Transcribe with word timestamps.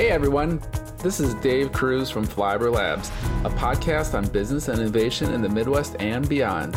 Hey 0.00 0.08
everyone, 0.08 0.62
this 1.02 1.20
is 1.20 1.34
Dave 1.34 1.72
Kruse 1.72 2.10
from 2.10 2.26
Flyover 2.26 2.72
Labs, 2.72 3.10
a 3.44 3.50
podcast 3.50 4.14
on 4.14 4.26
business 4.28 4.68
and 4.68 4.80
innovation 4.80 5.30
in 5.34 5.42
the 5.42 5.48
Midwest 5.50 5.94
and 6.00 6.26
beyond. 6.26 6.74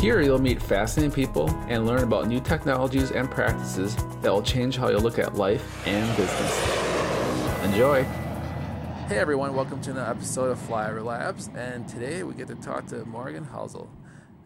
Here 0.00 0.22
you'll 0.22 0.40
meet 0.40 0.62
fascinating 0.62 1.12
people 1.12 1.50
and 1.68 1.86
learn 1.86 2.02
about 2.02 2.26
new 2.26 2.40
technologies 2.40 3.10
and 3.10 3.30
practices 3.30 3.94
that 4.22 4.32
will 4.32 4.40
change 4.40 4.78
how 4.78 4.88
you 4.88 4.96
look 4.96 5.18
at 5.18 5.34
life 5.34 5.86
and 5.86 6.16
business. 6.16 7.62
Enjoy! 7.62 8.04
Hey 9.06 9.18
everyone, 9.18 9.54
welcome 9.54 9.82
to 9.82 9.90
another 9.90 10.10
episode 10.10 10.50
of 10.50 10.58
Flyover 10.60 11.04
Labs, 11.04 11.50
and 11.54 11.86
today 11.86 12.22
we 12.22 12.32
get 12.32 12.48
to 12.48 12.54
talk 12.54 12.86
to 12.86 13.04
Morgan 13.04 13.44
Housel. 13.44 13.90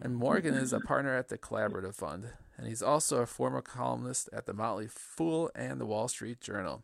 And 0.01 0.17
Morgan 0.17 0.53
is 0.53 0.73
a 0.73 0.81
partner 0.81 1.15
at 1.15 1.29
the 1.29 1.37
Collaborative 1.37 1.95
Fund, 1.95 2.27
and 2.57 2.67
he's 2.67 2.83
also 2.83 3.21
a 3.21 3.25
former 3.25 3.61
columnist 3.61 4.29
at 4.33 4.47
the 4.47 4.53
Motley 4.53 4.89
Fool 4.89 5.49
and 5.55 5.79
the 5.79 5.85
Wall 5.85 6.09
Street 6.09 6.41
Journal. 6.41 6.83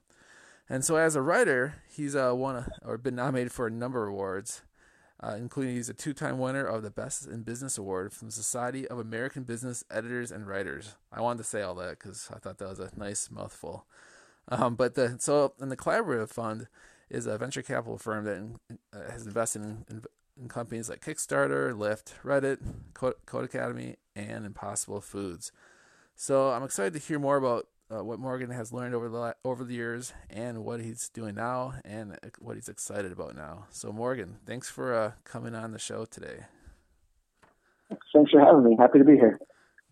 And 0.70 0.84
so, 0.84 0.96
as 0.96 1.16
a 1.16 1.22
writer, 1.22 1.76
he's 1.90 2.16
uh, 2.16 2.34
won 2.36 2.66
or 2.84 2.98
been 2.98 3.16
nominated 3.16 3.52
for 3.52 3.68
a 3.68 3.72
number 3.72 4.04
of 4.04 4.10
awards, 4.10 4.64
uh, 5.22 5.36
including 5.38 5.76
he's 5.76 5.90
a 5.90 5.94
two-time 5.94 6.40
winner 6.40 6.66
of 6.66 6.82
the 6.82 6.90
Best 6.90 7.28
in 7.28 7.44
Business 7.44 7.78
Award 7.78 8.14
from 8.14 8.30
the 8.30 8.34
Society 8.34 8.88
of 8.88 8.98
American 8.98 9.44
Business 9.44 9.84
Editors 9.92 10.32
and 10.32 10.48
Writers. 10.48 10.96
I 11.12 11.22
wanted 11.22 11.40
to 11.40 11.44
say 11.44 11.62
all 11.62 11.76
that 11.76 12.00
because 12.00 12.30
I 12.34 12.40
thought 12.40 12.58
that 12.58 12.70
was 12.70 12.80
a 12.80 12.90
nice 12.98 13.30
mouthful. 13.30 13.86
Um, 14.48 14.76
but 14.76 14.96
the 14.96 15.18
so, 15.20 15.54
and 15.60 15.72
the 15.72 15.78
Collaborative 15.78 16.30
Fund 16.30 16.68
is 17.10 17.28
a 17.28 17.38
venture 17.38 17.62
capital 17.62 17.98
firm 17.98 18.26
that 18.26 18.38
in, 18.38 18.58
uh, 18.94 19.12
has 19.12 19.26
invested 19.26 19.62
in, 19.62 19.86
in, 19.90 20.04
in, 20.40 20.48
companies 20.48 20.90
like 20.90 21.04
Kickstarter, 21.04 21.74
Lyft, 21.74 22.14
Reddit, 22.24 22.58
Code, 22.94 23.16
Codecademy, 23.28 23.96
and 24.16 24.46
Impossible 24.46 25.02
Foods. 25.02 25.52
So 26.16 26.50
I'm 26.52 26.64
excited 26.64 26.94
to 26.94 27.00
hear 27.00 27.20
more 27.20 27.38
about 27.38 27.68
uh, 27.94 28.04
what 28.04 28.20
Morgan 28.20 28.50
has 28.50 28.74
learned 28.74 28.96
over 28.96 29.10
the 29.10 29.36
over 29.44 29.64
the 29.64 29.74
years 29.74 30.14
and 30.30 30.64
what 30.66 30.82
he's 30.82 31.10
doing 31.10 31.36
now 31.36 31.76
and 31.84 32.18
what 32.40 32.56
he's 32.56 32.70
excited 32.70 33.12
about 33.12 33.36
now. 33.36 33.66
So 33.70 33.92
Morgan, 33.92 34.38
thanks 34.46 34.70
for 34.70 34.94
uh, 34.94 35.12
coming 35.24 35.56
on 35.56 35.72
the 35.72 35.80
show 35.80 36.06
today. 36.06 36.46
Thanks 37.90 38.32
for 38.32 38.40
having 38.40 38.64
me. 38.64 38.76
Happy 38.80 39.00
to 39.00 39.06
be 39.06 39.16
here. 39.16 39.40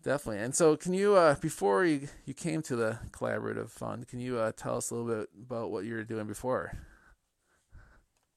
Definitely. 0.02 0.42
And 0.42 0.54
so, 0.54 0.76
can 0.76 0.92
you, 0.92 1.14
uh, 1.14 1.36
before 1.40 1.84
you, 1.86 2.08
you 2.26 2.34
came 2.34 2.60
to 2.62 2.76
the 2.76 2.98
collaborative 3.10 3.70
fund, 3.70 4.06
can 4.06 4.20
you 4.20 4.38
uh, 4.38 4.52
tell 4.54 4.76
us 4.76 4.90
a 4.90 4.94
little 4.94 5.20
bit 5.20 5.30
about 5.40 5.70
what 5.70 5.84
you 5.84 5.94
were 5.94 6.04
doing 6.04 6.26
before? 6.26 6.72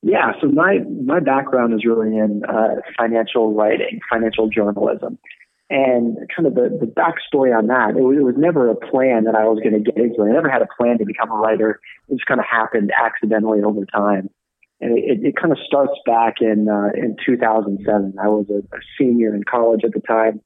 Yeah, 0.01 0.31
so 0.39 0.47
my 0.47 0.79
my 1.03 1.19
background 1.19 1.73
is 1.73 1.83
really 1.83 2.15
in 2.15 2.43
uh, 2.47 2.75
financial 2.97 3.53
writing, 3.53 3.99
financial 4.09 4.47
journalism. 4.47 5.17
And 5.69 6.17
kind 6.33 6.47
of 6.47 6.55
the, 6.55 6.69
the 6.79 6.87
backstory 6.87 7.55
on 7.55 7.67
that, 7.67 7.89
it 7.97 8.01
was, 8.01 8.17
it 8.17 8.23
was 8.23 8.35
never 8.37 8.69
a 8.69 8.75
plan 8.75 9.25
that 9.25 9.35
I 9.35 9.43
was 9.45 9.59
going 9.59 9.75
to 9.75 9.83
get 9.83 9.97
into. 9.99 10.23
I 10.23 10.31
never 10.31 10.49
had 10.49 10.61
a 10.61 10.67
plan 10.79 10.97
to 10.99 11.05
become 11.05 11.29
a 11.29 11.35
writer. 11.35 11.81
It 12.07 12.15
just 12.15 12.25
kind 12.25 12.39
of 12.39 12.45
happened 12.45 12.91
accidentally 12.95 13.61
over 13.61 13.83
time. 13.85 14.29
And 14.79 14.97
it, 14.97 15.19
it 15.23 15.35
kind 15.35 15.51
of 15.51 15.57
starts 15.65 15.93
back 16.05 16.35
in 16.39 16.69
uh, 16.69 16.95
in 16.95 17.17
2007. 17.25 18.15
I 18.21 18.27
was 18.29 18.45
a, 18.49 18.59
a 18.59 18.79
senior 18.97 19.35
in 19.35 19.43
college 19.43 19.81
at 19.83 19.91
the 19.91 19.99
time. 19.99 20.39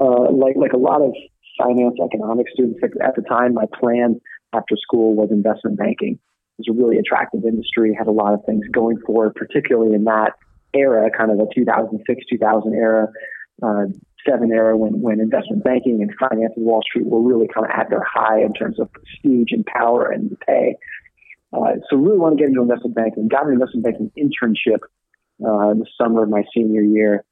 Uh, 0.00 0.32
like 0.32 0.56
like 0.56 0.72
a 0.72 0.78
lot 0.78 1.02
of 1.02 1.12
finance 1.58 1.96
economic 2.02 2.46
students 2.52 2.80
at 2.82 3.14
the 3.16 3.22
time, 3.22 3.54
my 3.54 3.66
plan 3.78 4.20
after 4.54 4.76
school 4.76 5.14
was 5.14 5.30
investment 5.30 5.76
banking. 5.76 6.18
It 6.58 6.66
was 6.66 6.68
a 6.70 6.78
really 6.80 6.98
attractive 6.98 7.44
industry, 7.44 7.94
had 7.96 8.06
a 8.06 8.12
lot 8.12 8.34
of 8.34 8.44
things 8.46 8.64
going 8.72 8.98
for 9.04 9.26
it, 9.26 9.34
particularly 9.34 9.94
in 9.94 10.04
that 10.04 10.32
era, 10.72 11.10
kind 11.16 11.30
of 11.30 11.38
the 11.38 11.48
2006 11.54 12.24
2000 12.30 12.74
era. 12.74 13.08
Uh, 13.62 13.86
seven 14.28 14.50
era 14.52 14.76
when, 14.76 15.00
when 15.00 15.20
investment 15.20 15.64
banking 15.64 16.02
and 16.02 16.12
finance 16.18 16.52
and 16.56 16.64
Wall 16.64 16.82
Street 16.82 17.06
were 17.06 17.22
really 17.22 17.48
kind 17.52 17.66
of 17.66 17.72
at 17.72 17.90
their 17.90 18.04
high 18.04 18.40
in 18.40 18.52
terms 18.52 18.78
of 18.80 18.90
prestige 18.92 19.48
and 19.50 19.64
power 19.66 20.10
and 20.10 20.36
pay. 20.46 20.76
Uh, 21.52 21.74
so 21.88 21.96
really 21.96 22.18
want 22.18 22.36
to 22.36 22.42
get 22.42 22.48
into 22.48 22.62
investment 22.62 22.94
banking. 22.94 23.28
Got 23.28 23.46
an 23.46 23.52
investment 23.52 23.84
banking 23.84 24.10
internship 24.18 24.80
uh, 25.44 25.70
in 25.70 25.78
the 25.78 25.86
summer 26.00 26.24
of 26.24 26.30
my 26.30 26.42
senior 26.54 26.82
year, 26.82 27.24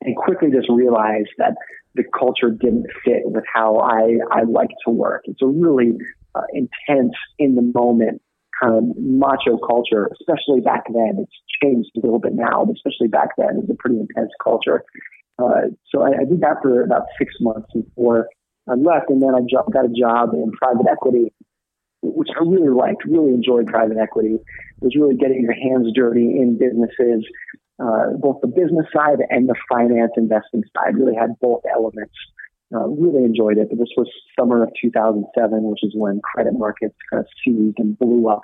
and 0.00 0.16
quickly 0.16 0.50
just 0.50 0.68
realized 0.68 1.30
that 1.38 1.54
the 1.94 2.04
culture 2.18 2.50
didn't 2.50 2.86
fit 3.04 3.22
with 3.24 3.44
how 3.52 3.78
I 3.78 4.18
I 4.30 4.42
like 4.42 4.70
to 4.86 4.90
work. 4.90 5.22
It's 5.24 5.42
a 5.42 5.46
really 5.46 5.92
uh, 6.34 6.42
intense, 6.52 7.14
in 7.38 7.54
the 7.54 7.62
moment 7.62 8.22
of 8.62 8.84
macho 8.96 9.58
culture, 9.58 10.10
especially 10.20 10.60
back 10.60 10.84
then. 10.92 11.18
It's 11.20 11.32
changed 11.62 11.90
a 11.96 12.00
little 12.00 12.18
bit 12.18 12.34
now, 12.34 12.64
but 12.64 12.76
especially 12.76 13.08
back 13.08 13.30
then, 13.36 13.56
it 13.56 13.68
was 13.68 13.70
a 13.70 13.74
pretty 13.74 14.00
intense 14.00 14.30
culture. 14.42 14.84
Uh, 15.38 15.72
so 15.88 16.02
I, 16.02 16.20
I, 16.20 16.24
did 16.28 16.40
that 16.42 16.60
for 16.62 16.82
about 16.82 17.06
six 17.18 17.32
months 17.40 17.68
before 17.72 18.28
I 18.68 18.74
left, 18.74 19.08
and 19.08 19.22
then 19.22 19.34
I 19.34 19.40
got 19.72 19.86
a 19.86 19.88
job 19.88 20.34
in 20.34 20.52
private 20.52 20.86
equity, 20.90 21.32
which 22.02 22.28
I 22.36 22.44
really 22.44 22.68
liked. 22.68 23.04
Really 23.06 23.32
enjoyed 23.32 23.66
private 23.66 23.96
equity. 23.96 24.36
It 24.36 24.84
was 24.84 24.94
really 24.96 25.16
getting 25.16 25.40
your 25.40 25.54
hands 25.54 25.88
dirty 25.94 26.36
in 26.36 26.58
businesses, 26.58 27.24
uh, 27.82 28.12
both 28.20 28.42
the 28.42 28.48
business 28.48 28.86
side 28.92 29.24
and 29.30 29.48
the 29.48 29.56
finance 29.68 30.12
investing 30.16 30.62
side. 30.76 30.96
Really 30.96 31.14
had 31.14 31.38
both 31.40 31.62
elements. 31.72 32.14
Uh, 32.72 32.86
really 32.86 33.24
enjoyed 33.24 33.58
it. 33.58 33.68
But 33.68 33.78
this 33.78 33.88
was 33.96 34.08
summer 34.38 34.62
of 34.62 34.70
2007, 34.80 35.62
which 35.64 35.82
is 35.82 35.92
when 35.94 36.20
credit 36.20 36.52
markets 36.54 36.94
kind 37.10 37.20
of 37.20 37.26
seized 37.44 37.78
and 37.78 37.98
blew 37.98 38.28
up. 38.28 38.42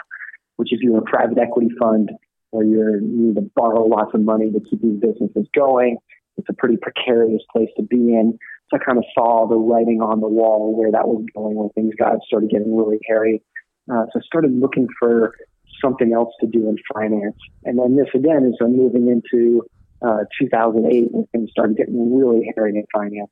Which, 0.57 0.73
if 0.73 0.81
you're 0.81 0.99
a 0.99 1.03
private 1.03 1.39
equity 1.39 1.69
fund, 1.79 2.11
where 2.51 2.65
you 2.65 3.01
need 3.03 3.35
to 3.37 3.43
borrow 3.55 3.85
lots 3.85 4.15
of 4.15 4.23
money 4.23 4.51
to 4.51 4.61
keep 4.61 4.81
these 4.81 4.99
businesses 4.99 5.47
going, 5.55 5.99
it's 6.39 6.49
a 6.49 6.55
pretty 6.55 6.77
precarious 6.77 7.43
place 7.53 7.69
to 7.77 7.83
be 7.83 8.15
in. 8.15 8.39
So 8.71 8.79
I 8.81 8.85
kind 8.85 8.99
of 8.99 9.05
saw 9.15 9.47
the 9.47 9.57
writing 9.57 10.01
on 10.01 10.21
the 10.21 10.29
wall 10.29 10.75
where 10.77 10.91
that 10.91 11.07
was 11.07 11.25
going, 11.35 11.55
where 11.55 11.69
things 11.71 11.95
got 11.99 12.19
started 12.27 12.51
getting 12.51 12.77
really 12.77 12.99
hairy. 13.07 13.43
Uh, 13.91 14.07
so 14.13 14.19
I 14.19 14.23
started 14.23 14.53
looking 14.53 14.89
for 14.99 15.35
something 15.81 16.13
else 16.13 16.33
to 16.41 16.47
do 16.47 16.69
in 16.69 16.77
finance. 16.93 17.37
And 17.65 17.79
then 17.79 17.97
this 17.97 18.09
again 18.15 18.45
is 18.47 18.57
I'm 18.61 18.77
moving 18.77 19.09
into 19.09 19.63
uh, 20.03 20.25
2008 20.41 21.09
when 21.13 21.27
things 21.27 21.51
started 21.51 21.77
getting 21.77 22.17
really 22.17 22.51
hairy 22.57 22.71
in 22.77 22.85
finance. 22.93 23.31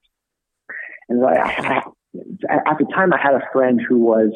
And 1.09 1.25
I, 1.25 1.83
I, 2.49 2.55
at 2.55 2.79
the 2.79 2.87
time, 2.95 3.13
I 3.13 3.19
had 3.21 3.35
a 3.35 3.45
friend 3.53 3.81
who 3.87 3.99
was 3.99 4.33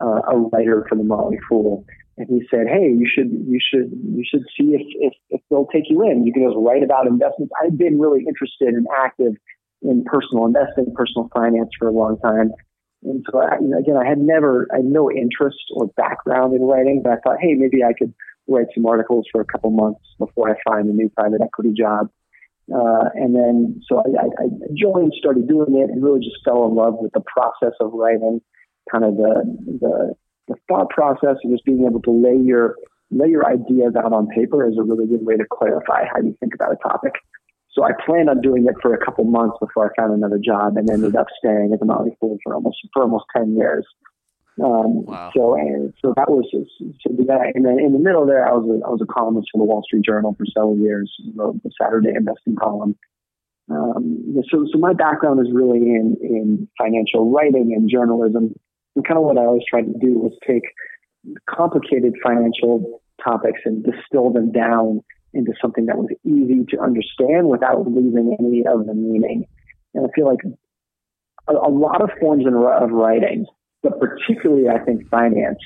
uh, 0.00 0.20
a 0.30 0.36
writer 0.52 0.86
for 0.88 0.96
the 0.96 1.04
Motley 1.04 1.38
Fool, 1.48 1.84
and 2.16 2.28
he 2.28 2.46
said, 2.50 2.66
"Hey, 2.68 2.88
you 2.88 3.08
should 3.12 3.30
you 3.30 3.58
should 3.60 3.90
you 3.90 4.24
should 4.28 4.44
see 4.56 4.74
if, 4.74 4.82
if 5.00 5.12
if 5.30 5.40
they'll 5.50 5.66
take 5.66 5.84
you 5.88 6.02
in. 6.02 6.26
You 6.26 6.32
can 6.32 6.44
just 6.44 6.56
write 6.58 6.82
about 6.82 7.06
investments." 7.06 7.52
I've 7.62 7.78
been 7.78 7.98
really 7.98 8.24
interested 8.26 8.74
and 8.74 8.86
active 8.96 9.34
in 9.82 10.04
personal 10.04 10.46
investing, 10.46 10.92
personal 10.94 11.28
finance 11.34 11.70
for 11.78 11.88
a 11.88 11.92
long 11.92 12.18
time, 12.20 12.52
and 13.04 13.24
so 13.30 13.40
I, 13.40 13.56
again, 13.56 13.96
I 13.96 14.08
had 14.08 14.18
never 14.18 14.66
I 14.72 14.76
had 14.76 14.86
no 14.86 15.10
interest 15.10 15.64
or 15.74 15.88
background 15.96 16.54
in 16.54 16.62
writing, 16.62 17.02
but 17.02 17.12
I 17.12 17.16
thought, 17.16 17.38
hey, 17.40 17.54
maybe 17.54 17.82
I 17.84 17.92
could 17.92 18.14
write 18.48 18.66
some 18.74 18.86
articles 18.86 19.26
for 19.32 19.40
a 19.40 19.44
couple 19.44 19.70
months 19.70 20.00
before 20.18 20.50
I 20.50 20.54
find 20.68 20.88
a 20.88 20.92
new 20.92 21.08
private 21.10 21.40
equity 21.42 21.72
job. 21.76 22.08
Uh, 22.72 23.10
and 23.14 23.34
then 23.34 23.80
so 23.88 23.98
I, 23.98 24.24
I, 24.24 24.44
I 24.44 24.46
joined, 24.74 25.12
started 25.18 25.46
doing 25.46 25.76
it, 25.76 25.90
and 25.90 26.02
really 26.02 26.20
just 26.20 26.36
fell 26.44 26.66
in 26.66 26.74
love 26.74 26.94
with 26.98 27.12
the 27.12 27.20
process 27.20 27.76
of 27.80 27.92
writing, 27.92 28.40
kind 28.90 29.04
of 29.04 29.16
the 29.16 29.44
the 29.80 30.14
the 30.48 30.54
thought 30.68 30.90
process 30.90 31.36
and 31.42 31.52
just 31.52 31.64
being 31.64 31.84
able 31.86 32.00
to 32.02 32.10
lay 32.10 32.36
your 32.36 32.76
lay 33.10 33.28
your 33.28 33.46
ideas 33.46 33.94
out 33.96 34.12
on 34.12 34.28
paper 34.28 34.66
is 34.68 34.76
a 34.78 34.82
really 34.82 35.06
good 35.06 35.24
way 35.24 35.36
to 35.36 35.44
clarify 35.50 36.04
how 36.10 36.20
you 36.20 36.34
think 36.40 36.54
about 36.54 36.72
a 36.72 36.76
topic. 36.76 37.12
So 37.72 37.84
I 37.84 37.90
planned 38.06 38.30
on 38.30 38.40
doing 38.40 38.66
it 38.66 38.74
for 38.80 38.94
a 38.94 39.04
couple 39.04 39.24
months 39.24 39.56
before 39.60 39.90
I 39.90 40.00
found 40.00 40.14
another 40.14 40.38
job, 40.42 40.76
and 40.76 40.88
ended 40.88 41.16
up 41.16 41.26
staying 41.38 41.72
at 41.74 41.80
the 41.80 41.86
Motley 41.86 42.16
Fool 42.20 42.38
for 42.44 42.54
almost 42.54 42.78
for 42.92 43.02
almost 43.02 43.24
ten 43.36 43.56
years. 43.56 43.84
Um, 44.62 45.04
wow. 45.04 45.32
So 45.34 45.54
and 45.54 45.92
so 46.00 46.14
that 46.16 46.30
was 46.30 46.44
just, 46.52 46.70
so 47.02 47.10
that, 47.26 47.52
and 47.54 47.64
then 47.64 47.80
in 47.80 47.92
the 47.92 47.98
middle 47.98 48.24
there, 48.24 48.46
I 48.46 48.52
was 48.52 48.64
a, 48.70 48.86
I 48.86 48.90
was 48.90 49.00
a 49.02 49.12
columnist 49.12 49.48
for 49.50 49.58
the 49.58 49.64
Wall 49.64 49.82
Street 49.82 50.04
Journal 50.04 50.34
for 50.38 50.46
several 50.46 50.78
years, 50.78 51.12
wrote 51.34 51.60
the 51.64 51.70
Saturday 51.80 52.10
investing 52.14 52.54
column. 52.54 52.94
Um, 53.70 54.36
so 54.50 54.66
so 54.70 54.78
my 54.78 54.92
background 54.92 55.40
is 55.40 55.52
really 55.52 55.80
in 55.80 56.16
in 56.20 56.68
financial 56.78 57.32
writing 57.32 57.72
and 57.74 57.90
journalism, 57.90 58.54
and 58.94 59.04
kind 59.04 59.18
of 59.18 59.24
what 59.24 59.38
I 59.38 59.44
always 59.44 59.64
tried 59.68 59.86
to 59.86 59.98
do 59.98 60.18
was 60.18 60.32
take 60.46 60.62
complicated 61.48 62.14
financial 62.22 63.00
topics 63.24 63.60
and 63.64 63.82
distill 63.82 64.30
them 64.30 64.52
down 64.52 65.02
into 65.32 65.52
something 65.60 65.86
that 65.86 65.96
was 65.96 66.10
easy 66.24 66.64
to 66.68 66.80
understand 66.80 67.48
without 67.48 67.88
losing 67.88 68.36
any 68.38 68.64
of 68.66 68.86
the 68.86 68.94
meaning. 68.94 69.46
And 69.94 70.06
I 70.06 70.10
feel 70.14 70.26
like 70.26 70.44
a, 71.48 71.52
a 71.52 71.70
lot 71.70 72.02
of 72.02 72.10
forms 72.20 72.44
of 72.46 72.90
writing, 72.90 73.46
but 73.84 74.00
particularly 74.00 74.68
I 74.68 74.82
think 74.84 75.08
finance, 75.08 75.58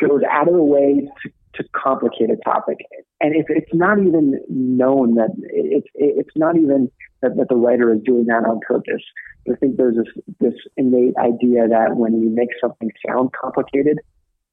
goes 0.00 0.22
out 0.30 0.48
of 0.48 0.54
the 0.54 0.62
way 0.62 1.08
to, 1.22 1.30
to 1.54 1.68
complicate 1.74 2.30
a 2.30 2.36
topic. 2.44 2.78
And 3.20 3.34
if 3.34 3.46
it's 3.48 3.72
not 3.72 3.98
even 3.98 4.40
known 4.48 5.14
that 5.14 5.30
it's 5.38 5.88
it's 5.94 6.36
not 6.36 6.56
even 6.56 6.90
that, 7.22 7.36
that 7.36 7.48
the 7.48 7.56
writer 7.56 7.94
is 7.94 8.00
doing 8.04 8.26
that 8.26 8.44
on 8.48 8.60
purpose. 8.66 9.02
I 9.48 9.54
think 9.56 9.76
there's 9.76 9.96
this, 9.96 10.24
this 10.40 10.54
innate 10.76 11.14
idea 11.18 11.68
that 11.68 11.96
when 11.96 12.20
you 12.20 12.28
make 12.28 12.48
something 12.60 12.90
sound 13.06 13.30
complicated, 13.40 13.98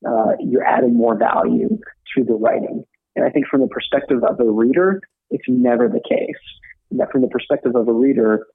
uh, 0.07 0.33
you're 0.39 0.63
adding 0.63 0.95
more 0.95 1.17
value 1.17 1.79
to 2.15 2.23
the 2.23 2.33
writing. 2.33 2.83
And 3.15 3.25
I 3.25 3.29
think 3.29 3.47
from 3.47 3.61
the 3.61 3.67
perspective 3.67 4.23
of 4.23 4.37
the 4.37 4.45
reader, 4.45 5.01
it's 5.31 5.45
never 5.47 5.87
the 5.87 6.01
case. 6.07 6.41
That 6.91 7.11
from 7.11 7.21
the 7.21 7.27
perspective 7.27 7.75
of 7.75 7.87
a 7.87 7.93
reader, 7.93 8.45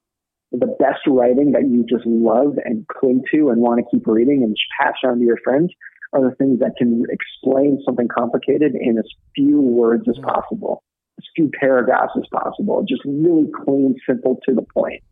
the 0.53 0.77
best 0.79 1.01
writing 1.07 1.53
that 1.53 1.69
you 1.69 1.85
just 1.89 2.07
love 2.07 2.57
and 2.65 2.87
cling 2.89 3.23
to 3.33 3.51
and 3.51 3.61
want 3.61 3.79
to 3.79 3.87
keep 3.91 4.07
reading 4.07 4.43
and 4.43 4.57
pass 4.81 4.95
on 5.05 5.19
to 5.19 5.25
your 5.25 5.39
friends 5.45 5.73
are 6.13 6.23
the 6.23 6.35
things 6.37 6.59
that 6.61 6.73
can 6.79 7.05
explain 7.11 7.83
something 7.85 8.09
complicated 8.09 8.75
in 8.75 8.97
as 8.99 9.05
few 9.35 9.61
words 9.61 10.05
as 10.09 10.17
possible, 10.25 10.83
as 11.19 11.25
few 11.37 11.51
paragraphs 11.61 12.13
as 12.17 12.25
possible, 12.33 12.83
just 12.89 13.03
really 13.05 13.47
clean, 13.65 13.95
simple, 14.09 14.41
to 14.49 14.55
the 14.55 14.65
point. 14.75 15.03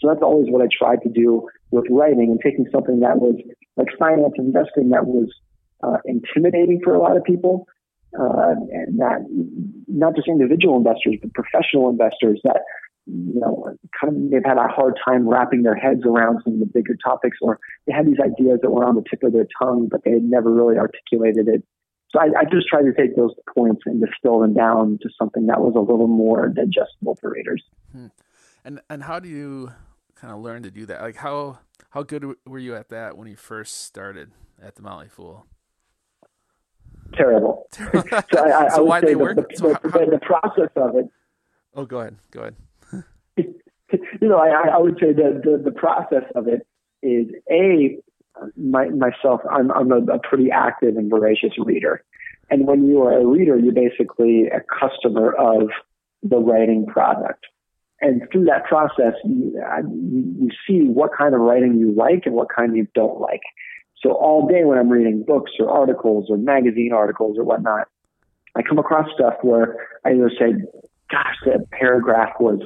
So 0.00 0.08
that's 0.08 0.22
always 0.22 0.50
what 0.50 0.62
I 0.62 0.68
tried 0.76 1.02
to 1.02 1.08
do 1.08 1.48
with 1.70 1.84
writing 1.88 2.30
and 2.30 2.40
taking 2.42 2.66
something 2.72 3.00
that 3.00 3.18
was 3.18 3.36
like 3.76 3.86
finance 3.98 4.34
investing 4.36 4.90
that 4.90 5.06
was 5.06 5.30
uh, 5.82 5.98
intimidating 6.04 6.80
for 6.82 6.94
a 6.94 6.98
lot 6.98 7.16
of 7.16 7.22
people, 7.22 7.68
uh, 8.18 8.54
and 8.72 8.98
that 8.98 9.24
not 9.86 10.16
just 10.16 10.26
individual 10.26 10.76
investors, 10.76 11.16
but 11.22 11.32
professional 11.34 11.88
investors 11.88 12.40
that 12.42 12.62
you 13.06 13.40
know, 13.40 13.76
kind 14.00 14.14
of 14.14 14.30
they've 14.30 14.44
had 14.44 14.58
a 14.58 14.68
hard 14.68 14.98
time 15.06 15.28
wrapping 15.28 15.62
their 15.62 15.74
heads 15.74 16.02
around 16.04 16.40
some 16.44 16.54
of 16.54 16.60
the 16.60 16.66
bigger 16.66 16.96
topics, 17.04 17.38
or 17.40 17.58
they 17.86 17.92
had 17.92 18.06
these 18.06 18.20
ideas 18.22 18.60
that 18.62 18.70
were 18.70 18.84
on 18.84 18.94
the 18.94 19.04
tip 19.08 19.22
of 19.22 19.32
their 19.32 19.46
tongue, 19.60 19.88
but 19.90 20.04
they 20.04 20.12
had 20.12 20.22
never 20.22 20.52
really 20.52 20.76
articulated 20.76 21.48
it. 21.48 21.64
So 22.10 22.20
I, 22.20 22.26
I 22.40 22.44
just 22.44 22.68
tried 22.68 22.82
to 22.82 22.92
take 22.92 23.16
those 23.16 23.32
points 23.54 23.82
and 23.86 24.04
distill 24.04 24.40
them 24.40 24.54
down 24.54 24.98
to 25.02 25.08
something 25.18 25.46
that 25.46 25.60
was 25.60 25.74
a 25.74 25.80
little 25.80 26.08
more 26.08 26.48
digestible 26.48 27.16
for 27.20 27.30
readers. 27.30 27.62
Hmm. 27.90 28.06
And 28.64 28.80
and 28.88 29.02
how 29.02 29.18
do 29.18 29.28
you 29.28 29.72
kind 30.14 30.32
of 30.32 30.40
learn 30.40 30.62
to 30.62 30.70
do 30.70 30.86
that? 30.86 31.00
Like 31.00 31.16
how 31.16 31.58
how 31.90 32.02
good 32.02 32.24
were 32.46 32.58
you 32.58 32.76
at 32.76 32.90
that 32.90 33.16
when 33.16 33.28
you 33.28 33.36
first 33.36 33.82
started 33.82 34.30
at 34.62 34.76
the 34.76 34.82
Motley 34.82 35.08
Fool? 35.08 35.46
Terrible. 37.14 37.66
so 37.72 37.82
I, 38.36 38.66
I, 38.66 38.68
so 38.68 38.84
why 38.84 39.00
they 39.00 39.14
the, 39.14 39.18
work? 39.18 39.36
The, 39.36 39.56
so 39.56 39.68
the, 39.68 39.90
how, 39.90 39.98
the 39.98 40.20
process 40.22 40.70
of 40.76 40.96
it. 40.96 41.06
Oh, 41.74 41.84
go 41.84 42.00
ahead. 42.00 42.16
Go 42.30 42.40
ahead. 42.40 42.56
you 43.36 44.28
know, 44.28 44.38
I, 44.38 44.68
I 44.74 44.78
would 44.78 44.98
say 45.00 45.12
that 45.12 45.42
the, 45.44 45.62
the 45.62 45.72
process 45.72 46.24
of 46.34 46.48
it 46.48 46.66
is 47.02 47.26
a 47.50 47.98
my, 48.56 48.88
myself. 48.88 49.40
I'm, 49.50 49.70
I'm 49.70 49.92
a, 49.92 50.14
a 50.14 50.18
pretty 50.18 50.50
active 50.50 50.96
and 50.96 51.10
voracious 51.10 51.52
reader, 51.58 52.02
and 52.50 52.66
when 52.66 52.86
you 52.86 53.02
are 53.02 53.18
a 53.18 53.26
reader, 53.26 53.58
you're 53.58 53.72
basically 53.72 54.44
a 54.46 54.60
customer 54.60 55.32
of 55.32 55.68
the 56.22 56.38
writing 56.38 56.86
product. 56.86 57.46
And 58.00 58.22
through 58.32 58.46
that 58.46 58.64
process, 58.64 59.14
you, 59.24 59.54
you 60.40 60.48
see 60.66 60.88
what 60.88 61.10
kind 61.16 61.34
of 61.34 61.40
writing 61.40 61.78
you 61.78 61.92
like 61.92 62.26
and 62.26 62.34
what 62.34 62.48
kind 62.54 62.76
you 62.76 62.88
don't 62.94 63.20
like. 63.20 63.42
So 64.02 64.12
all 64.12 64.48
day 64.48 64.64
when 64.64 64.78
I'm 64.78 64.88
reading 64.88 65.24
books 65.24 65.52
or 65.60 65.70
articles 65.70 66.26
or 66.28 66.36
magazine 66.36 66.90
articles 66.92 67.38
or 67.38 67.44
whatnot, 67.44 67.86
I 68.56 68.62
come 68.62 68.78
across 68.78 69.06
stuff 69.14 69.34
where 69.42 69.76
I 70.04 70.10
either 70.10 70.30
say, 70.30 70.52
gosh, 71.10 71.36
that 71.46 71.70
paragraph 71.70 72.34
was 72.40 72.60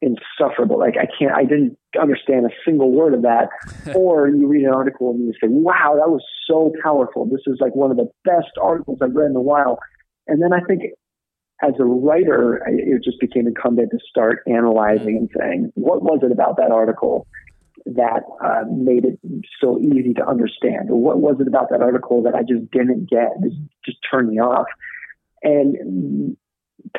insufferable. 0.00 0.78
Like 0.78 0.94
I 0.98 1.06
can't, 1.18 1.32
I 1.32 1.44
didn't 1.44 1.78
understand 2.00 2.46
a 2.46 2.50
single 2.64 2.92
word 2.92 3.14
of 3.14 3.22
that. 3.22 3.48
or 3.94 4.28
you 4.28 4.46
read 4.46 4.64
an 4.64 4.74
article 4.74 5.10
and 5.10 5.26
you 5.26 5.32
say, 5.34 5.48
wow, 5.48 5.94
that 5.96 6.10
was 6.10 6.22
so 6.46 6.72
powerful. 6.82 7.26
This 7.26 7.42
is 7.46 7.58
like 7.60 7.74
one 7.74 7.90
of 7.90 7.96
the 7.96 8.10
best 8.24 8.52
articles 8.60 8.98
I've 9.02 9.14
read 9.14 9.30
in 9.30 9.36
a 9.36 9.42
while. 9.42 9.78
And 10.26 10.42
then 10.42 10.52
I 10.52 10.60
think 10.60 10.82
as 11.62 11.72
a 11.78 11.84
writer, 11.84 12.62
it 12.66 13.02
just 13.04 13.20
became 13.20 13.46
incumbent 13.46 13.90
to 13.90 13.98
start 14.08 14.42
analyzing 14.46 15.16
and 15.16 15.30
saying, 15.38 15.72
what 15.74 16.02
was 16.02 16.20
it 16.22 16.32
about 16.32 16.56
that 16.56 16.70
article 16.70 17.26
that 17.86 18.22
uh, 18.42 18.64
made 18.70 19.04
it 19.04 19.18
so 19.60 19.78
easy 19.78 20.14
to 20.14 20.26
understand? 20.26 20.90
Or 20.90 21.00
what 21.00 21.20
was 21.20 21.36
it 21.40 21.46
about 21.46 21.70
that 21.70 21.80
article 21.80 22.22
that 22.24 22.34
I 22.34 22.40
just 22.40 22.70
didn't 22.70 23.08
get? 23.08 23.32
It 23.42 23.52
just 23.84 23.98
turned 24.10 24.28
me 24.28 24.40
off. 24.40 24.66
And 25.42 26.36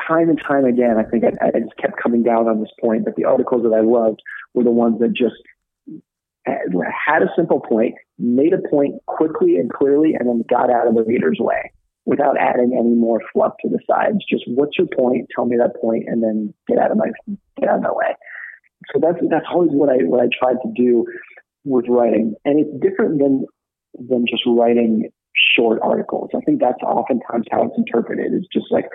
time 0.08 0.30
and 0.30 0.40
time 0.40 0.66
again, 0.66 0.98
I 0.98 1.04
think 1.04 1.24
I, 1.24 1.48
I 1.48 1.60
just 1.60 1.78
kept 1.78 2.02
coming 2.02 2.24
down 2.24 2.48
on 2.48 2.60
this 2.60 2.72
point 2.82 3.06
that 3.06 3.16
the 3.16 3.26
articles 3.26 3.64
that 3.64 3.76
I 3.76 3.82
loved 3.82 4.22
were 4.54 4.64
the 4.64 4.72
ones 4.72 5.00
that 5.00 5.14
just 5.14 5.36
had 6.46 7.24
a 7.24 7.30
simple 7.36 7.60
point, 7.60 7.96
made 8.20 8.54
a 8.54 8.70
point 8.70 8.96
quickly 9.08 9.58
and 9.58 9.72
clearly, 9.72 10.14
and 10.14 10.28
then 10.28 10.44
got 10.50 10.70
out 10.70 10.88
of 10.88 10.96
the 10.96 11.04
reader's 11.04 11.38
way 11.40 11.72
without 12.06 12.38
adding 12.40 12.78
any 12.80 12.94
more 12.94 13.20
fluff 13.34 13.54
to 13.62 13.70
the 13.70 13.80
sides. 13.90 14.20
Just 14.30 14.44
what's 14.48 14.78
your 14.78 14.88
point? 14.96 15.28
Tell 15.36 15.46
me 15.46 15.58
that 15.58 15.80
point, 15.82 16.06
and 16.08 16.22
then 16.22 16.54
get 16.68 16.78
out 16.78 16.92
of 16.92 16.98
my 16.98 17.10
get 17.60 17.70
out 17.70 17.78
of 17.78 17.84
my 17.84 17.92
way. 17.92 18.16
So 18.94 19.00
that's 19.02 19.18
that's 19.30 19.46
always 19.52 19.72
what 19.72 19.90
I 19.90 20.04
what 20.04 20.22
I 20.22 20.30
tried 20.38 20.58
to 20.62 20.72
do 20.76 21.06
with 21.64 21.86
writing, 21.90 22.36
and 22.46 22.60
it's 22.60 22.82
different 22.82 23.20
than 23.20 23.46
than 23.98 24.26
just 24.30 24.44
writing 24.46 25.10
short 25.56 25.80
articles. 25.82 26.30
I 26.36 26.40
think 26.42 26.62
that's 26.62 26.82
oftentimes 26.84 27.46
how 27.52 27.64
it's 27.64 27.78
interpreted. 27.78 28.34
It's 28.34 28.48
just 28.54 28.68
like 28.72 28.86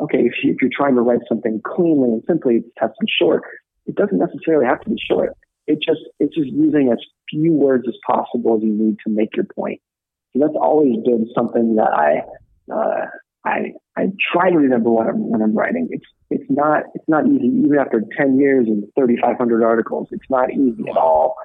okay, 0.00 0.18
if, 0.18 0.32
you, 0.42 0.52
if 0.52 0.56
you're 0.60 0.70
trying 0.74 0.94
to 0.96 1.00
write 1.00 1.20
something 1.28 1.60
cleanly 1.64 2.10
and 2.10 2.22
simply, 2.26 2.56
it 2.56 2.64
has 2.78 2.90
to 2.90 2.96
be 3.04 3.12
short. 3.18 3.42
It 3.86 3.94
doesn't 3.94 4.18
necessarily 4.18 4.66
have 4.66 4.80
to 4.82 4.90
be 4.90 4.96
short. 5.08 5.36
It 5.66 5.78
just 5.80 6.00
it's 6.20 6.34
just 6.34 6.48
using 6.48 6.90
as 6.92 6.98
few 7.30 7.52
words 7.52 7.84
as 7.88 7.94
possible 8.06 8.56
as 8.56 8.62
you 8.62 8.72
need 8.72 8.96
to 9.06 9.10
make 9.10 9.34
your 9.34 9.46
point. 9.54 9.80
So 10.32 10.40
that's 10.40 10.56
always 10.60 10.96
been 11.04 11.30
something 11.34 11.76
that 11.76 11.90
I 11.92 12.22
uh, 12.72 13.06
I 13.44 13.72
I 13.96 14.08
try 14.32 14.50
to 14.50 14.56
remember 14.56 14.90
when 14.90 15.06
I'm 15.06 15.30
when 15.30 15.42
I'm 15.42 15.54
writing. 15.54 15.88
It's 15.90 16.04
it's 16.30 16.50
not 16.50 16.82
it's 16.94 17.08
not 17.08 17.26
easy 17.26 17.46
even 17.46 17.78
after 17.78 18.02
10 18.16 18.38
years 18.38 18.66
and 18.66 18.84
3,500 18.98 19.62
articles. 19.62 20.08
It's 20.10 20.28
not 20.28 20.52
easy 20.52 20.84
at 20.90 20.96
all 20.96 21.36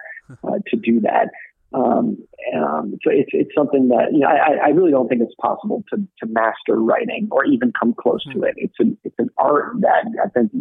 uh, 0.44 0.60
to 0.68 0.78
do 0.78 1.02
that. 1.02 1.30
Um, 1.74 2.18
um, 2.56 2.98
so 3.04 3.12
it's 3.12 3.30
it's 3.34 3.52
something 3.56 3.90
that 3.90 4.12
you 4.12 4.20
know 4.20 4.28
I, 4.28 4.68
I 4.68 4.70
really 4.70 4.92
don't 4.92 5.08
think 5.08 5.22
it's 5.22 5.36
possible 5.42 5.84
to 5.94 5.98
to 5.98 6.26
master 6.26 6.76
writing 6.76 7.28
or 7.32 7.46
even 7.46 7.72
come 7.78 7.94
close 8.00 8.24
to 8.34 8.44
it. 8.44 8.56
It's 8.58 8.76
an 8.80 8.98
it's 9.04 9.16
an 9.20 9.30
art 9.38 9.74
that 9.82 10.06
I 10.24 10.30
think 10.30 10.52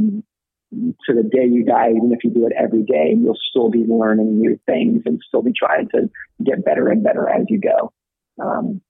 to 0.70 1.14
the 1.14 1.22
day 1.22 1.46
you 1.46 1.64
die, 1.64 1.90
even 1.90 2.12
if 2.12 2.22
you 2.24 2.30
do 2.30 2.46
it 2.46 2.52
every 2.58 2.82
day, 2.82 3.14
you'll 3.16 3.38
still 3.50 3.70
be 3.70 3.84
learning 3.88 4.38
new 4.38 4.58
things 4.66 5.02
and 5.06 5.20
still 5.26 5.42
be 5.42 5.52
trying 5.52 5.88
to 5.90 6.10
get 6.44 6.64
better 6.64 6.88
and 6.88 7.02
better 7.02 7.28
as 7.28 7.46
you 7.48 7.60
go. 7.60 7.92
Um, 8.42 8.82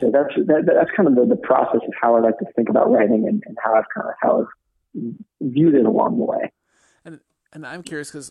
so 0.00 0.10
that's 0.12 0.34
that, 0.46 0.64
that's 0.66 0.90
kind 0.96 1.08
of 1.08 1.16
the, 1.16 1.34
the 1.34 1.40
process 1.40 1.80
of 1.86 1.94
how 2.00 2.16
I 2.16 2.20
like 2.20 2.38
to 2.38 2.46
think 2.54 2.68
about 2.68 2.90
writing 2.90 3.26
and, 3.26 3.42
and 3.46 3.56
how 3.62 3.74
I've 3.74 3.88
kind 3.94 4.08
of 4.08 4.14
how 4.20 4.40
I've 4.42 5.14
viewed 5.40 5.74
it 5.74 5.86
along 5.86 6.18
the 6.18 6.24
way. 6.24 6.52
And 7.04 7.20
and 7.52 7.66
I'm 7.66 7.82
curious 7.82 8.10
because 8.10 8.30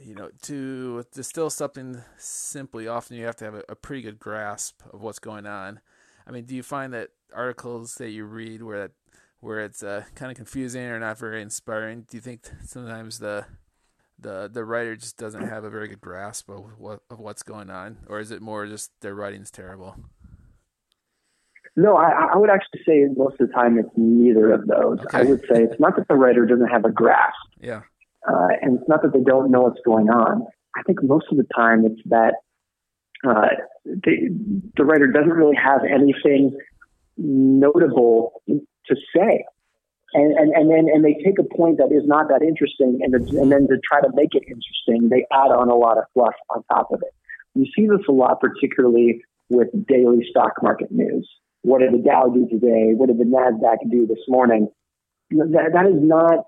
you 0.00 0.14
know, 0.14 0.30
to 0.42 1.04
distill 1.12 1.50
something 1.50 2.02
simply, 2.18 2.86
often 2.88 3.16
you 3.16 3.24
have 3.24 3.36
to 3.36 3.44
have 3.44 3.54
a, 3.54 3.62
a, 3.68 3.74
pretty 3.74 4.02
good 4.02 4.18
grasp 4.18 4.80
of 4.92 5.02
what's 5.02 5.18
going 5.18 5.46
on. 5.46 5.80
I 6.26 6.30
mean, 6.30 6.44
do 6.44 6.54
you 6.54 6.62
find 6.62 6.92
that 6.92 7.10
articles 7.34 7.96
that 7.96 8.10
you 8.10 8.24
read 8.24 8.62
where 8.62 8.78
that 8.78 8.90
where 9.40 9.60
it's 9.60 9.82
uh, 9.82 10.04
kind 10.14 10.30
of 10.30 10.36
confusing 10.36 10.82
or 10.82 10.98
not 10.98 11.18
very 11.18 11.42
inspiring? 11.42 12.04
Do 12.08 12.16
you 12.16 12.20
think 12.20 12.48
sometimes 12.64 13.18
the 13.18 13.46
the 14.18 14.50
the 14.52 14.64
writer 14.64 14.96
just 14.96 15.16
doesn't 15.16 15.46
have 15.46 15.64
a 15.64 15.70
very 15.70 15.88
good 15.88 16.00
grasp 16.00 16.48
of 16.48 16.78
what 16.78 17.00
of 17.10 17.18
what's 17.18 17.42
going 17.42 17.70
on, 17.70 17.98
or 18.08 18.20
is 18.20 18.30
it 18.30 18.42
more 18.42 18.66
just 18.66 18.90
their 19.00 19.14
writing's 19.14 19.50
terrible? 19.50 19.96
No, 21.76 21.96
I, 21.96 22.30
I 22.34 22.36
would 22.36 22.50
actually 22.50 22.80
say 22.84 23.04
most 23.16 23.40
of 23.40 23.48
the 23.48 23.54
time 23.54 23.78
it's 23.78 23.90
neither 23.96 24.52
of 24.52 24.66
those. 24.66 24.98
Okay. 25.00 25.18
I 25.18 25.22
would 25.22 25.40
say 25.42 25.62
it's 25.62 25.78
not 25.78 25.94
that 25.96 26.08
the 26.08 26.16
writer 26.16 26.44
doesn't 26.44 26.66
have 26.66 26.84
a 26.84 26.90
grasp. 26.90 27.36
Yeah. 27.60 27.82
Uh, 28.26 28.48
and 28.60 28.78
it's 28.78 28.88
not 28.88 29.02
that 29.02 29.12
they 29.12 29.22
don't 29.22 29.50
know 29.50 29.62
what's 29.62 29.80
going 29.84 30.08
on. 30.08 30.46
I 30.76 30.82
think 30.82 31.02
most 31.02 31.26
of 31.30 31.36
the 31.36 31.46
time 31.54 31.84
it's 31.84 32.00
that 32.06 32.34
uh, 33.26 33.48
the, 33.84 34.28
the 34.76 34.84
writer 34.84 35.06
doesn't 35.06 35.32
really 35.32 35.56
have 35.56 35.80
anything 35.84 36.56
notable 37.16 38.42
to 38.46 38.96
say. 39.14 39.44
And, 40.14 40.32
and, 40.38 40.52
and 40.54 40.70
then 40.70 40.86
and 40.92 41.04
they 41.04 41.14
take 41.22 41.38
a 41.38 41.56
point 41.56 41.78
that 41.78 41.92
is 41.92 42.06
not 42.06 42.28
that 42.28 42.40
interesting 42.42 43.00
and, 43.02 43.14
and 43.14 43.52
then 43.52 43.68
to 43.68 43.76
try 43.84 44.00
to 44.00 44.08
make 44.14 44.34
it 44.34 44.42
interesting, 44.48 45.10
they 45.10 45.26
add 45.30 45.52
on 45.52 45.68
a 45.68 45.74
lot 45.74 45.98
of 45.98 46.04
fluff 46.14 46.34
on 46.48 46.64
top 46.72 46.88
of 46.92 47.02
it. 47.02 47.12
You 47.54 47.66
see 47.76 47.86
this 47.86 48.06
a 48.08 48.12
lot, 48.12 48.40
particularly 48.40 49.22
with 49.50 49.68
daily 49.86 50.24
stock 50.30 50.52
market 50.62 50.90
news. 50.90 51.28
What 51.62 51.80
did 51.80 51.92
the 51.92 51.98
Dow 51.98 52.28
do 52.28 52.48
today? 52.48 52.94
What 52.94 53.08
did 53.08 53.18
the 53.18 53.24
NASDAQ 53.24 53.90
do 53.90 54.06
this 54.06 54.22
morning? 54.28 54.68
That, 55.30 55.70
that 55.74 55.86
is 55.86 56.00
not 56.00 56.44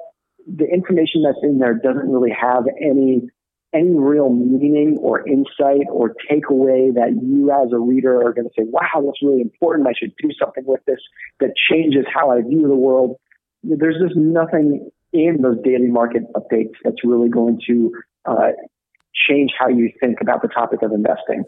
the 0.46 0.66
information 0.66 1.22
that's 1.22 1.38
in 1.42 1.58
there 1.58 1.74
doesn't 1.74 2.10
really 2.10 2.34
have 2.38 2.64
any 2.80 3.30
any 3.72 3.90
real 3.90 4.30
meaning 4.30 4.98
or 5.00 5.26
insight 5.28 5.86
or 5.92 6.14
takeaway 6.28 6.92
that 6.92 7.16
you 7.22 7.52
as 7.52 7.72
a 7.72 7.78
reader 7.78 8.20
are 8.20 8.32
going 8.32 8.48
to 8.48 8.52
say, 8.58 8.64
wow, 8.66 9.00
that's 9.04 9.22
really 9.22 9.40
important. 9.40 9.86
I 9.86 9.92
should 9.96 10.12
do 10.20 10.30
something 10.38 10.64
with 10.66 10.80
this 10.86 10.98
that 11.38 11.52
changes 11.70 12.04
how 12.12 12.30
I 12.30 12.42
view 12.42 12.66
the 12.66 12.74
world. 12.74 13.16
There's 13.62 13.96
just 14.02 14.16
nothing 14.16 14.90
in 15.12 15.42
those 15.42 15.56
daily 15.62 15.86
market 15.86 16.22
updates 16.34 16.74
that's 16.82 17.04
really 17.04 17.28
going 17.28 17.60
to 17.68 17.92
uh, 18.24 18.50
change 19.14 19.52
how 19.58 19.68
you 19.68 19.92
think 20.00 20.20
about 20.20 20.42
the 20.42 20.48
topic 20.48 20.82
of 20.82 20.92
investing. 20.92 21.44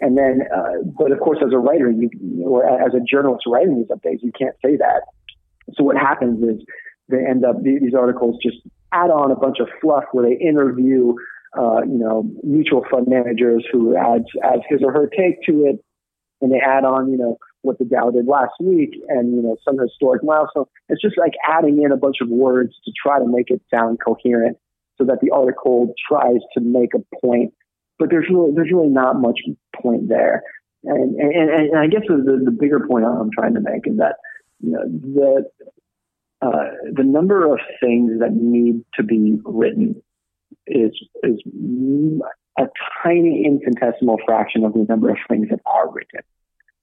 And 0.00 0.16
then, 0.16 0.42
uh, 0.54 0.82
but 0.98 1.12
of 1.12 1.20
course, 1.20 1.38
as 1.44 1.52
a 1.52 1.58
writer, 1.58 1.90
you, 1.90 2.10
or 2.44 2.64
as 2.64 2.94
a 2.94 3.00
journalist 3.00 3.44
writing 3.46 3.78
these 3.78 3.88
updates, 3.88 4.22
you 4.22 4.32
can't 4.38 4.54
say 4.64 4.76
that. 4.76 5.02
So 5.74 5.84
what 5.84 5.96
happens 5.96 6.42
is 6.42 6.64
they 7.08 7.18
end 7.18 7.44
up 7.44 7.62
these 7.62 7.94
articles 7.98 8.38
just 8.42 8.58
add 8.92 9.10
on 9.10 9.30
a 9.30 9.36
bunch 9.36 9.58
of 9.60 9.68
fluff 9.80 10.04
where 10.12 10.28
they 10.28 10.36
interview 10.36 11.14
uh, 11.58 11.82
you 11.82 11.98
know 11.98 12.28
mutual 12.42 12.84
fund 12.90 13.06
managers 13.08 13.64
who 13.72 13.96
adds 13.96 14.24
adds 14.42 14.62
his 14.68 14.80
or 14.82 14.92
her 14.92 15.06
take 15.06 15.42
to 15.46 15.66
it, 15.66 15.84
and 16.40 16.52
they 16.52 16.60
add 16.60 16.84
on 16.84 17.10
you 17.10 17.18
know 17.18 17.36
what 17.62 17.78
the 17.78 17.84
Dow 17.84 18.10
did 18.10 18.26
last 18.26 18.52
week 18.60 18.90
and 19.08 19.34
you 19.34 19.42
know 19.42 19.56
some 19.64 19.78
historic 19.78 20.22
milestones. 20.24 20.68
It's 20.88 21.02
just 21.02 21.18
like 21.18 21.32
adding 21.48 21.82
in 21.82 21.92
a 21.92 21.96
bunch 21.96 22.16
of 22.20 22.28
words 22.28 22.74
to 22.84 22.92
try 23.00 23.18
to 23.18 23.26
make 23.26 23.50
it 23.50 23.62
sound 23.72 23.98
coherent, 24.04 24.58
so 24.98 25.04
that 25.04 25.18
the 25.20 25.30
article 25.30 25.94
tries 26.08 26.40
to 26.54 26.60
make 26.60 26.90
a 26.94 27.16
point, 27.20 27.52
but 27.98 28.10
there's 28.10 28.26
really 28.30 28.52
there's 28.54 28.72
really 28.72 28.88
not 28.88 29.20
much 29.20 29.40
point 29.80 30.08
there. 30.08 30.42
And, 30.86 31.18
and, 31.18 31.50
and 31.50 31.78
I 31.78 31.86
guess 31.86 32.02
the, 32.06 32.42
the 32.44 32.50
bigger 32.50 32.86
point 32.86 33.06
I'm 33.06 33.30
trying 33.32 33.54
to 33.54 33.60
make 33.60 33.86
is 33.86 33.96
that 33.96 34.16
you 34.60 34.72
know, 34.72 34.84
the 34.84 35.44
uh, 36.44 36.70
the 36.92 37.04
number 37.04 37.52
of 37.52 37.58
things 37.80 38.20
that 38.20 38.32
need 38.32 38.84
to 38.94 39.02
be 39.02 39.38
written 39.44 40.02
is 40.66 40.90
is 41.22 41.40
a 42.58 42.64
tiny 43.02 43.44
infinitesimal 43.46 44.18
fraction 44.26 44.64
of 44.64 44.74
the 44.74 44.84
number 44.88 45.10
of 45.10 45.16
things 45.28 45.48
that 45.50 45.60
are 45.64 45.90
written 45.90 46.20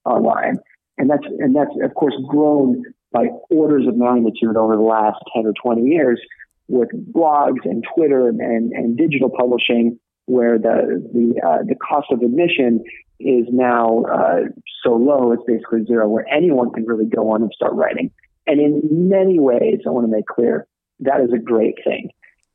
online, 0.04 0.58
and 0.98 1.08
that's 1.08 1.26
and 1.38 1.54
that's 1.54 1.70
of 1.82 1.94
course 1.94 2.14
grown 2.28 2.82
by 3.12 3.26
orders 3.50 3.86
of 3.86 3.96
magnitude 3.96 4.56
over 4.56 4.74
the 4.74 4.82
last 4.82 5.18
ten 5.34 5.46
or 5.46 5.52
twenty 5.62 5.88
years 5.88 6.20
with 6.68 6.88
blogs 7.12 7.64
and 7.64 7.84
Twitter 7.94 8.28
and, 8.28 8.72
and 8.72 8.96
digital 8.96 9.30
publishing, 9.30 9.98
where 10.26 10.58
the 10.58 11.08
the 11.12 11.40
uh, 11.46 11.62
the 11.64 11.76
cost 11.76 12.08
of 12.10 12.20
admission 12.20 12.82
is 13.20 13.46
now 13.52 14.04
uh, 14.12 14.40
so 14.82 14.94
low, 14.94 15.30
it's 15.32 15.44
basically 15.46 15.84
zero, 15.84 16.08
where 16.08 16.26
anyone 16.28 16.72
can 16.72 16.84
really 16.84 17.06
go 17.06 17.30
on 17.30 17.42
and 17.42 17.52
start 17.54 17.72
writing. 17.74 18.10
And 18.46 18.60
in 18.60 19.08
many 19.08 19.38
ways, 19.38 19.80
I 19.86 19.90
want 19.90 20.06
to 20.06 20.12
make 20.12 20.26
clear 20.26 20.66
that 21.00 21.20
is 21.20 21.32
a 21.32 21.38
great 21.38 21.76
thing 21.84 22.10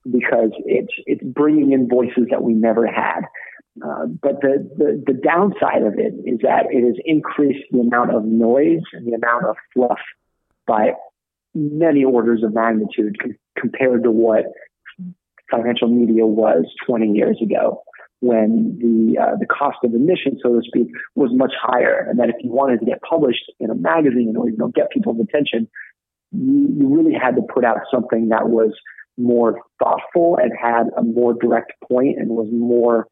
because 0.10 0.52
it's 0.66 0.94
it's 1.06 1.24
bringing 1.24 1.72
in 1.72 1.88
voices 1.90 2.28
that 2.32 2.44
we 2.44 2.54
never 2.54 2.86
had. 2.88 3.22
Uh, 3.84 4.08
but 4.08 4.42
the, 4.42 4.68
the, 4.76 5.04
the 5.06 5.14
downside 5.14 5.84
of 5.84 6.00
it 6.00 6.14
is 6.26 6.40
that 6.42 6.66
it 6.72 6.84
has 6.84 6.96
increased 7.06 7.64
the 7.72 7.80
amount 7.80 8.12
of 8.12 8.26
noise 8.26 8.82
and 8.94 9.06
the 9.06 9.14
amount 9.14 9.46
of 9.46 9.56
fluff 9.74 10.00
by 10.66 10.94
many 11.54 12.04
orders 12.04 12.42
of 12.44 12.56
magnitude 12.56 13.20
com- 13.22 13.36
compared 13.56 14.04
to 14.04 14.10
what 14.10 14.46
financial 15.52 15.88
media 15.88 16.26
was 16.26 16.66
20 16.88 17.12
years 17.12 17.38
ago 17.42 17.84
when 18.20 18.78
the 18.80 19.22
uh, 19.22 19.36
the 19.40 19.46
cost 19.46 19.78
of 19.84 19.94
admission, 19.94 20.40
so 20.42 20.54
to 20.56 20.62
speak, 20.66 20.88
was 21.16 21.30
much 21.34 21.54
higher, 21.62 22.08
and 22.10 22.20
that 22.20 22.30
if 22.30 22.36
you 22.44 22.52
wanted 22.52 22.80
to 22.80 22.86
get 22.86 23.02
published 23.02 23.52
in 23.60 23.70
a 23.70 23.76
magazine 23.76 24.36
or 24.38 24.50
you 24.50 24.58
know 24.58 24.70
get 24.70 24.90
people's 24.90 25.20
attention, 25.20 25.70
you, 26.32 26.68
you 26.80 26.88
really 26.88 27.14
had 27.14 27.36
to 27.36 27.42
put 27.54 27.64
out 27.64 27.78
something 27.92 28.30
that 28.30 28.50
was 28.50 28.72
more 29.18 29.62
thoughtful 29.80 30.38
and 30.42 30.52
had 30.60 30.88
a 30.98 31.04
more 31.04 31.34
direct 31.34 31.74
point 31.88 32.18
and 32.18 32.30
was 32.30 32.48
more 32.52 33.08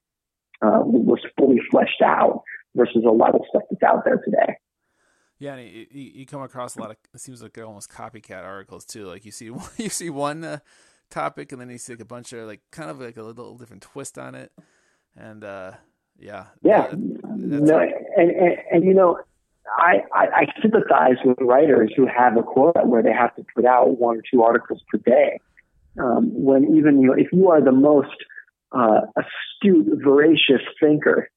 uh, 0.61 0.81
was 0.83 1.19
fully 1.37 1.59
fleshed 1.69 2.01
out 2.03 2.43
versus 2.75 3.03
a 3.07 3.11
lot 3.11 3.35
of 3.35 3.41
stuff 3.49 3.63
that's 3.69 3.83
out 3.83 4.03
there 4.05 4.17
today. 4.23 4.57
Yeah, 5.37 5.55
and 5.55 5.69
you, 5.69 5.85
you 5.91 6.25
come 6.25 6.41
across 6.41 6.77
a 6.77 6.79
lot 6.79 6.91
of 6.91 6.97
it 7.13 7.19
seems 7.19 7.41
like 7.41 7.57
almost 7.57 7.91
copycat 7.91 8.43
articles 8.43 8.85
too. 8.85 9.05
Like 9.05 9.25
you 9.25 9.31
see 9.31 9.51
you 9.77 9.89
see 9.89 10.09
one 10.09 10.43
uh, 10.43 10.59
topic 11.09 11.51
and 11.51 11.61
then 11.61 11.69
you 11.69 11.77
see 11.77 11.93
like 11.93 12.01
a 12.01 12.05
bunch 12.05 12.33
of 12.33 12.47
like 12.47 12.61
kind 12.71 12.89
of 12.89 12.99
like 12.99 13.17
a 13.17 13.23
little 13.23 13.57
different 13.57 13.83
twist 13.83 14.17
on 14.17 14.35
it, 14.35 14.51
and 15.17 15.43
uh, 15.43 15.71
yeah, 16.19 16.45
yeah, 16.61 16.87
no, 16.93 17.79
and, 17.79 18.31
and, 18.31 18.57
and 18.71 18.83
you 18.83 18.93
know. 18.93 19.19
I, 19.77 20.03
I, 20.13 20.25
I 20.27 20.61
sympathize 20.61 21.15
with 21.25 21.39
writers 21.41 21.91
who 21.97 22.05
have 22.05 22.37
a 22.37 22.43
quota 22.43 22.81
where 22.85 23.01
they 23.01 23.11
have 23.11 23.35
to 23.35 23.43
put 23.55 23.65
out 23.65 23.97
one 23.99 24.17
or 24.17 24.21
two 24.31 24.43
articles 24.43 24.79
per 24.91 24.99
day. 24.99 25.39
Um, 25.99 26.29
when 26.31 26.75
even 26.75 27.01
you 27.01 27.07
know, 27.07 27.13
if 27.13 27.33
you 27.33 27.49
are 27.49 27.61
the 27.61 27.71
most 27.71 28.15
uh, 28.71 29.01
astute, 29.17 29.87
voracious 30.03 30.61
thinker, 30.79 31.31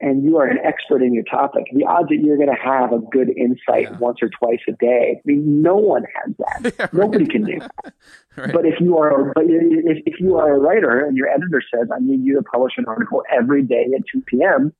and 0.00 0.24
you 0.24 0.38
are 0.38 0.46
an 0.46 0.58
expert 0.64 1.02
in 1.02 1.12
your 1.12 1.24
topic, 1.24 1.64
the 1.74 1.84
odds 1.84 2.08
that 2.08 2.20
you're 2.24 2.36
going 2.36 2.48
to 2.48 2.54
have 2.54 2.92
a 2.92 2.98
good 3.12 3.28
insight 3.36 3.90
yeah. 3.90 3.98
once 3.98 4.18
or 4.22 4.30
twice 4.30 4.60
a 4.68 4.72
day, 4.72 5.16
I 5.18 5.20
mean, 5.24 5.60
no 5.60 5.76
one 5.76 6.04
has 6.14 6.34
that. 6.38 6.74
yeah, 6.78 6.84
right. 6.84 6.94
Nobody 6.94 7.26
can 7.26 7.44
do 7.44 7.58
that. 7.60 7.94
right. 8.36 8.52
But 8.52 8.66
if 8.66 8.80
you 8.80 8.96
are, 8.98 9.32
but 9.34 9.44
if, 9.46 10.02
if 10.06 10.20
you 10.20 10.36
are 10.36 10.54
a 10.54 10.58
writer 10.58 11.04
and 11.04 11.16
your 11.16 11.28
editor 11.28 11.62
says, 11.74 11.88
"I 11.94 11.98
need 12.00 12.24
you 12.24 12.36
to 12.36 12.42
publish 12.42 12.74
an 12.78 12.86
article 12.86 13.22
every 13.30 13.62
day 13.62 13.86
at 13.94 14.02
2 14.12 14.22
p.m.," 14.26 14.72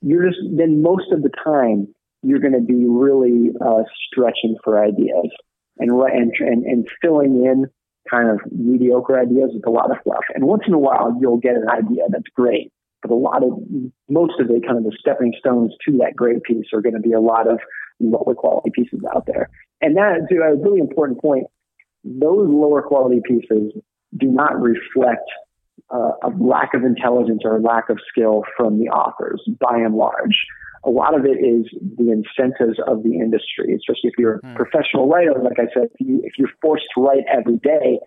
you're 0.00 0.28
just 0.28 0.38
then 0.56 0.82
most 0.82 1.10
of 1.12 1.22
the 1.22 1.30
time 1.44 1.88
you're 2.22 2.38
going 2.38 2.52
to 2.52 2.60
be 2.60 2.84
really 2.86 3.50
uh, 3.60 3.82
stretching 4.06 4.56
for 4.64 4.82
ideas 4.82 5.30
and 5.78 5.90
and 5.90 6.32
and, 6.40 6.64
and 6.64 6.88
filling 7.00 7.44
in 7.44 7.66
kind 8.10 8.30
of 8.30 8.40
mediocre 8.50 9.18
ideas 9.18 9.50
with 9.52 9.66
a 9.66 9.70
lot 9.70 9.90
of 9.90 9.98
fluff. 10.02 10.24
And 10.34 10.44
once 10.44 10.62
in 10.66 10.72
a 10.72 10.78
while, 10.78 11.16
you'll 11.20 11.38
get 11.38 11.56
an 11.56 11.68
idea 11.68 12.04
that's 12.08 12.28
great. 12.34 12.72
But 13.02 13.12
a 13.12 13.14
lot 13.14 13.44
of, 13.44 13.52
most 14.08 14.40
of 14.40 14.48
the 14.48 14.60
kind 14.66 14.78
of 14.78 14.84
the 14.84 14.96
stepping 14.98 15.32
stones 15.38 15.72
to 15.86 15.98
that 15.98 16.16
great 16.16 16.42
piece 16.42 16.66
are 16.72 16.80
going 16.80 16.94
to 16.94 17.00
be 17.00 17.12
a 17.12 17.20
lot 17.20 17.48
of 17.48 17.60
lower 18.00 18.34
quality 18.34 18.70
pieces 18.72 19.00
out 19.14 19.26
there. 19.26 19.48
And 19.80 19.96
that, 19.96 20.26
to 20.30 20.36
a 20.42 20.56
really 20.56 20.80
important 20.80 21.20
point, 21.20 21.46
those 22.04 22.48
lower 22.48 22.82
quality 22.82 23.20
pieces 23.24 23.72
do 24.16 24.26
not 24.26 24.60
reflect 24.60 25.28
uh, 25.90 26.12
a 26.22 26.30
lack 26.38 26.74
of 26.74 26.84
intelligence 26.84 27.42
or 27.44 27.56
a 27.56 27.60
lack 27.60 27.88
of 27.88 27.98
skill 28.08 28.42
from 28.56 28.78
the 28.78 28.88
authors 28.88 29.42
by 29.60 29.76
and 29.76 29.94
large. 29.94 30.36
A 30.84 30.90
lot 30.90 31.18
of 31.18 31.24
it 31.24 31.38
is 31.38 31.66
the 31.96 32.10
incentives 32.10 32.78
of 32.86 33.02
the 33.02 33.14
industry, 33.14 33.74
especially 33.74 34.10
if 34.10 34.14
you're 34.18 34.36
a 34.36 34.42
mm. 34.42 34.56
professional 34.56 35.08
writer. 35.08 35.34
Like 35.42 35.58
I 35.58 35.66
said, 35.74 35.88
if, 35.98 36.00
you, 36.00 36.20
if 36.24 36.32
you're 36.38 36.50
forced 36.62 36.86
to 36.94 37.02
write 37.02 37.24
every 37.32 37.56
day, 37.58 37.98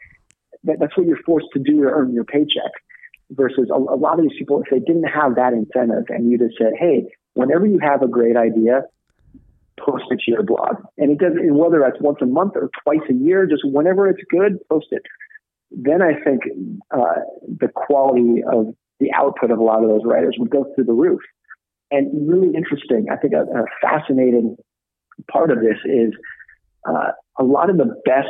that, 0.63 0.77
that's 0.79 0.95
what 0.97 1.05
you're 1.05 1.21
forced 1.25 1.47
to 1.53 1.59
do 1.59 1.81
to 1.81 1.89
earn 1.89 2.13
your 2.13 2.23
paycheck. 2.23 2.71
Versus 3.33 3.69
a, 3.73 3.77
a 3.77 3.95
lot 3.95 4.19
of 4.19 4.23
these 4.23 4.37
people, 4.37 4.61
if 4.61 4.69
they 4.69 4.79
didn't 4.79 5.05
have 5.05 5.35
that 5.35 5.53
incentive 5.53 6.05
and 6.09 6.29
you 6.29 6.37
just 6.37 6.57
said, 6.57 6.73
hey, 6.77 7.05
whenever 7.33 7.65
you 7.65 7.79
have 7.79 8.01
a 8.01 8.07
great 8.07 8.35
idea, 8.35 8.81
post 9.79 10.03
it 10.09 10.19
to 10.25 10.31
your 10.31 10.43
blog. 10.43 10.75
And 10.97 11.11
it 11.11 11.17
doesn't, 11.17 11.55
whether 11.55 11.79
that's 11.79 12.01
once 12.01 12.17
a 12.21 12.25
month 12.25 12.53
or 12.55 12.69
twice 12.83 13.07
a 13.09 13.13
year, 13.13 13.45
just 13.45 13.63
whenever 13.63 14.09
it's 14.09 14.21
good, 14.29 14.57
post 14.69 14.87
it. 14.91 15.03
Then 15.71 16.01
I 16.01 16.13
think 16.21 16.41
uh, 16.91 17.21
the 17.47 17.69
quality 17.73 18.43
of 18.51 18.75
the 18.99 19.11
output 19.15 19.51
of 19.51 19.59
a 19.59 19.63
lot 19.63 19.83
of 19.83 19.89
those 19.89 20.01
writers 20.03 20.35
would 20.37 20.49
go 20.49 20.65
through 20.75 20.83
the 20.83 20.93
roof. 20.93 21.21
And 21.89 22.29
really 22.29 22.53
interesting, 22.53 23.07
I 23.11 23.15
think 23.15 23.33
a, 23.33 23.43
a 23.43 23.65
fascinating 23.81 24.57
part 25.31 25.51
of 25.51 25.59
this 25.59 25.77
is 25.85 26.13
uh, 26.87 27.11
a 27.39 27.43
lot 27.43 27.69
of 27.69 27.77
the 27.77 27.95
best 28.05 28.27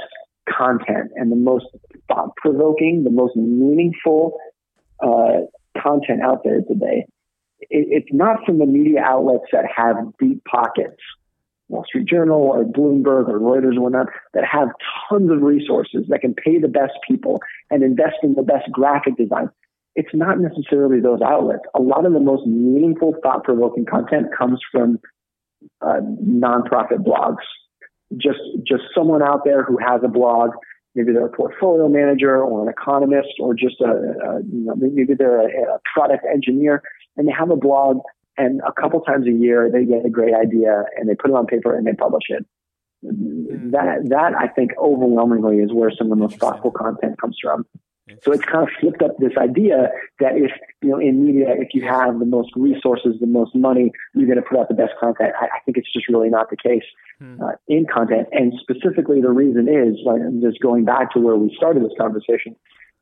content 0.49 1.11
and 1.15 1.31
the 1.31 1.35
most 1.35 1.65
thought 2.07 2.35
provoking, 2.37 3.03
the 3.03 3.11
most 3.11 3.35
meaningful 3.35 4.37
uh, 5.01 5.81
content 5.81 6.21
out 6.21 6.43
there 6.43 6.61
today. 6.61 7.05
It, 7.59 7.87
it's 7.89 8.09
not 8.11 8.45
from 8.45 8.59
the 8.59 8.65
media 8.65 9.01
outlets 9.01 9.45
that 9.51 9.65
have 9.75 9.95
deep 10.19 10.43
pockets, 10.45 11.01
Wall 11.67 11.85
Street 11.85 12.07
Journal 12.07 12.41
or 12.41 12.63
Bloomberg 12.63 13.29
or 13.29 13.39
Reuters 13.39 13.77
or 13.77 13.81
whatnot, 13.81 14.07
that 14.33 14.43
have 14.45 14.69
tons 15.09 15.31
of 15.31 15.41
resources 15.41 16.05
that 16.09 16.21
can 16.21 16.33
pay 16.33 16.59
the 16.59 16.67
best 16.67 16.93
people 17.07 17.39
and 17.69 17.83
invest 17.83 18.17
in 18.23 18.33
the 18.33 18.43
best 18.43 18.71
graphic 18.71 19.17
design 19.17 19.49
it's 19.95 20.13
not 20.13 20.39
necessarily 20.39 21.01
those 21.01 21.21
outlets. 21.21 21.63
A 21.75 21.81
lot 21.81 22.05
of 22.05 22.13
the 22.13 22.19
most 22.19 22.45
meaningful, 22.47 23.15
thought 23.21 23.43
provoking 23.43 23.85
content 23.85 24.27
comes 24.37 24.59
from 24.71 24.99
uh, 25.81 25.99
nonprofit 26.23 26.99
blogs. 26.99 27.43
Just, 28.15 28.39
just 28.65 28.83
someone 28.95 29.21
out 29.21 29.41
there 29.43 29.63
who 29.63 29.77
has 29.77 30.01
a 30.03 30.07
blog. 30.07 30.51
Maybe 30.95 31.13
they're 31.13 31.27
a 31.27 31.31
portfolio 31.31 31.87
manager 31.87 32.43
or 32.43 32.63
an 32.63 32.69
economist 32.69 33.29
or 33.39 33.53
just 33.53 33.79
a, 33.79 33.85
a 33.85 34.41
you 34.43 34.65
know, 34.65 34.75
maybe 34.75 35.13
they're 35.13 35.39
a, 35.39 35.75
a 35.75 35.79
product 35.93 36.25
engineer 36.31 36.81
and 37.15 37.27
they 37.27 37.31
have 37.31 37.49
a 37.49 37.55
blog 37.55 37.99
and 38.37 38.61
a 38.67 38.73
couple 38.73 38.99
times 39.01 39.25
a 39.27 39.31
year 39.31 39.69
they 39.71 39.85
get 39.85 40.05
a 40.05 40.09
great 40.09 40.33
idea 40.33 40.83
and 40.97 41.09
they 41.09 41.15
put 41.15 41.31
it 41.31 41.35
on 41.35 41.45
paper 41.45 41.75
and 41.75 41.87
they 41.87 41.93
publish 41.93 42.25
it. 42.29 42.45
Mm. 43.05 43.71
That, 43.71 44.09
that 44.09 44.33
I 44.37 44.47
think 44.47 44.71
overwhelmingly 44.77 45.57
is 45.57 45.71
where 45.73 45.91
some 45.97 46.11
of 46.11 46.17
the 46.17 46.21
most 46.23 46.37
thoughtful 46.37 46.71
content 46.71 47.19
comes 47.19 47.37
from. 47.41 47.65
So 48.23 48.31
it's 48.31 48.43
kind 48.45 48.63
of 48.67 48.69
flipped 48.79 49.01
up 49.01 49.17
this 49.19 49.33
idea 49.37 49.89
that 50.19 50.33
if, 50.35 50.51
you 50.81 50.89
know, 50.89 50.99
in 50.99 51.25
media, 51.25 51.47
if 51.57 51.69
you 51.73 51.81
have 51.83 52.19
the 52.19 52.25
most 52.25 52.49
resources, 52.55 53.15
the 53.19 53.27
most 53.27 53.55
money, 53.55 53.91
you're 54.13 54.27
going 54.27 54.41
to 54.41 54.47
put 54.47 54.59
out 54.59 54.67
the 54.67 54.75
best 54.75 54.93
content. 54.99 55.33
I, 55.39 55.45
I 55.45 55.59
think 55.65 55.77
it's 55.77 55.91
just 55.91 56.07
really 56.09 56.29
not 56.29 56.49
the 56.49 56.57
case 56.57 56.83
hmm. 57.19 57.41
uh, 57.41 57.53
in 57.67 57.85
content. 57.85 58.27
And 58.31 58.53
specifically, 58.61 59.21
the 59.21 59.31
reason 59.31 59.67
is, 59.67 59.97
like, 60.05 60.21
just 60.41 60.61
going 60.61 60.85
back 60.85 61.11
to 61.13 61.19
where 61.19 61.35
we 61.35 61.53
started 61.55 61.83
this 61.83 61.93
conversation, 61.99 62.55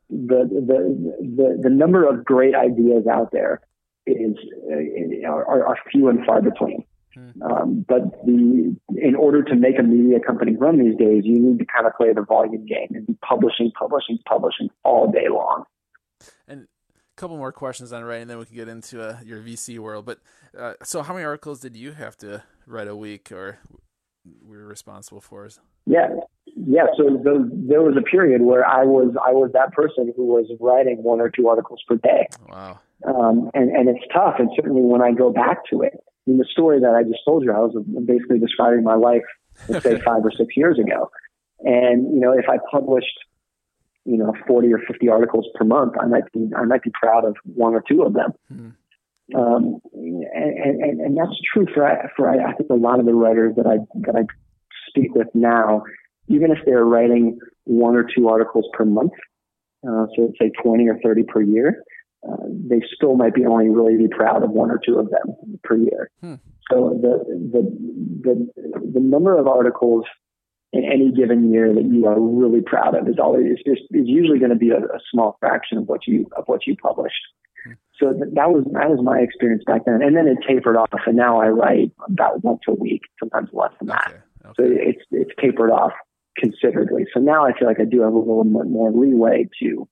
the, 0.09 0.47
the, 0.49 1.17
the, 1.37 1.59
the 1.61 1.69
number 1.69 2.07
of 2.07 2.25
great 2.25 2.55
ideas 2.55 3.05
out 3.07 3.31
there 3.31 3.61
is, 4.07 4.35
uh, 4.71 5.29
are, 5.29 5.65
are 5.67 5.77
few 5.91 6.09
and 6.09 6.25
far 6.25 6.41
between. 6.41 6.83
Hmm. 7.13 7.41
Um, 7.41 7.85
but 7.87 8.23
the 8.25 8.75
in 8.95 9.15
order 9.15 9.43
to 9.43 9.55
make 9.55 9.79
a 9.79 9.83
media 9.83 10.19
company 10.19 10.55
run 10.55 10.77
these 10.77 10.95
days, 10.97 11.23
you 11.25 11.39
need 11.39 11.59
to 11.59 11.65
kind 11.65 11.87
of 11.87 11.93
play 11.95 12.13
the 12.13 12.21
volume 12.21 12.65
game 12.65 12.89
and 12.91 13.07
be 13.07 13.17
publishing, 13.27 13.71
publishing, 13.77 14.19
publishing 14.27 14.69
all 14.83 15.11
day 15.11 15.27
long. 15.29 15.63
And 16.47 16.61
a 16.63 17.21
couple 17.21 17.37
more 17.37 17.51
questions 17.51 17.91
on 17.91 18.03
writing, 18.03 18.27
then 18.27 18.37
we 18.37 18.45
can 18.45 18.55
get 18.55 18.67
into 18.67 19.01
uh, 19.01 19.17
your 19.23 19.41
VC 19.41 19.79
world. 19.79 20.05
But 20.05 20.19
uh, 20.57 20.73
so, 20.83 21.01
how 21.01 21.13
many 21.13 21.25
articles 21.25 21.59
did 21.59 21.75
you 21.75 21.93
have 21.93 22.15
to 22.17 22.43
write 22.67 22.87
a 22.87 22.95
week, 22.95 23.31
or 23.31 23.57
we 24.47 24.57
were 24.57 24.67
responsible 24.67 25.21
for? 25.21 25.49
Yeah, 25.85 26.09
yeah. 26.55 26.85
So 26.95 27.03
the, 27.23 27.49
there 27.51 27.81
was 27.81 27.95
a 27.97 28.03
period 28.03 28.41
where 28.41 28.65
I 28.65 28.83
was 28.83 29.15
I 29.25 29.31
was 29.31 29.51
that 29.53 29.73
person 29.73 30.13
who 30.15 30.25
was 30.25 30.45
writing 30.59 31.01
one 31.01 31.19
or 31.19 31.29
two 31.29 31.47
articles 31.47 31.81
per 31.87 31.95
day. 31.95 32.27
Wow. 32.47 32.79
Um, 33.07 33.49
and 33.53 33.71
and 33.71 33.89
it's 33.89 34.05
tough, 34.13 34.35
and 34.39 34.49
certainly 34.55 34.81
when 34.81 35.01
I 35.01 35.11
go 35.11 35.31
back 35.31 35.65
to 35.71 35.81
it, 35.81 35.93
in 36.29 36.37
the 36.37 36.45
story 36.45 36.79
that 36.79 36.93
I 36.93 37.03
just 37.03 37.25
told 37.25 37.43
you, 37.43 37.51
I 37.51 37.59
was 37.59 37.75
basically 38.05 38.39
describing 38.39 38.83
my 38.83 38.95
life, 38.95 39.25
let's 39.67 39.83
say 39.83 39.99
five 40.05 40.23
or 40.23 40.31
six 40.31 40.55
years 40.55 40.77
ago. 40.77 41.09
And, 41.61 42.13
you 42.13 42.19
know, 42.19 42.33
if 42.33 42.45
I 42.47 42.57
published, 42.71 43.17
you 44.05 44.17
know, 44.17 44.33
40 44.47 44.71
or 44.73 44.79
50 44.87 45.09
articles 45.09 45.47
per 45.55 45.65
month, 45.65 45.93
I 45.99 46.05
might 46.05 46.31
be, 46.31 46.49
I 46.55 46.65
might 46.65 46.83
be 46.83 46.91
proud 46.93 47.25
of 47.25 47.35
one 47.43 47.73
or 47.73 47.83
two 47.87 48.03
of 48.03 48.13
them. 48.13 48.31
Mm. 48.53 48.73
Um, 49.35 49.79
and, 49.93 50.81
and, 50.81 51.01
and 51.01 51.17
that's 51.17 51.37
true 51.53 51.65
for, 51.73 51.85
for 52.15 52.29
I 52.29 52.53
think 52.53 52.69
a 52.69 52.75
lot 52.75 52.99
of 52.99 53.05
the 53.05 53.13
writers 53.13 53.55
that 53.57 53.67
I, 53.67 53.77
that 54.05 54.15
I 54.15 54.23
speak 54.87 55.13
with 55.13 55.27
now, 55.33 55.83
even 56.27 56.51
if 56.51 56.59
they're 56.65 56.85
writing 56.85 57.39
one 57.65 57.95
or 57.95 58.03
two 58.15 58.27
articles 58.27 58.65
per 58.73 58.85
month, 58.85 59.13
uh, 59.87 60.05
so 60.15 60.23
let's 60.23 60.39
say 60.39 60.51
20 60.63 60.87
or 60.87 60.99
30 61.03 61.23
per 61.23 61.41
year, 61.41 61.83
uh, 62.27 62.35
they 62.47 62.81
still 62.93 63.15
might 63.15 63.33
be 63.33 63.45
only 63.45 63.69
really 63.69 63.97
be 63.97 64.07
proud 64.07 64.43
of 64.43 64.51
one 64.51 64.71
or 64.71 64.79
two 64.83 64.99
of 64.99 65.09
them 65.09 65.59
per 65.63 65.77
year. 65.77 66.09
Hmm. 66.21 66.35
So 66.71 66.99
the, 67.01 67.23
the, 67.51 68.49
the, 68.55 68.91
the 68.93 68.99
number 68.99 69.37
of 69.37 69.47
articles 69.47 70.05
in 70.71 70.83
any 70.83 71.11
given 71.11 71.51
year 71.51 71.73
that 71.73 71.85
you 71.85 72.05
are 72.05 72.19
really 72.19 72.61
proud 72.61 72.95
of 72.95 73.07
is 73.07 73.15
always 73.19 73.45
is 73.45 73.57
just 73.65 73.81
is 73.91 74.05
usually 74.05 74.37
going 74.37 74.51
to 74.51 74.57
be 74.57 74.69
a, 74.69 74.77
a, 74.77 74.99
small 75.11 75.35
fraction 75.39 75.79
of 75.79 75.87
what 75.87 76.05
you 76.05 76.27
of 76.37 76.43
what 76.45 76.67
you 76.67 76.75
published. 76.75 77.21
Hmm. 77.65 77.73
So 77.99 78.13
that 78.13 78.49
was 78.51 78.65
that 78.73 78.89
was 78.89 78.99
my 79.03 79.19
experience 79.19 79.63
back 79.65 79.85
then, 79.85 80.01
and 80.03 80.15
then 80.15 80.27
it 80.27 80.37
tapered 80.47 80.77
off, 80.77 80.89
and 81.07 81.15
now 81.15 81.41
I 81.41 81.47
write 81.47 81.91
about 82.07 82.43
once 82.43 82.61
a 82.67 82.73
week, 82.73 83.01
sometimes 83.19 83.49
less 83.51 83.71
than 83.79 83.87
that. 83.87 84.07
Okay. 84.07 84.19
Okay. 84.45 84.53
So 84.57 84.63
it's 84.65 85.01
it's 85.11 85.31
tapered 85.41 85.71
off 85.71 85.93
considerably. 86.37 87.05
So 87.13 87.19
now 87.19 87.45
I 87.45 87.57
feel 87.57 87.67
like 87.67 87.79
I 87.79 87.85
do 87.85 88.01
have 88.01 88.13
a 88.13 88.17
little 88.17 88.43
bit 88.43 88.67
more 88.67 88.91
leeway 88.91 89.49
to 89.61 89.87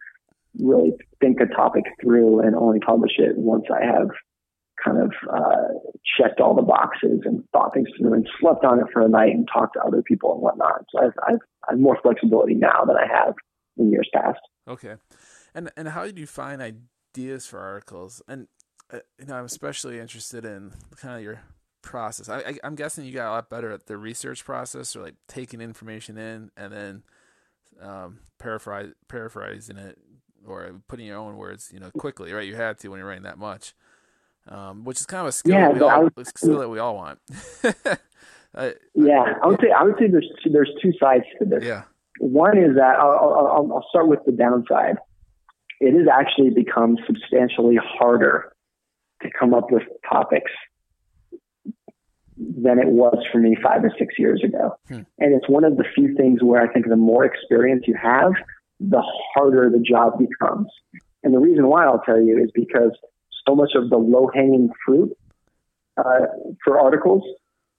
really 0.60 0.94
think 1.22 1.38
a 1.40 1.54
topic 1.54 1.84
through 2.02 2.42
and 2.42 2.56
only 2.56 2.80
publish 2.80 3.14
it 3.18 3.38
once 3.38 3.66
I 3.72 3.86
have 3.86 4.10
kind 4.84 5.02
of 5.02 5.12
uh, 5.32 5.74
checked 6.20 6.40
all 6.40 6.56
the 6.56 6.62
boxes 6.62 7.22
and 7.26 7.44
thought 7.52 7.74
things 7.74 7.90
through 7.98 8.14
and 8.14 8.28
slept 8.40 8.64
on 8.64 8.80
it 8.80 8.86
for 8.94 9.02
a 9.02 9.10
night 9.10 9.32
and 9.32 9.48
talked 9.52 9.74
to 9.74 9.82
other 9.82 10.02
people 10.02 10.34
and 10.34 10.42
whatnot. 10.42 10.86
So 10.92 11.06
I've, 11.06 11.14
I've, 11.28 11.40
I've 11.70 11.80
more 11.80 11.98
flexibility 12.02 12.54
now 12.54 12.84
than 12.86 12.96
I 12.96 13.08
have 13.08 13.34
in 13.78 13.92
years 13.92 14.10
past. 14.14 14.40
Okay, 14.68 14.96
and 15.56 15.72
and 15.78 15.88
how 15.90 16.06
did 16.06 16.20
you 16.20 16.28
find 16.28 16.62
ideas 16.62 17.46
for 17.46 17.60
articles? 17.60 18.22
And 18.28 18.48
uh, 18.92 19.00
you 19.20 19.26
know, 19.26 19.36
I'm 19.36 19.46
especially 19.46 20.00
interested 20.00 20.46
in 20.46 20.74
kind 20.98 21.18
of 21.18 21.24
your 21.24 21.42
process. 21.82 22.28
I, 22.28 22.40
I, 22.40 22.68
am 22.68 22.76
guessing 22.76 23.06
you 23.06 23.14
got 23.14 23.30
a 23.30 23.32
lot 23.32 23.50
better 23.50 23.72
at 23.72 23.86
the 23.86 23.98
research 23.98 24.44
process, 24.44 24.96
or 24.96 25.04
like 25.04 25.16
taking 25.28 25.62
information 25.62 26.18
in 26.18 26.52
and 26.58 26.74
then 26.74 27.04
um, 27.82 28.20
paraphrasing 28.40 29.78
it 29.78 29.98
or 30.48 30.82
putting 30.88 31.06
your 31.06 31.18
own 31.18 31.38
words, 31.38 31.72
you 31.74 31.80
know, 31.80 31.92
quickly, 31.92 32.32
right? 32.34 32.48
You 32.48 32.56
had 32.56 32.80
to 32.80 32.90
when 32.90 33.00
you're 33.00 33.08
writing 33.08 33.24
that 33.24 33.38
much, 33.38 33.74
um, 34.48 34.84
which 34.84 35.00
is 35.00 35.06
kind 35.06 35.22
of 35.22 35.28
a 35.28 35.32
skill, 35.32 35.54
yeah, 35.54 35.68
that, 35.72 35.76
we 35.76 35.82
all, 35.82 36.10
skill 36.26 36.60
that 36.60 36.70
we 36.70 36.80
all 36.80 36.96
want. 36.96 37.20
uh, 38.56 38.72
yeah, 38.96 39.34
I 39.44 39.48
would 39.48 39.60
say 39.62 39.72
I 39.72 39.84
would 39.84 39.96
say 40.00 40.08
there's 40.08 40.30
there's 40.52 40.72
two 40.82 40.94
sides 41.00 41.26
to 41.40 41.46
this. 41.46 41.64
Yeah, 41.64 41.84
one 42.20 42.58
is 42.58 42.76
that 42.76 42.98
I'll, 43.00 43.12
I'll, 43.12 43.72
I'll 43.74 43.86
start 43.90 44.08
with 44.08 44.20
the 44.26 44.32
downside. 44.32 44.98
It 45.80 45.94
has 45.94 46.08
actually 46.12 46.50
become 46.50 46.98
substantially 47.06 47.78
harder 47.82 48.54
to 49.22 49.30
come 49.38 49.54
up 49.54 49.72
with 49.72 49.84
topics 50.10 50.52
than 52.38 52.80
it 52.80 52.88
was 52.88 53.18
for 53.32 53.40
me 53.40 53.56
five 53.64 53.84
or 53.84 53.92
six 53.98 54.16
years 54.18 54.42
ago. 54.44 54.78
Hmm. 54.88 55.02
And 55.20 55.34
it's 55.34 55.50
one 55.50 55.64
of 55.64 55.78
the 55.78 55.86
few 55.96 56.16
things 56.16 56.44
where 56.44 56.62
I 56.62 56.72
think 56.72 56.88
the 56.88 56.96
more 56.96 57.26
experience 57.26 57.86
you 57.88 57.96
have, 58.02 58.34
the 58.80 59.02
harder 59.34 59.70
the 59.70 59.80
job 59.80 60.20
becomes. 60.20 60.68
And 61.24 61.34
the 61.34 61.40
reason 61.40 61.68
why 61.68 61.86
I'll 61.86 62.02
tell 62.06 62.22
you 62.22 62.42
is 62.44 62.52
because 62.54 62.92
so 63.48 63.56
much 63.56 63.72
of 63.76 63.90
the 63.90 63.98
low 63.98 64.30
hanging 64.34 64.70
fruit 64.86 65.18
uh, 65.98 66.28
for 66.64 66.80
articles 66.80 67.24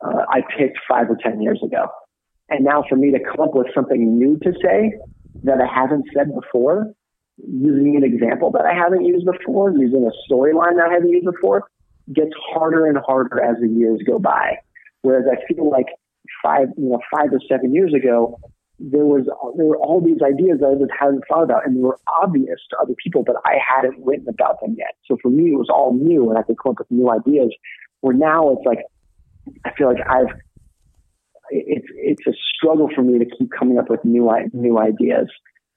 uh, 0.00 0.24
I 0.28 0.40
picked 0.56 0.78
five 0.88 1.10
or 1.10 1.16
10 1.22 1.40
years 1.40 1.60
ago. 1.62 1.88
And 2.48 2.64
now 2.64 2.84
for 2.88 2.96
me 2.96 3.10
to 3.12 3.18
come 3.18 3.40
up 3.40 3.54
with 3.54 3.66
something 3.74 4.18
new 4.18 4.38
to 4.38 4.52
say 4.62 4.94
that 5.44 5.58
I 5.60 5.66
haven't 5.72 6.06
said 6.14 6.34
before, 6.34 6.92
using 7.46 7.96
an 7.96 8.04
example 8.04 8.50
that 8.52 8.64
I 8.64 8.74
haven't 8.74 9.04
used 9.04 9.26
before, 9.26 9.70
using 9.72 10.04
a 10.04 10.32
storyline 10.32 10.76
that 10.76 10.88
I 10.90 10.94
haven't 10.94 11.10
used 11.10 11.26
before, 11.26 11.68
gets 12.12 12.32
harder 12.52 12.86
and 12.86 12.98
harder 12.98 13.42
as 13.42 13.56
the 13.60 13.68
years 13.68 14.00
go 14.06 14.18
by. 14.18 14.58
Whereas 15.02 15.26
I 15.30 15.36
feel 15.52 15.70
like 15.70 15.86
five, 16.42 16.68
you 16.76 16.88
know, 16.88 17.00
five 17.12 17.32
or 17.32 17.40
seven 17.48 17.74
years 17.74 17.92
ago, 17.94 18.40
there 18.78 19.04
was 19.04 19.26
there 19.56 19.66
were 19.66 19.76
all 19.78 20.00
these 20.00 20.22
ideas 20.22 20.60
that 20.60 20.70
I 20.70 20.74
just 20.78 20.92
hadn't 20.98 21.24
thought 21.28 21.42
about, 21.42 21.66
and 21.66 21.76
they 21.76 21.80
were 21.80 21.98
obvious 22.22 22.60
to 22.70 22.76
other 22.78 22.94
people, 23.02 23.24
but 23.24 23.36
I 23.44 23.56
hadn't 23.58 24.04
written 24.04 24.28
about 24.28 24.60
them 24.60 24.76
yet. 24.78 24.94
So 25.06 25.16
for 25.20 25.30
me, 25.30 25.50
it 25.50 25.58
was 25.58 25.68
all 25.68 25.94
new, 25.94 26.30
and 26.30 26.38
I 26.38 26.42
could 26.42 26.56
come 26.62 26.72
up 26.72 26.78
with 26.78 26.90
new 26.90 27.10
ideas. 27.10 27.52
Where 28.00 28.14
now 28.14 28.50
it's 28.50 28.64
like 28.64 28.78
I 29.64 29.72
feel 29.76 29.88
like 29.88 30.06
I've 30.08 30.34
it's 31.50 31.86
it's 31.94 32.26
a 32.26 32.32
struggle 32.54 32.88
for 32.94 33.02
me 33.02 33.18
to 33.18 33.26
keep 33.36 33.50
coming 33.58 33.78
up 33.78 33.90
with 33.90 34.04
new 34.04 34.30
new 34.52 34.78
ideas, 34.78 35.26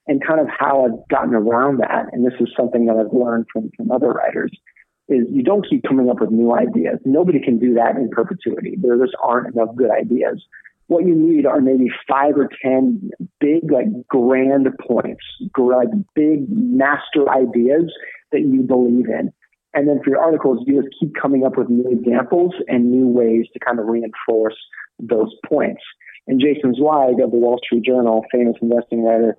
and 0.08 0.22
kind 0.26 0.40
of 0.40 0.48
how 0.48 0.86
I've 0.86 1.08
gotten 1.10 1.34
around 1.34 1.80
that. 1.80 2.08
And 2.12 2.26
this 2.26 2.40
is 2.40 2.50
something 2.56 2.86
that 2.86 2.98
I've 2.98 3.14
learned 3.14 3.48
from 3.52 3.72
from 3.76 3.92
other 3.92 4.10
writers 4.10 4.52
is 5.10 5.26
you 5.30 5.44
don't 5.44 5.68
keep 5.68 5.84
coming 5.84 6.10
up 6.10 6.22
with 6.22 6.32
new 6.32 6.54
ideas. 6.54 7.00
Nobody 7.04 7.40
can 7.40 7.60
do 7.60 7.74
that 7.74 7.98
in 7.98 8.10
perpetuity. 8.10 8.76
There 8.78 8.98
just 8.98 9.16
aren't 9.22 9.54
enough 9.54 9.76
good 9.76 9.92
ideas. 9.92 10.46
What 10.92 11.06
you 11.06 11.16
need 11.16 11.46
are 11.46 11.62
maybe 11.62 11.88
five 12.06 12.34
or 12.36 12.50
ten 12.62 13.12
big, 13.40 13.72
like 13.72 13.86
grand 14.10 14.68
points, 14.86 15.24
like 15.58 15.88
big 16.14 16.50
master 16.50 17.30
ideas 17.30 17.90
that 18.34 18.42
you 18.42 18.64
believe 18.64 19.06
in. 19.08 19.32
And 19.74 19.88
then 19.88 20.02
for 20.04 20.10
your 20.10 20.20
articles, 20.20 20.66
you 20.68 20.82
just 20.82 20.94
keep 21.00 21.14
coming 21.16 21.46
up 21.46 21.56
with 21.56 21.70
new 21.70 21.90
examples 21.90 22.52
and 22.68 22.92
new 22.92 23.08
ways 23.08 23.46
to 23.54 23.60
kind 23.60 23.80
of 23.80 23.86
reinforce 23.86 24.58
those 25.00 25.34
points. 25.48 25.82
And 26.28 26.42
Jason 26.42 26.76
Zweig 26.76 27.22
of 27.24 27.32
the 27.32 27.38
Wall 27.38 27.58
Street 27.64 27.86
Journal, 27.86 28.26
famous 28.30 28.58
investing 28.62 29.06
writer, 29.06 29.38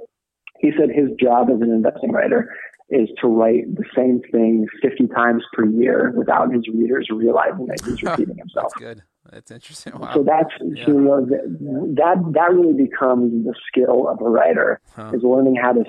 he 0.58 0.70
said 0.78 0.88
his 0.88 1.10
job 1.20 1.50
as 1.50 1.60
an 1.60 1.70
investing 1.70 2.12
writer 2.12 2.48
is 2.88 3.10
to 3.20 3.28
write 3.28 3.74
the 3.74 3.84
same 3.94 4.22
thing 4.32 4.66
50 4.80 5.06
times 5.08 5.42
per 5.52 5.66
year 5.66 6.14
without 6.16 6.50
his 6.50 6.66
readers 6.72 7.08
realizing 7.12 7.66
that 7.66 7.82
he's 7.84 8.02
repeating 8.02 8.38
himself. 8.38 8.72
good. 8.78 9.02
That's 9.30 9.50
interesting. 9.50 9.98
Wow. 9.98 10.14
So 10.14 10.24
that's 10.24 10.50
yeah. 10.60 10.86
you 10.86 11.00
know, 11.00 11.24
that 11.94 12.16
that 12.34 12.52
really 12.52 12.74
becomes 12.74 13.44
the 13.44 13.54
skill 13.68 14.08
of 14.08 14.20
a 14.20 14.28
writer 14.28 14.80
huh. 14.94 15.12
is 15.14 15.22
learning 15.22 15.56
how 15.60 15.72
to 15.72 15.84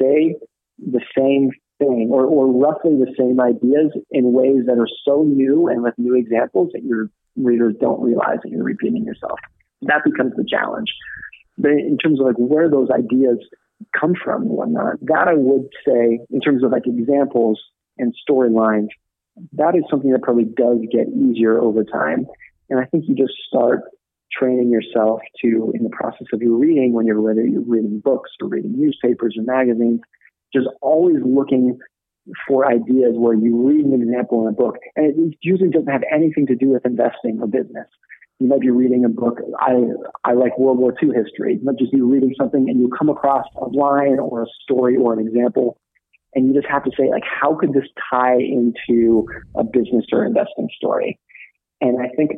say 0.00 0.36
the 0.78 1.00
same 1.16 1.50
thing 1.78 2.10
or, 2.12 2.24
or 2.24 2.46
roughly 2.46 2.92
the 2.92 3.12
same 3.18 3.40
ideas 3.40 3.92
in 4.10 4.32
ways 4.32 4.66
that 4.66 4.78
are 4.78 4.88
so 5.04 5.22
new 5.22 5.68
and 5.68 5.82
with 5.82 5.94
new 5.98 6.14
examples 6.14 6.70
that 6.72 6.82
your 6.84 7.10
readers 7.36 7.74
don't 7.80 8.00
realize 8.00 8.38
that 8.42 8.50
you're 8.50 8.64
repeating 8.64 9.04
yourself. 9.04 9.38
That 9.82 10.02
becomes 10.04 10.34
the 10.36 10.44
challenge. 10.48 10.92
But 11.58 11.72
in 11.72 11.98
terms 11.98 12.20
of 12.20 12.26
like 12.26 12.36
where 12.36 12.70
those 12.70 12.88
ideas 12.90 13.38
come 13.98 14.14
from 14.22 14.42
and 14.42 14.50
whatnot. 14.50 14.96
That 15.02 15.28
I 15.28 15.34
would 15.34 15.68
say, 15.86 16.20
in 16.30 16.40
terms 16.40 16.62
of 16.64 16.70
like 16.70 16.86
examples 16.86 17.60
and 17.98 18.14
storylines, 18.28 18.88
that 19.52 19.74
is 19.74 19.84
something 19.90 20.10
that 20.12 20.22
probably 20.22 20.44
does 20.44 20.78
get 20.92 21.08
easier 21.08 21.58
over 21.58 21.84
time. 21.84 22.26
And 22.70 22.80
I 22.80 22.86
think 22.86 23.04
you 23.08 23.14
just 23.14 23.34
start 23.46 23.82
training 24.32 24.70
yourself 24.70 25.20
to, 25.42 25.72
in 25.74 25.82
the 25.82 25.90
process 25.90 26.28
of 26.32 26.40
your 26.40 26.56
reading, 26.56 26.92
when 26.92 27.06
you're 27.06 27.20
whether 27.20 27.44
you're 27.44 27.62
reading 27.66 28.00
books 28.00 28.30
or 28.40 28.48
reading 28.48 28.78
newspapers 28.78 29.36
or 29.36 29.42
magazines, 29.42 30.00
just 30.54 30.68
always 30.80 31.16
looking 31.24 31.78
for 32.46 32.70
ideas 32.70 33.14
where 33.14 33.34
you 33.34 33.66
read 33.66 33.84
an 33.84 34.02
example 34.02 34.46
in 34.46 34.48
a 34.48 34.56
book, 34.56 34.76
and 34.94 35.32
it 35.32 35.38
usually 35.42 35.70
doesn't 35.70 35.90
have 35.90 36.02
anything 36.14 36.46
to 36.46 36.54
do 36.54 36.68
with 36.68 36.86
investing 36.86 37.40
or 37.40 37.46
business 37.46 37.86
you 38.40 38.48
might 38.48 38.60
be 38.60 38.70
reading 38.70 39.04
a 39.04 39.08
book. 39.08 39.38
I 39.60 39.76
I 40.24 40.32
like 40.32 40.58
World 40.58 40.78
War 40.78 40.94
II 41.00 41.10
history. 41.14 41.56
You 41.56 41.64
might 41.64 41.78
just 41.78 41.92
be 41.92 42.00
reading 42.00 42.34
something 42.38 42.68
and 42.68 42.80
you 42.80 42.90
come 42.98 43.10
across 43.10 43.44
a 43.56 43.66
line 43.66 44.18
or 44.18 44.42
a 44.42 44.46
story 44.62 44.96
or 44.96 45.12
an 45.12 45.24
example, 45.24 45.76
and 46.34 46.46
you 46.46 46.54
just 46.54 46.66
have 46.66 46.82
to 46.84 46.90
say 46.98 47.10
like, 47.10 47.22
how 47.22 47.54
could 47.54 47.74
this 47.74 47.84
tie 48.10 48.38
into 48.38 49.26
a 49.54 49.62
business 49.62 50.06
or 50.10 50.24
investing 50.24 50.68
story? 50.74 51.20
And 51.82 52.00
I 52.00 52.08
think 52.16 52.32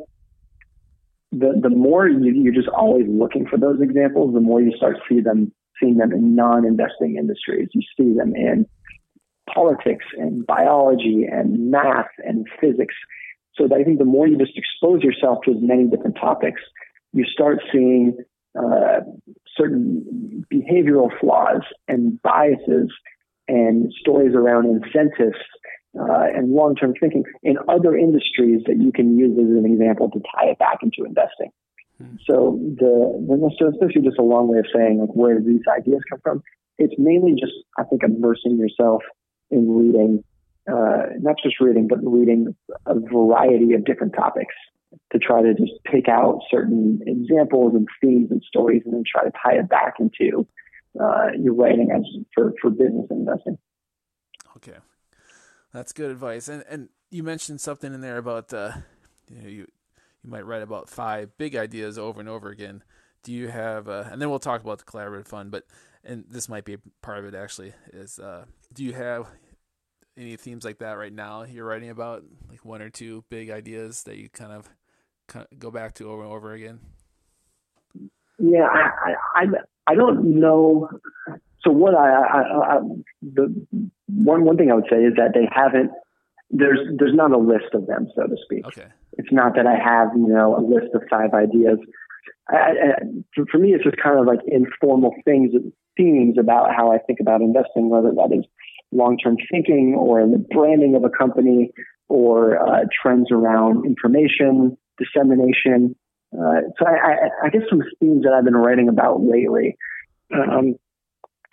the 1.33 1.59
the 1.61 1.71
more 1.71 2.09
you, 2.09 2.33
you're 2.33 2.55
just 2.55 2.69
always 2.69 3.07
looking 3.09 3.47
for 3.47 3.59
those 3.59 3.81
examples, 3.81 4.35
the 4.35 4.41
more 4.41 4.61
you 4.61 4.73
start 4.77 4.97
see 5.09 5.21
them 5.21 5.53
seeing 5.81 5.97
them 5.97 6.13
in 6.13 6.37
non-investing 6.37 7.17
industries. 7.19 7.69
You 7.73 7.83
see 7.99 8.15
them 8.17 8.35
in 8.37 8.67
politics 9.53 10.05
and 10.17 10.47
biology 10.47 11.27
and 11.31 11.71
math 11.71 12.11
and 12.25 12.47
physics 12.61 12.95
so 13.57 13.67
I 13.67 13.85
think 13.85 13.99
the 13.99 14.05
more 14.05 14.27
you 14.27 14.39
just 14.39 14.57
expose 14.57 15.03
yourself 15.03 15.41
to 15.45 15.51
as 15.53 15.59
many 15.61 15.85
different 15.85 16.17
topics, 16.17 16.61
you 17.13 17.25
start 17.25 17.59
seeing 17.71 18.17
uh, 18.59 19.01
certain 19.57 20.45
behavioral 20.53 21.09
flaws 21.21 21.63
and 21.89 22.21
biases 22.23 22.91
and 23.49 23.93
stories 24.01 24.35
around 24.35 24.67
incentives 24.67 25.39
uh, 25.99 26.27
and 26.35 26.51
long-term 26.51 26.95
thinking 26.99 27.25
in 27.43 27.57
other 27.69 27.97
industries 27.97 28.63
that 28.67 28.81
you 28.81 28.93
can 28.93 29.19
use 29.19 29.37
as 29.39 29.51
an 29.59 29.71
example 29.71 30.11
to 30.11 30.21
tie 30.35 30.49
it 30.51 30.59
back 30.59 30.79
into 30.83 31.05
investing. 31.05 31.51
Hmm. 31.99 32.17
So 32.27 32.59
the, 32.77 33.25
the 33.29 33.51
so 33.59 33.69
it's 33.69 33.79
basically 33.79 34.03
just 34.03 34.19
a 34.19 34.23
long 34.23 34.49
way 34.49 34.59
of 34.59 34.67
saying 34.75 35.01
like 35.01 35.15
where 35.15 35.39
do 35.39 35.45
these 35.45 35.67
ideas 35.69 36.01
come 36.09 36.21
from? 36.23 36.43
It's 36.79 36.95
mainly 36.99 37.33
just 37.33 37.53
I 37.79 37.85
think 37.85 38.03
immersing 38.03 38.59
yourself 38.59 39.03
in 39.51 39.71
reading 39.71 40.25
uh, 40.71 41.19
not 41.21 41.37
just 41.43 41.61
reading, 41.61 41.89
but 41.89 41.99
reading 42.03 42.55
a 42.87 42.95
variety 42.95 43.75
of 43.75 43.85
different 43.85 44.15
topics 44.15 44.55
to 45.11 45.19
try 45.19 45.43
to 45.43 45.55
just 45.55 45.73
pick 45.85 46.09
out 46.09 46.41
certain 46.51 47.01
examples 47.07 47.75
and 47.75 47.89
themes 48.01 48.31
and 48.31 48.43
stories 48.47 48.83
and 48.85 48.95
then 48.95 49.03
try 49.11 49.25
to 49.25 49.33
tie 49.43 49.55
it 49.55 49.69
back 49.69 49.95
into 49.99 50.47
uh, 51.01 51.29
your 51.39 51.55
writing 51.55 51.91
as 51.95 52.03
for, 52.35 52.53
for 52.61 52.71
business 52.71 53.07
investing. 53.11 53.59
Okay. 54.57 54.79
That's 55.73 55.93
good 55.93 56.11
advice. 56.11 56.49
And, 56.49 56.65
and 56.69 56.89
you 57.11 57.23
mentioned 57.23 57.61
something 57.61 57.93
in 57.93 58.01
there 58.01 58.19
about 58.19 58.53
uh, 58.53 58.73
you 59.31 59.37
know 59.37 59.49
you 59.49 59.67
you 60.23 60.31
might 60.31 60.47
write 60.47 60.63
about 60.63 60.89
five 60.89 61.37
big 61.39 61.57
ideas 61.57 61.99
over 61.99 62.21
and 62.21 62.29
over 62.29 62.51
again. 62.51 62.83
Do 63.23 63.33
you 63.33 63.49
have 63.49 63.89
uh, 63.89 64.05
and 64.11 64.21
then 64.21 64.31
we'll 64.31 64.39
talk 64.39 64.63
about 64.63 64.79
the 64.79 64.85
collaborative 64.85 65.29
fund, 65.29 65.51
but 65.51 65.65
and 66.05 66.25
this 66.29 66.49
might 66.49 66.65
be 66.65 66.77
part 67.01 67.19
of 67.19 67.25
it 67.25 67.35
actually 67.35 67.73
is 67.93 68.19
uh, 68.19 68.45
do 68.73 68.85
you 68.85 68.93
have 68.93 69.27
any 70.17 70.37
themes 70.37 70.65
like 70.65 70.79
that 70.79 70.93
right 70.93 71.13
now 71.13 71.43
you're 71.43 71.65
writing 71.65 71.91
about 71.91 72.23
like 72.49 72.65
one 72.65 72.83
or 72.83 72.91
two 72.91 73.25
big 73.31 73.51
ideas 73.51 74.03
that 74.05 74.17
you 74.19 74.29
kind 74.29 74.53
of, 74.53 74.69
go 75.59 75.71
back 75.71 75.95
to 75.95 76.11
over 76.11 76.25
and 76.25 76.33
over 76.33 76.53
again 76.53 76.79
yeah 78.39 78.67
i 78.67 79.15
i 79.35 79.47
i 79.87 79.95
don't 79.95 80.23
know 80.23 80.91
so 81.65 81.71
what 81.71 81.95
I, 81.95 82.11
I, 82.11 82.41
I 82.41 82.79
the 83.23 83.67
one 84.09 84.45
one 84.45 84.57
thing 84.57 84.71
i 84.71 84.75
would 84.75 84.89
say 84.91 84.99
is 84.99 85.15
that 85.17 85.33
they 85.35 85.49
haven't 85.51 85.91
there's 86.51 86.81
there's 86.99 87.15
not 87.15 87.33
a 87.33 87.39
list 87.39 87.75
of 87.75 87.87
them 87.87 88.09
so 88.15 88.27
to 88.27 88.37
speak 88.45 88.67
okay 88.67 88.89
it's 89.19 89.33
not 89.33 89.55
that 89.57 89.67
i 89.67 89.77
have 89.77 90.09
you 90.15 90.29
know 90.29 90.57
a 90.57 90.63
list 90.63 90.95
of 90.95 91.03
five 91.11 91.35
ideas 91.35 91.79
I, 92.49 92.57
I, 92.57 93.45
for, 93.51 93.59
me 93.59 93.73
it's 93.73 93.85
just 93.85 93.97
kind 94.03 94.19
of 94.19 94.27
like 94.27 94.41
informal 94.47 95.15
things 95.25 95.53
themes 95.97 96.37
about 96.39 96.75
how 96.75 96.93
I 96.93 96.99
think 96.99 97.21
about 97.21 97.41
investing, 97.41 97.89
whether 97.89 98.11
that 98.11 98.37
is 98.37 98.45
long-term 98.93 99.37
thinking 99.51 99.95
or 99.99 100.21
in 100.21 100.33
the 100.33 100.39
branding 100.39 100.95
of 100.95 101.05
a 101.05 101.11
company 101.11 101.73
or 102.09 102.59
uh, 102.59 102.85
trends 103.03 103.31
around 103.31 103.87
information 103.87 104.77
dissemination. 104.99 105.97
Uh, 106.33 106.61
so 106.79 106.87
I, 106.87 107.29
I, 107.45 107.49
guess 107.51 107.63
some 107.69 107.83
themes 108.01 108.25
that 108.25 108.33
I've 108.33 108.45
been 108.45 108.57
writing 108.57 108.89
about 108.89 109.23
lately. 109.23 109.77
Um, 110.35 110.77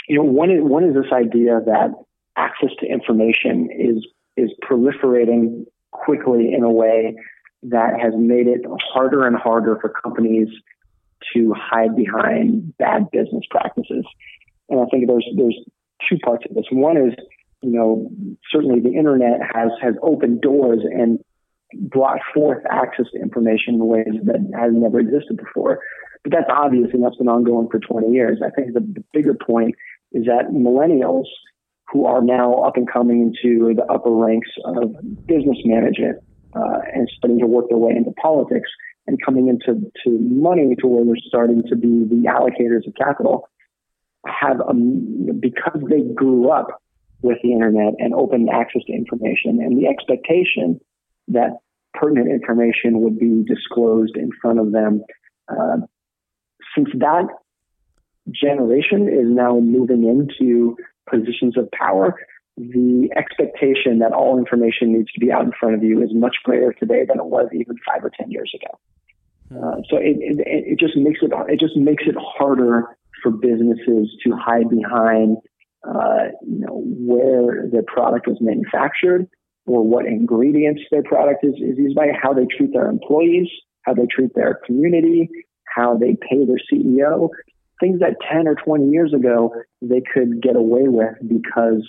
you 0.09 0.17
know, 0.17 0.23
one 0.23 0.49
is, 0.49 0.61
one 0.61 0.83
is 0.83 0.95
this 0.95 1.11
idea 1.13 1.61
that 1.65 1.93
access 2.35 2.69
to 2.79 2.87
information 2.87 3.69
is 3.71 4.05
is 4.35 4.49
proliferating 4.63 5.65
quickly 5.91 6.53
in 6.53 6.63
a 6.63 6.71
way 6.71 7.15
that 7.63 7.99
has 8.01 8.13
made 8.17 8.47
it 8.47 8.61
harder 8.93 9.27
and 9.27 9.35
harder 9.35 9.77
for 9.79 9.89
companies 9.89 10.47
to 11.33 11.53
hide 11.55 11.95
behind 11.95 12.75
bad 12.77 13.11
business 13.11 13.43
practices. 13.51 14.05
And 14.69 14.79
I 14.79 14.85
think 14.85 15.07
there's 15.07 15.27
there's 15.37 15.57
two 16.09 16.17
parts 16.17 16.43
of 16.49 16.55
this. 16.55 16.65
One 16.71 16.97
is, 16.97 17.13
you 17.61 17.71
know, 17.71 18.09
certainly 18.51 18.79
the 18.79 18.97
internet 18.97 19.41
has 19.53 19.69
has 19.81 19.93
opened 20.01 20.41
doors 20.41 20.79
and 20.83 21.19
brought 21.73 22.19
forth 22.33 22.63
access 22.71 23.05
to 23.13 23.21
information 23.21 23.75
in 23.75 23.85
ways 23.85 24.15
that 24.23 24.39
has 24.57 24.71
never 24.73 24.99
existed 24.99 25.37
before. 25.37 25.81
But 26.23 26.31
that's 26.31 26.49
obvious 26.49 26.89
and 26.93 27.03
that's 27.03 27.15
been 27.15 27.27
ongoing 27.27 27.69
for 27.69 27.79
20 27.79 28.11
years. 28.11 28.39
I 28.43 28.49
think 28.49 28.73
the, 28.73 28.79
the 28.79 29.03
bigger 29.13 29.33
point 29.33 29.75
is 30.11 30.25
that 30.25 30.51
millennials 30.51 31.25
who 31.91 32.05
are 32.05 32.21
now 32.21 32.53
up 32.55 32.77
and 32.77 32.91
coming 32.91 33.21
into 33.21 33.73
the 33.73 33.83
upper 33.91 34.11
ranks 34.11 34.49
of 34.65 34.93
business 35.25 35.57
management 35.65 36.17
uh, 36.55 36.79
and 36.93 37.09
starting 37.17 37.39
to 37.39 37.47
work 37.47 37.65
their 37.69 37.77
way 37.77 37.93
into 37.95 38.11
politics 38.21 38.69
and 39.07 39.17
coming 39.23 39.47
into 39.47 39.81
to 40.03 40.19
money 40.19 40.75
to 40.79 40.87
where 40.87 41.05
they're 41.05 41.15
starting 41.27 41.63
to 41.67 41.75
be 41.75 42.05
the 42.09 42.27
allocators 42.27 42.87
of 42.87 42.93
capital 42.95 43.49
have 44.27 44.61
um, 44.61 45.39
because 45.39 45.81
they 45.89 46.01
grew 46.13 46.51
up 46.51 46.81
with 47.21 47.37
the 47.43 47.51
internet 47.51 47.93
and 47.97 48.13
open 48.13 48.47
access 48.51 48.81
to 48.85 48.93
information 48.93 49.59
and 49.61 49.77
the 49.77 49.87
expectation 49.87 50.79
that 51.27 51.57
pertinent 51.93 52.29
information 52.29 53.01
would 53.01 53.17
be 53.17 53.43
disclosed 53.43 54.15
in 54.15 54.29
front 54.41 54.59
of 54.59 54.71
them. 54.71 55.03
Uh, 55.49 55.77
since 56.75 56.89
that 56.99 57.25
generation 58.29 59.07
is 59.07 59.27
now 59.27 59.59
moving 59.59 60.03
into 60.03 60.77
positions 61.09 61.57
of 61.57 61.69
power, 61.71 62.15
the 62.57 63.09
expectation 63.15 63.99
that 63.99 64.11
all 64.11 64.37
information 64.37 64.93
needs 64.93 65.11
to 65.13 65.19
be 65.19 65.31
out 65.31 65.43
in 65.43 65.51
front 65.59 65.75
of 65.75 65.83
you 65.83 66.01
is 66.03 66.09
much 66.13 66.35
greater 66.43 66.73
today 66.73 67.05
than 67.07 67.19
it 67.19 67.25
was 67.25 67.47
even 67.53 67.75
five 67.87 68.03
or 68.03 68.11
ten 68.19 68.29
years 68.29 68.51
ago. 68.53 68.79
Hmm. 69.49 69.63
Uh, 69.63 69.75
so 69.89 69.97
it, 69.97 70.17
it, 70.19 70.39
it 70.45 70.79
just 70.79 70.97
makes 70.97 71.19
it 71.21 71.31
it 71.47 71.59
just 71.59 71.77
makes 71.77 72.03
it 72.05 72.15
harder 72.17 72.97
for 73.23 73.31
businesses 73.31 74.15
to 74.23 74.35
hide 74.35 74.69
behind, 74.69 75.37
uh, 75.87 76.29
you 76.41 76.59
know, 76.59 76.83
where 76.85 77.67
their 77.71 77.83
product 77.83 78.27
was 78.27 78.37
manufactured 78.41 79.27
or 79.65 79.85
what 79.85 80.05
ingredients 80.05 80.81
their 80.91 81.03
product 81.03 81.43
is, 81.43 81.53
is 81.55 81.77
used 81.77 81.95
by, 81.95 82.07
how 82.19 82.33
they 82.33 82.45
treat 82.57 82.73
their 82.73 82.89
employees, 82.89 83.47
how 83.83 83.93
they 83.93 84.07
treat 84.09 84.33
their 84.35 84.59
community, 84.65 85.29
how 85.75 85.97
they 85.97 86.15
pay 86.29 86.45
their 86.45 86.59
CEO. 86.71 87.29
Things 87.79 87.99
that 87.99 88.15
10 88.31 88.47
or 88.47 88.55
20 88.55 88.89
years 88.89 89.13
ago 89.13 89.53
they 89.81 90.01
could 90.13 90.41
get 90.41 90.55
away 90.55 90.83
with 90.87 91.15
because 91.27 91.87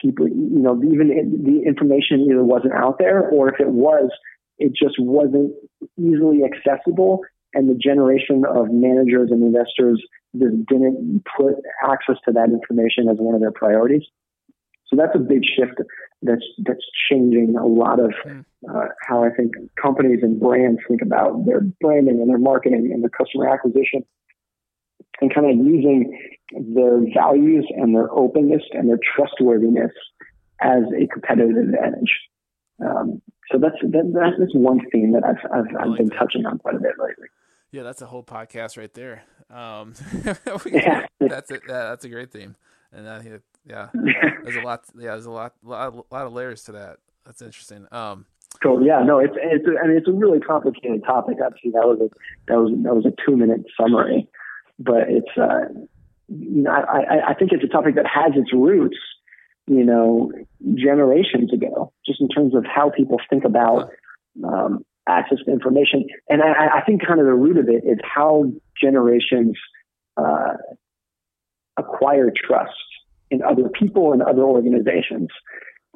people, 0.00 0.28
you 0.28 0.58
know, 0.58 0.80
even 0.82 1.08
the 1.44 1.62
information 1.66 2.26
either 2.30 2.42
wasn't 2.42 2.74
out 2.74 2.98
there 2.98 3.28
or 3.28 3.48
if 3.48 3.60
it 3.60 3.68
was, 3.68 4.10
it 4.58 4.72
just 4.74 4.96
wasn't 4.98 5.52
easily 5.98 6.40
accessible. 6.44 7.20
And 7.54 7.68
the 7.68 7.74
generation 7.74 8.44
of 8.48 8.70
managers 8.70 9.30
and 9.30 9.42
investors 9.42 10.02
just 10.36 10.66
didn't 10.66 11.22
put 11.36 11.54
access 11.84 12.16
to 12.24 12.32
that 12.32 12.48
information 12.48 13.08
as 13.10 13.16
one 13.18 13.34
of 13.34 13.40
their 13.40 13.52
priorities. 13.52 14.02
So 14.88 14.96
that's 14.96 15.14
a 15.14 15.18
big 15.18 15.42
shift 15.44 15.80
that's 16.22 16.44
that's 16.64 16.84
changing 17.10 17.56
a 17.56 17.66
lot 17.66 17.98
of 17.98 18.12
hmm. 18.22 18.40
uh, 18.68 18.88
how 19.06 19.24
I 19.24 19.30
think 19.30 19.52
companies 19.80 20.20
and 20.22 20.38
brands 20.38 20.80
think 20.86 21.02
about 21.02 21.46
their 21.46 21.60
branding 21.80 22.20
and 22.20 22.28
their 22.28 22.38
marketing 22.38 22.90
and 22.92 23.02
their 23.02 23.10
customer 23.10 23.48
acquisition, 23.48 24.04
and 25.22 25.32
kind 25.34 25.48
of 25.48 25.64
using 25.64 26.18
their 26.74 27.00
values 27.14 27.66
and 27.70 27.94
their 27.94 28.10
openness 28.12 28.62
and 28.72 28.88
their 28.88 28.98
trustworthiness 29.16 29.92
as 30.60 30.82
a 31.00 31.06
competitive 31.06 31.56
advantage. 31.56 32.12
Um, 32.84 33.22
so 33.50 33.58
that's 33.58 33.76
that, 33.80 34.34
that's 34.38 34.54
one 34.54 34.80
theme 34.90 35.12
that 35.12 35.24
I've 35.24 35.38
I've, 35.50 35.76
I've 35.80 35.88
like 35.88 35.98
been 35.98 36.08
that. 36.08 36.18
touching 36.18 36.44
on 36.46 36.58
quite 36.58 36.74
a 36.74 36.80
bit 36.80 36.92
lately. 36.98 37.28
Yeah, 37.70 37.84
that's 37.84 38.02
a 38.02 38.06
whole 38.06 38.22
podcast 38.22 38.76
right 38.76 38.92
there. 38.92 39.22
Um, 39.50 39.94
yeah. 40.66 41.06
that's 41.20 41.50
yeah, 41.50 41.58
that's 41.66 42.04
a 42.04 42.08
great 42.08 42.32
theme, 42.32 42.56
and 42.92 43.06
yeah, 43.66 43.88
there's 44.42 44.56
a 44.56 44.60
lot. 44.60 44.84
Yeah, 44.98 45.12
there's 45.12 45.26
a 45.26 45.30
lot, 45.30 45.54
lot, 45.62 45.94
lot 46.10 46.26
of 46.26 46.32
layers 46.32 46.64
to 46.64 46.72
that. 46.72 46.98
That's 47.24 47.42
interesting. 47.42 47.86
Um, 47.92 48.26
cool. 48.62 48.84
Yeah, 48.84 49.02
no, 49.04 49.18
it's 49.18 49.34
it's 49.36 49.64
I 49.82 49.86
mean 49.86 49.96
it's 49.96 50.08
a 50.08 50.12
really 50.12 50.40
complicated 50.40 51.04
topic. 51.04 51.38
Obviously, 51.44 51.70
that 51.72 51.86
was 51.86 52.00
a 52.00 52.08
that 52.48 52.58
was 52.58 52.72
that 52.82 52.94
was 52.94 53.06
a 53.06 53.12
two 53.24 53.36
minute 53.36 53.64
summary, 53.80 54.28
but 54.84 55.08
it's 55.08 55.36
uh, 55.36 55.68
you 56.28 56.62
know 56.62 56.70
I 56.70 57.30
I 57.30 57.34
think 57.34 57.52
it's 57.52 57.64
a 57.64 57.68
topic 57.68 57.94
that 57.96 58.06
has 58.06 58.32
its 58.36 58.52
roots, 58.52 58.98
you 59.66 59.84
know, 59.84 60.32
generations 60.74 61.52
ago, 61.52 61.92
just 62.06 62.20
in 62.20 62.28
terms 62.28 62.54
of 62.54 62.64
how 62.64 62.90
people 62.90 63.18
think 63.30 63.44
about. 63.44 63.90
Um, 64.42 64.84
access 65.08 65.38
to 65.44 65.50
information. 65.50 66.06
And 66.28 66.42
I, 66.42 66.78
I, 66.78 66.84
think 66.86 67.04
kind 67.04 67.18
of 67.18 67.26
the 67.26 67.34
root 67.34 67.56
of 67.56 67.68
it 67.68 67.82
is 67.84 67.98
how 68.04 68.44
generations 68.80 69.56
uh, 70.16 70.54
acquire 71.76 72.30
trust 72.30 72.70
in 73.32 73.42
other 73.42 73.68
people 73.68 74.12
and 74.12 74.22
other 74.22 74.42
organizations. 74.42 75.28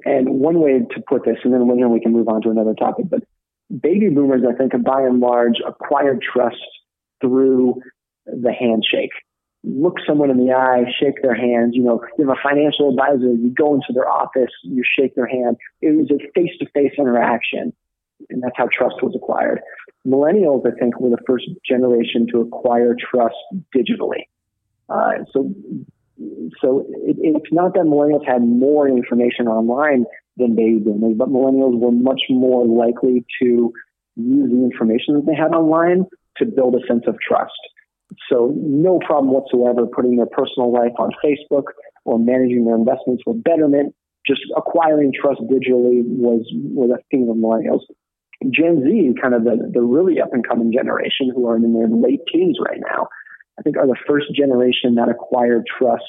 And 0.04 0.40
one 0.40 0.60
way 0.60 0.80
to 0.80 1.02
put 1.08 1.24
this, 1.24 1.36
and 1.44 1.52
then 1.52 1.66
we 1.90 2.00
can 2.00 2.12
move 2.12 2.28
on 2.28 2.42
to 2.42 2.50
another 2.50 2.74
topic, 2.74 3.06
but 3.08 3.22
baby 3.80 4.08
boomers, 4.08 4.42
I 4.48 4.56
think, 4.56 4.72
by 4.84 5.02
and 5.02 5.20
large, 5.20 5.56
acquired 5.66 6.22
trust 6.22 6.56
through 7.20 7.80
the 8.26 8.52
handshake. 8.52 9.12
Look 9.64 9.96
someone 10.06 10.30
in 10.30 10.38
the 10.38 10.52
eye, 10.52 10.84
shake 11.00 11.22
their 11.22 11.34
hand. 11.34 11.74
You 11.74 11.82
know, 11.82 12.00
you 12.18 12.28
have 12.28 12.36
a 12.36 12.48
financial 12.48 12.90
advisor, 12.90 13.32
you 13.32 13.52
go 13.56 13.74
into 13.74 13.92
their 13.92 14.08
office, 14.08 14.52
you 14.62 14.82
shake 14.98 15.14
their 15.16 15.26
hand. 15.26 15.56
It 15.80 15.96
was 15.96 16.10
a 16.10 16.18
face 16.34 16.52
to 16.60 16.66
face 16.70 16.92
interaction 16.98 17.72
and 18.30 18.42
that's 18.42 18.56
how 18.56 18.68
trust 18.76 18.96
was 19.02 19.14
acquired. 19.14 19.60
Millennials, 20.06 20.66
I 20.66 20.78
think, 20.78 20.98
were 21.00 21.10
the 21.10 21.22
first 21.26 21.46
generation 21.68 22.26
to 22.32 22.40
acquire 22.40 22.94
trust 22.98 23.36
digitally. 23.74 24.26
Uh, 24.88 25.24
so, 25.32 25.52
so 26.60 26.86
it, 27.04 27.16
it's 27.18 27.52
not 27.52 27.74
that 27.74 27.84
millennials 27.84 28.26
had 28.26 28.42
more 28.42 28.88
information 28.88 29.48
online 29.48 30.04
than 30.36 30.54
baby 30.54 30.78
boomers, 30.78 31.16
but 31.16 31.28
millennials 31.28 31.78
were 31.78 31.92
much 31.92 32.22
more 32.30 32.66
likely 32.66 33.24
to 33.42 33.72
use 34.16 34.50
the 34.50 34.64
information 34.64 35.14
that 35.14 35.26
they 35.26 35.34
had 35.34 35.52
online 35.52 36.06
to 36.36 36.44
build 36.44 36.74
a 36.74 36.86
sense 36.86 37.04
of 37.06 37.16
trust. 37.20 37.52
So, 38.30 38.52
no 38.56 38.98
problem 39.04 39.32
whatsoever 39.32 39.86
putting 39.86 40.16
their 40.16 40.26
personal 40.26 40.72
life 40.72 40.92
on 40.98 41.10
Facebook 41.24 41.64
or 42.04 42.18
managing 42.18 42.64
their 42.64 42.76
investments 42.76 43.22
with 43.26 43.42
Betterment. 43.42 43.94
Just 44.26 44.40
acquiring 44.56 45.12
trust 45.12 45.40
digitally 45.42 46.02
was, 46.02 46.42
was 46.52 46.90
a 46.90 47.02
theme 47.10 47.28
of 47.30 47.36
millennials. 47.36 47.82
Gen 48.50 48.82
Z, 48.82 49.20
kind 49.20 49.34
of 49.34 49.44
the, 49.44 49.70
the 49.72 49.80
really 49.80 50.20
up 50.20 50.32
and 50.32 50.46
coming 50.46 50.72
generation 50.72 51.30
who 51.34 51.48
are 51.48 51.56
in 51.56 51.72
their 51.72 51.88
late 51.88 52.20
teens 52.32 52.58
right 52.60 52.80
now, 52.80 53.08
I 53.58 53.62
think 53.62 53.76
are 53.76 53.86
the 53.86 53.96
first 54.06 54.26
generation 54.34 54.96
that 54.96 55.08
acquired 55.08 55.64
trust, 55.78 56.04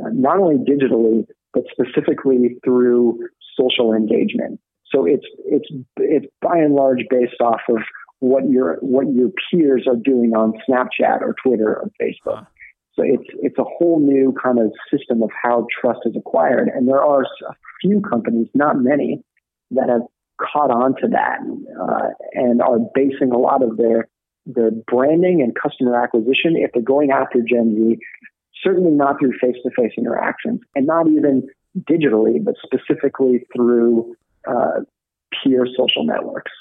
uh, 0.00 0.08
not 0.12 0.38
only 0.38 0.56
digitally, 0.56 1.26
but 1.52 1.64
specifically 1.70 2.56
through 2.64 3.18
social 3.58 3.92
engagement. 3.92 4.60
So 4.94 5.04
it's, 5.04 5.26
it's, 5.44 5.68
it's 5.96 6.26
by 6.40 6.58
and 6.58 6.74
large 6.74 7.04
based 7.10 7.40
off 7.42 7.60
of 7.68 7.78
what 8.20 8.48
your, 8.48 8.76
what 8.80 9.06
your 9.12 9.30
peers 9.50 9.86
are 9.88 9.96
doing 9.96 10.32
on 10.34 10.52
Snapchat 10.68 11.20
or 11.20 11.34
Twitter 11.44 11.74
or 11.74 11.90
Facebook. 12.00 12.46
So 12.94 13.04
it's, 13.04 13.28
it's 13.42 13.58
a 13.58 13.64
whole 13.64 14.00
new 14.00 14.34
kind 14.42 14.58
of 14.58 14.72
system 14.90 15.22
of 15.22 15.30
how 15.40 15.66
trust 15.80 16.00
is 16.04 16.16
acquired. 16.16 16.68
And 16.68 16.88
there 16.88 17.02
are 17.02 17.22
a 17.22 17.54
few 17.80 18.00
companies, 18.00 18.48
not 18.54 18.76
many, 18.76 19.22
that 19.70 19.88
have 19.88 20.02
caught 20.40 20.70
on 20.70 20.94
to 20.96 21.08
that 21.08 21.38
uh, 21.80 22.08
and 22.32 22.62
are 22.62 22.78
basing 22.94 23.30
a 23.32 23.38
lot 23.38 23.62
of 23.62 23.76
their 23.76 24.08
their 24.46 24.70
branding 24.70 25.42
and 25.42 25.54
customer 25.54 25.94
acquisition 26.02 26.56
if 26.56 26.70
they're 26.72 26.82
going 26.82 27.10
after 27.10 27.40
Gen 27.40 27.76
Z, 27.76 27.98
certainly 28.64 28.92
not 28.92 29.16
through 29.20 29.32
face 29.38 29.56
to 29.62 29.70
face 29.76 29.92
interactions 29.98 30.60
and 30.74 30.86
not 30.86 31.06
even 31.06 31.46
digitally, 31.80 32.42
but 32.42 32.54
specifically 32.64 33.46
through 33.54 34.16
uh, 34.48 34.80
peer 35.44 35.66
social 35.76 36.04
networks. 36.04 36.52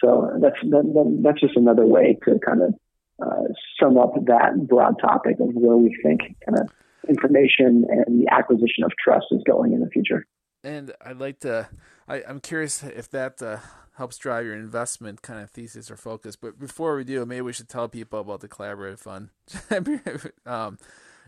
So 0.00 0.30
that's 0.40 0.60
that, 0.62 1.20
that's 1.22 1.40
just 1.40 1.56
another 1.56 1.86
way 1.86 2.18
to 2.24 2.38
kind 2.44 2.62
of 2.62 2.74
uh, 3.22 3.48
sum 3.80 3.96
up 3.98 4.12
that 4.26 4.66
broad 4.68 4.96
topic 5.00 5.36
of 5.40 5.48
where 5.54 5.76
we 5.76 5.96
think 6.02 6.20
kind 6.44 6.58
of 6.58 6.70
information 7.08 7.86
and 7.88 8.22
the 8.22 8.28
acquisition 8.30 8.84
of 8.84 8.92
trust 9.02 9.26
is 9.30 9.42
going 9.46 9.72
in 9.72 9.80
the 9.80 9.88
future. 9.88 10.26
And 10.62 10.92
I'd 11.00 11.18
like 11.18 11.40
to, 11.40 11.68
I, 12.08 12.18
am 12.18 12.40
curious 12.40 12.82
if 12.82 13.08
that 13.10 13.40
uh, 13.40 13.58
helps 13.96 14.18
drive 14.18 14.44
your 14.44 14.54
investment 14.54 15.22
kind 15.22 15.40
of 15.40 15.50
thesis 15.50 15.90
or 15.90 15.96
focus. 15.96 16.36
But 16.36 16.58
before 16.58 16.96
we 16.96 17.04
do, 17.04 17.24
maybe 17.24 17.42
we 17.42 17.52
should 17.52 17.68
tell 17.68 17.88
people 17.88 18.20
about 18.20 18.40
the 18.40 18.48
collaborative 18.48 18.98
fund. 18.98 19.30
um, 20.46 20.78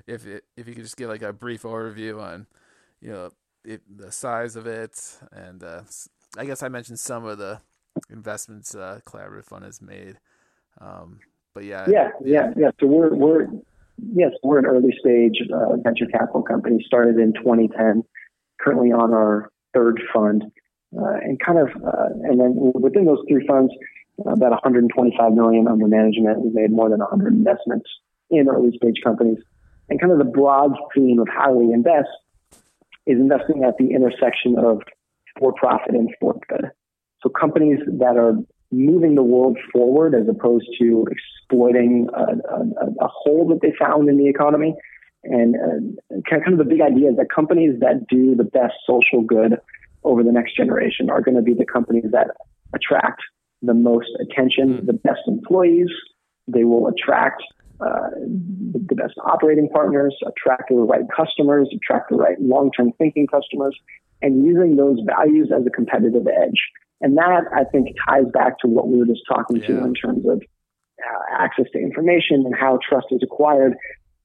if 0.07 0.27
it, 0.27 0.45
if 0.57 0.67
you 0.67 0.75
could 0.75 0.85
just 0.85 0.97
give 0.97 1.09
like 1.09 1.23
a 1.23 1.33
brief 1.33 1.63
overview 1.63 2.21
on, 2.21 2.47
you 3.01 3.11
know, 3.11 3.31
it, 3.65 3.83
the 3.89 4.11
size 4.11 4.57
of 4.57 4.67
it, 4.67 5.19
and 5.31 5.63
uh, 5.63 5.83
I 6.37 6.45
guess 6.45 6.63
I 6.63 6.69
mentioned 6.69 6.99
some 6.99 7.25
of 7.25 7.39
the 7.39 7.61
investments 8.11 8.75
uh, 8.75 9.01
collaborative 9.07 9.45
fund 9.45 9.65
has 9.65 9.83
made. 9.83 10.19
Um, 10.81 11.21
but 11.55 11.65
yeah, 11.65 11.87
yeah, 11.89 12.11
yeah, 12.25 12.53
yeah. 12.57 12.71
So 12.81 12.87
we're 12.87 13.15
we're 13.15 13.47
yes, 14.15 14.33
we're 14.43 14.59
an 14.59 14.67
early 14.67 14.95
stage 15.01 15.39
uh, 15.53 15.77
venture 15.77 16.07
capital 16.07 16.43
company. 16.43 16.83
Started 16.87 17.19
in 17.19 17.33
2010. 17.35 18.05
Currently 18.61 18.91
on 18.91 19.15
our 19.15 19.51
third 19.73 20.01
fund, 20.13 20.45
uh, 20.97 21.15
and 21.23 21.39
kind 21.41 21.59
of 21.59 21.69
uh, 21.69 22.09
and 22.25 22.41
then 22.41 22.55
within 22.75 23.07
those 23.07 23.25
three 23.29 23.47
funds, 23.47 23.73
about 24.21 24.51
125 24.51 25.33
million 25.33 25.69
under 25.69 25.87
management. 25.87 26.41
We've 26.41 26.55
made 26.55 26.73
more 26.73 26.89
than 26.89 27.01
100 27.01 27.33
investments 27.33 27.89
in 28.31 28.49
early 28.49 28.77
stage 28.77 29.01
companies. 29.03 29.39
And 29.89 30.01
kind 30.01 30.13
of 30.13 30.19
the 30.19 30.25
broad 30.25 30.73
theme 30.95 31.19
of 31.19 31.29
how 31.29 31.53
we 31.53 31.73
invest 31.73 32.09
is 33.07 33.19
investing 33.19 33.65
at 33.65 33.79
the 33.79 33.95
intersection 33.95 34.59
of 34.59 34.83
for 35.39 35.53
profit 35.55 35.95
and 35.95 36.11
for 36.21 36.39
good. 36.49 36.71
So 37.23 37.29
companies 37.29 37.79
that 37.87 38.17
are 38.17 38.35
moving 38.71 39.15
the 39.15 39.23
world 39.23 39.57
forward 39.73 40.15
as 40.15 40.29
opposed 40.29 40.67
to 40.81 41.07
exploiting 41.11 42.09
a, 42.15 42.23
a, 42.23 43.07
a 43.07 43.09
hole 43.09 43.49
that 43.49 43.61
they 43.63 43.73
found 43.79 44.09
in 44.09 44.19
the 44.19 44.29
economy. 44.29 44.75
And 45.25 45.57
uh, 45.57 46.21
kind 46.29 46.53
of 46.53 46.59
the 46.59 46.65
big 46.65 46.81
idea 46.81 47.11
is 47.11 47.17
that 47.17 47.27
companies 47.35 47.81
that 47.81 48.07
do 48.09 48.35
the 48.35 48.45
best 48.45 48.75
social 48.87 49.23
good 49.23 49.59
over 50.05 50.23
the 50.23 50.33
next 50.33 50.57
generation 50.57 51.11
are 51.11 51.21
going 51.21 51.37
to 51.37 51.43
be 51.43 51.55
the 51.55 51.67
companies 51.67 52.05
that 52.13 52.29
attract 52.75 53.21
the 53.63 53.75
most 53.75 54.09
attention, 54.21 54.87
the 54.87 54.93
best 54.93 55.21
employees. 55.27 55.89
They 56.47 56.65
will 56.65 56.87
attract 56.87 57.43
uh, 57.81 58.11
the 58.19 58.95
best 58.95 59.15
operating 59.25 59.69
partners, 59.71 60.17
attract 60.27 60.69
the 60.69 60.77
right 60.77 61.05
customers, 61.15 61.69
attract 61.75 62.11
the 62.11 62.17
right 62.17 62.41
long-term 62.41 62.93
thinking 62.99 63.27
customers, 63.27 63.77
and 64.23 64.45
using 64.45 64.77
those 64.77 64.99
values 65.05 65.51
as 65.55 65.67
a 65.67 65.71
competitive 65.71 66.27
edge. 66.27 66.61
And 67.01 67.17
that, 67.17 67.45
I 67.55 67.65
think, 67.65 67.95
ties 68.09 68.25
back 68.33 68.59
to 68.61 68.69
what 68.69 68.89
we 68.89 68.99
were 68.99 69.07
just 69.07 69.23
talking 69.29 69.57
yeah. 69.57 69.67
to 69.69 69.85
in 69.85 69.95
terms 69.95 70.27
of 70.29 70.43
uh, 70.43 71.43
access 71.43 71.67
to 71.73 71.79
information 71.79 72.45
and 72.45 72.55
how 72.55 72.79
trust 72.89 73.07
is 73.11 73.21
acquired. 73.23 73.75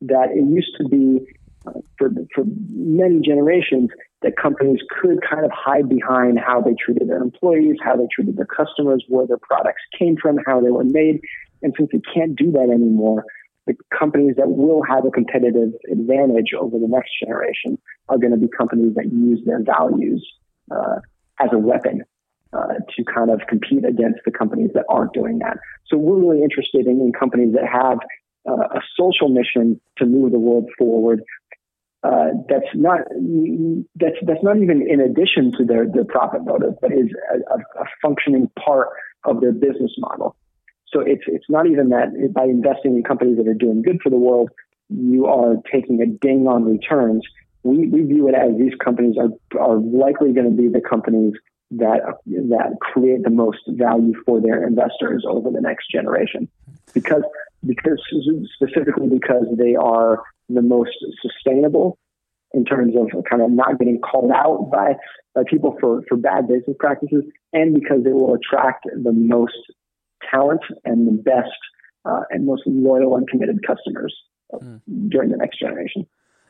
That 0.01 0.31
it 0.31 0.43
used 0.43 0.75
to 0.79 0.89
be 0.89 1.25
uh, 1.65 1.79
for, 1.97 2.09
for 2.35 2.43
many 2.69 3.21
generations 3.21 3.89
that 4.21 4.35
companies 4.35 4.79
could 5.01 5.19
kind 5.21 5.45
of 5.45 5.51
hide 5.53 5.87
behind 5.87 6.39
how 6.39 6.61
they 6.61 6.73
treated 6.73 7.07
their 7.09 7.21
employees, 7.21 7.77
how 7.83 7.95
they 7.95 8.07
treated 8.13 8.37
their 8.37 8.47
customers, 8.47 9.03
where 9.07 9.27
their 9.27 9.37
products 9.37 9.81
came 9.97 10.17
from, 10.21 10.37
how 10.45 10.59
they 10.59 10.71
were 10.71 10.83
made. 10.83 11.21
And 11.61 11.73
since 11.77 11.89
they 11.93 12.01
can't 12.13 12.35
do 12.35 12.51
that 12.51 12.69
anymore, 12.69 13.25
the 13.65 13.75
companies 13.97 14.35
that 14.37 14.49
will 14.49 14.81
have 14.83 15.05
a 15.05 15.11
competitive 15.11 15.71
advantage 15.89 16.53
over 16.59 16.77
the 16.77 16.87
next 16.87 17.11
generation 17.23 17.77
are 18.09 18.17
going 18.17 18.31
to 18.31 18.37
be 18.37 18.49
companies 18.57 18.95
that 18.95 19.05
use 19.05 19.39
their 19.45 19.63
values 19.63 20.25
uh, 20.69 20.99
as 21.39 21.49
a 21.53 21.57
weapon 21.57 22.03
uh, 22.55 22.73
to 22.95 23.03
kind 23.03 23.29
of 23.29 23.41
compete 23.47 23.85
against 23.85 24.19
the 24.25 24.31
companies 24.31 24.71
that 24.73 24.85
aren't 24.89 25.13
doing 25.13 25.39
that. 25.39 25.57
So 25.87 25.97
we're 25.97 26.19
really 26.19 26.43
interested 26.43 26.85
in, 26.87 27.01
in 27.01 27.11
companies 27.11 27.53
that 27.53 27.67
have 27.67 27.99
uh, 28.47 28.77
a 28.77 28.81
social 28.99 29.29
mission 29.29 29.79
to 29.97 30.05
move 30.05 30.31
the 30.31 30.39
world 30.39 30.69
forward. 30.77 31.23
Uh, 32.03 32.31
that's 32.49 32.67
not 32.75 32.99
that's 33.95 34.17
that's 34.23 34.43
not 34.43 34.57
even 34.57 34.85
in 34.87 34.99
addition 34.99 35.53
to 35.53 35.63
their, 35.63 35.87
their 35.87 36.03
profit 36.03 36.43
motive, 36.43 36.73
but 36.81 36.91
is 36.91 37.09
a, 37.33 37.81
a 37.81 37.85
functioning 38.01 38.51
part 38.59 38.89
of 39.23 39.39
their 39.39 39.53
business 39.53 39.91
model. 39.97 40.35
So 40.91 40.99
it's 40.99 41.23
it's 41.27 41.45
not 41.49 41.65
even 41.65 41.89
that 41.89 42.09
by 42.33 42.43
investing 42.43 42.97
in 42.97 43.03
companies 43.03 43.37
that 43.37 43.47
are 43.47 43.53
doing 43.53 43.81
good 43.81 43.99
for 44.03 44.09
the 44.09 44.17
world, 44.17 44.49
you 44.89 45.25
are 45.27 45.55
taking 45.71 46.01
a 46.01 46.05
ding 46.05 46.45
on 46.45 46.65
returns. 46.65 47.23
We, 47.63 47.87
we 47.87 48.01
view 48.03 48.27
it 48.27 48.35
as 48.35 48.51
these 48.59 48.73
companies 48.83 49.15
are 49.17 49.29
are 49.57 49.77
likely 49.77 50.33
going 50.33 50.49
to 50.51 50.61
be 50.61 50.67
the 50.67 50.81
companies 50.81 51.33
that 51.77 52.01
that 52.25 52.77
create 52.81 53.23
the 53.23 53.29
most 53.29 53.59
value 53.67 54.13
for 54.25 54.41
their 54.41 54.65
investors 54.65 55.25
over 55.27 55.49
the 55.49 55.61
next 55.61 55.89
generation, 55.91 56.47
because 56.93 57.23
because 57.65 58.01
specifically 58.55 59.07
because 59.07 59.45
they 59.57 59.75
are 59.75 60.19
the 60.49 60.61
most 60.61 60.91
sustainable 61.21 61.97
in 62.53 62.65
terms 62.65 62.93
of 62.95 63.23
kind 63.29 63.41
of 63.41 63.49
not 63.51 63.79
getting 63.79 63.99
called 63.99 64.31
out 64.31 64.69
by, 64.71 64.93
by 65.33 65.41
people 65.49 65.75
for, 65.79 66.03
for 66.07 66.15
bad 66.15 66.47
business 66.47 66.77
practices, 66.79 67.23
and 67.51 67.73
because 67.73 68.03
they 68.03 68.11
will 68.11 68.35
attract 68.35 68.85
the 68.85 69.11
most 69.11 69.57
talent 70.29 70.61
and 70.85 71.07
the 71.07 71.11
best 71.11 71.49
uh, 72.05 72.21
and 72.29 72.45
most 72.45 72.61
loyal 72.65 73.15
and 73.15 73.27
committed 73.27 73.59
customers 73.65 74.15
mm. 74.53 74.79
during 75.09 75.31
the 75.31 75.37
next 75.37 75.59
generation. 75.59 76.05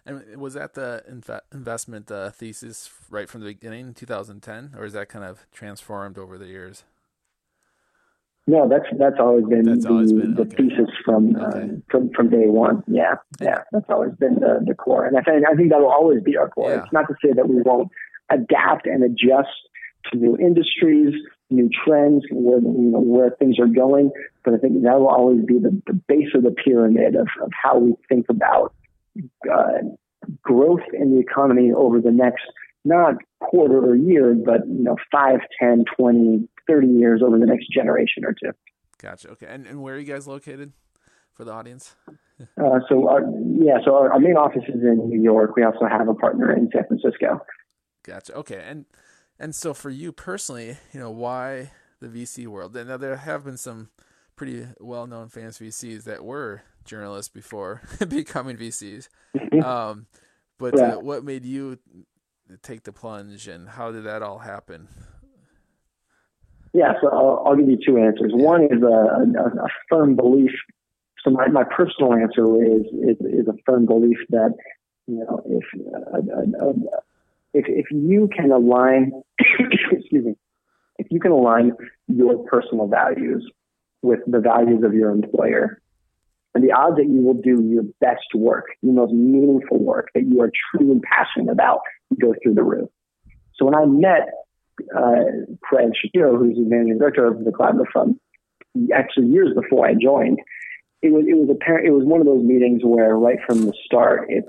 And 0.06 0.38
was 0.38 0.54
that 0.56 0.74
the 0.74 1.04
inv- 1.10 1.40
investment 1.54 2.12
uh, 2.12 2.30
thesis 2.32 2.90
right 3.10 3.30
from 3.30 3.42
the 3.42 3.48
beginning, 3.48 3.94
2010, 3.94 4.76
or 4.78 4.86
is 4.86 4.94
that 4.94 5.08
kind 5.08 5.24
of 5.24 5.46
transformed 5.54 6.18
over 6.18 6.38
the 6.38 6.48
years? 6.48 6.84
No, 8.46 8.68
that's 8.68 8.86
that's 9.00 9.16
always 9.20 9.46
been 9.46 9.64
that's 9.64 9.86
the, 9.86 9.90
always 9.90 10.12
been, 10.12 10.36
the 10.36 10.42
okay. 10.42 10.58
thesis 10.58 10.90
from 11.06 11.34
uh, 11.38 11.80
from 11.90 12.10
from 12.14 12.30
day 12.30 12.48
one. 12.48 12.84
Yeah, 12.88 13.16
yeah, 13.40 13.64
that's 13.72 13.90
always 13.90 14.12
been 14.16 14.36
the, 14.36 14.62
the 14.68 14.76
core, 14.76 15.06
and 15.06 15.18
I 15.18 15.22
think 15.22 15.46
I 15.50 15.56
think 15.56 15.70
that 15.72 15.80
will 15.80 15.94
always 15.94 16.22
be 16.22 16.36
our 16.36 16.50
core. 16.50 16.70
Yeah. 16.70 16.84
It's 16.84 16.92
not 16.92 17.08
to 17.08 17.16
say 17.24 17.32
that 17.32 17.48
we 17.48 17.62
won't 17.62 17.90
adapt 18.30 18.86
and 18.86 19.02
adjust 19.02 19.48
to 20.12 20.18
new 20.18 20.38
industries, 20.38 21.14
new 21.50 21.70
trends, 21.86 22.26
where 22.32 22.60
you 22.60 22.92
know 22.92 23.00
where 23.00 23.30
things 23.30 23.60
are 23.60 23.68
going. 23.68 24.12
But 24.44 24.56
I 24.56 24.58
think 24.58 24.84
that 24.84 25.00
will 25.00 25.08
always 25.08 25.46
be 25.46 25.60
the, 25.60 25.82
the 25.88 25.94
base 25.94 26.36
of 26.36 26.44
the 26.44 26.52
pyramid 26.52 27.16
of, 27.16 27.30
of 27.42 27.52
how 27.54 27.80
we 27.80 27.96
think 28.10 28.26
about 28.28 28.74
uh, 29.52 29.80
growth 30.42 30.82
in 30.94 31.14
the 31.14 31.20
economy 31.20 31.72
over 31.76 32.00
the 32.00 32.12
next 32.12 32.44
not 32.86 33.16
quarter 33.40 33.80
or 33.80 33.96
year, 33.96 34.36
but 34.46 34.68
you 34.68 34.84
know, 34.84 34.98
5, 35.12 35.40
10, 35.60 35.86
20, 35.98 36.50
30 36.68 36.88
years 36.88 37.22
over 37.26 37.38
the 37.38 37.46
next 37.46 37.68
generation 37.72 38.26
or 38.26 38.34
two. 38.34 38.52
Gotcha. 39.02 39.30
Okay. 39.30 39.48
And, 39.50 39.66
and 39.66 39.82
where 39.82 39.96
are 39.96 40.00
you 40.00 40.12
guys 40.12 40.28
located 40.28 40.74
for 41.34 41.44
the 41.46 41.52
audience? 41.52 41.96
uh, 42.42 42.80
so, 42.90 43.10
our, 43.10 43.22
yeah, 43.60 43.78
so 43.86 43.96
our, 43.96 44.14
our, 44.14 44.20
main 44.20 44.38
office 44.38 44.64
is 44.68 44.82
in 44.82 45.10
New 45.10 45.22
York. 45.22 45.56
We 45.56 45.64
also 45.64 45.86
have 45.90 46.08
a 46.08 46.14
partner 46.14 46.56
in 46.56 46.70
San 46.74 46.86
Francisco. 46.88 47.40
Gotcha. 48.04 48.34
Okay. 48.36 48.64
And 48.66 48.86
and 49.40 49.56
so 49.56 49.74
for 49.74 49.90
you 49.90 50.12
personally, 50.12 50.78
you 50.94 51.00
know, 51.00 51.10
why 51.10 51.72
the 52.00 52.08
VC 52.08 52.48
world? 52.48 52.76
Now 52.76 52.98
there 52.98 53.16
have 53.16 53.46
been 53.46 53.58
some 53.58 53.90
pretty 54.36 54.68
well-known 54.80 55.30
famous 55.30 55.60
VCs 55.60 56.04
that 56.04 56.24
were 56.24 56.64
journalists 56.86 57.30
before 57.30 57.82
becoming 58.08 58.58
VCs. 58.58 59.10
Mm-hmm. 59.36 59.64
Um, 59.64 60.08
but 60.58 60.78
yeah. 60.78 60.96
uh, 60.96 61.00
what 61.00 61.24
made 61.24 61.46
you 61.46 61.80
take 62.62 62.84
the 62.84 62.94
plunge, 62.94 63.48
and 63.48 63.68
how 63.68 63.92
did 63.92 64.04
that 64.06 64.22
all 64.22 64.40
happen? 64.40 64.88
Yeah, 66.74 66.94
so 67.02 67.10
I'll, 67.10 67.44
I'll 67.46 67.56
give 67.56 67.70
you 67.70 67.78
two 67.86 67.98
answers. 67.98 68.32
One 68.34 68.64
is 68.64 68.82
a, 68.82 68.86
a, 68.86 69.66
a, 69.66 69.68
firm 69.90 70.16
belief. 70.16 70.52
So 71.24 71.30
my, 71.30 71.48
my 71.48 71.64
personal 71.64 72.14
answer 72.14 72.64
is, 72.64 72.86
is, 72.92 73.18
is 73.22 73.48
a 73.48 73.54
firm 73.66 73.86
belief 73.86 74.18
that 74.30 74.54
you 75.08 75.20
know 75.20 75.42
if 75.46 75.64
uh, 75.94 76.18
uh, 76.18 77.00
if 77.54 77.66
if 77.68 77.86
you 77.92 78.28
can 78.36 78.52
align, 78.52 79.12
excuse 79.60 80.26
me, 80.26 80.36
if 80.98 81.08
you 81.12 81.20
can 81.20 81.32
align 81.32 81.74
your 82.08 82.44
personal 82.46 82.88
values 82.88 83.50
with 84.02 84.20
the 84.28 84.40
values 84.40 84.84
of 84.84 84.94
your 84.94 85.12
employer, 85.12 85.80
and 86.54 86.64
the 86.64 86.72
odds 86.72 86.98
that 86.98 87.08
you 87.08 87.22
will 87.22 87.34
do 87.34 87.64
your 87.64 87.84
best 88.00 88.34
work, 88.36 88.66
your 88.82 88.94
most 88.94 89.14
meaningful 89.14 89.80
work 89.80 90.10
that 90.14 90.24
you 90.24 90.42
are 90.42 90.52
truly 90.72 91.00
passionate 91.00 91.52
about, 91.52 91.80
go 92.22 92.34
through 92.42 92.54
the 92.54 92.64
roof. 92.64 92.90
So 93.56 93.66
when 93.66 93.76
I 93.76 93.86
met 93.86 94.30
uh, 94.96 95.46
Craig 95.62 95.92
Shapiro, 96.00 96.38
who's 96.38 96.56
the 96.56 96.64
managing 96.64 97.00
director 97.00 97.26
of 97.26 97.44
the 97.44 97.52
Collaborative 97.52 97.92
Fund, 97.94 98.20
actually 98.94 99.28
years 99.28 99.50
before 99.56 99.88
I 99.88 99.94
joined, 99.94 100.40
it 101.02 101.12
was 101.12 101.26
it 101.28 101.36
was 101.36 101.50
apparent 101.50 101.86
it 101.86 101.92
was 101.92 102.06
one 102.06 102.22
of 102.22 102.26
those 102.26 102.44
meetings 102.44 102.82
where 102.84 103.18
right 103.18 103.38
from 103.46 103.66
the 103.66 103.74
start 103.86 104.28
it's 104.30 104.48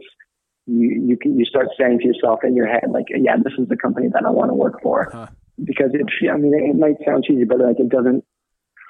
you 0.67 1.03
you 1.05 1.17
can 1.17 1.37
you 1.37 1.45
start 1.45 1.67
saying 1.79 1.99
to 1.99 2.07
yourself 2.07 2.45
in 2.45 2.55
your 2.55 2.69
head 2.69 2.85
like 2.91 3.07
yeah 3.11 3.37
this 3.43 3.53
is 3.59 3.69
the 3.69 3.77
company 3.77 4.07
that 4.13 4.25
I 4.25 4.31
want 4.31 4.51
to 4.51 4.55
work 4.55 4.81
for. 4.81 5.11
Huh. 5.13 5.27
because 5.63 5.91
it, 5.95 6.03
I 6.31 6.37
mean, 6.37 6.55
it 6.55 6.77
might 6.77 6.97
sound 7.07 7.25
cheesy, 7.25 7.45
but 7.45 7.59
like 7.59 7.79
it 7.79 7.89
doesn't 7.89 8.25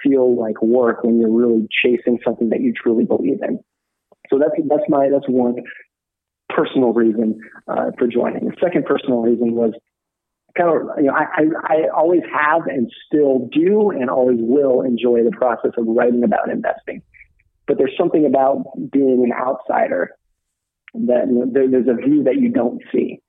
feel 0.05 0.39
like 0.39 0.61
work 0.63 1.03
when 1.03 1.19
you're 1.19 1.33
really 1.33 1.67
chasing 1.83 2.19
something 2.25 2.51
that 2.51 2.61
you 2.61 2.73
truly 2.73 3.05
believe 3.05 3.43
in. 3.43 3.59
So 4.31 4.39
that's 4.39 4.55
that's 4.69 4.89
my 4.89 5.09
that's 5.11 5.29
one 5.29 5.57
personal 6.49 6.93
reason 6.93 7.41
uh, 7.67 7.91
for 7.99 8.07
joining. 8.07 8.47
The 8.47 8.57
second 8.63 8.85
personal 8.85 9.23
reason 9.23 9.55
was 9.55 9.73
kind 10.57 10.71
of 10.71 10.99
you 10.99 11.05
know 11.05 11.15
I, 11.15 11.25
I 11.25 11.43
I 11.63 11.77
always 11.95 12.23
have 12.33 12.67
and 12.67 12.91
still 13.07 13.49
do 13.53 13.91
and 13.91 14.09
always 14.11 14.39
will 14.41 14.83
enjoy 14.83 15.25
the 15.25 15.33
process 15.37 15.73
of 15.77 15.87
writing 15.87 16.25
about 16.25 16.51
investing. 16.51 17.03
But 17.67 17.79
there's 17.79 17.97
something 17.99 18.27
about 18.27 18.65
being 18.93 19.25
an 19.25 19.33
outsider 19.33 20.17
that 20.95 21.27
you 21.29 21.35
know, 21.35 21.47
there, 21.51 21.69
there's 21.69 21.89
a 21.89 21.95
view 21.95 22.25
that 22.25 22.37
you 22.37 22.51
don't 22.51 22.81
see. 22.93 23.21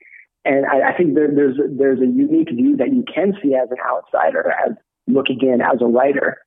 And 0.43 0.65
I, 0.65 0.91
I 0.91 0.97
think 0.97 1.15
there, 1.15 1.29
there's 1.33 1.57
there's 1.77 1.99
a 1.99 2.05
unique 2.05 2.49
view 2.49 2.77
that 2.77 2.93
you 2.93 3.03
can 3.13 3.33
see 3.41 3.55
as 3.55 3.69
an 3.71 3.77
outsider, 3.85 4.51
as 4.51 4.73
looking 5.07 5.39
in 5.41 5.61
as 5.61 5.81
a 5.81 5.85
writer, 5.85 6.37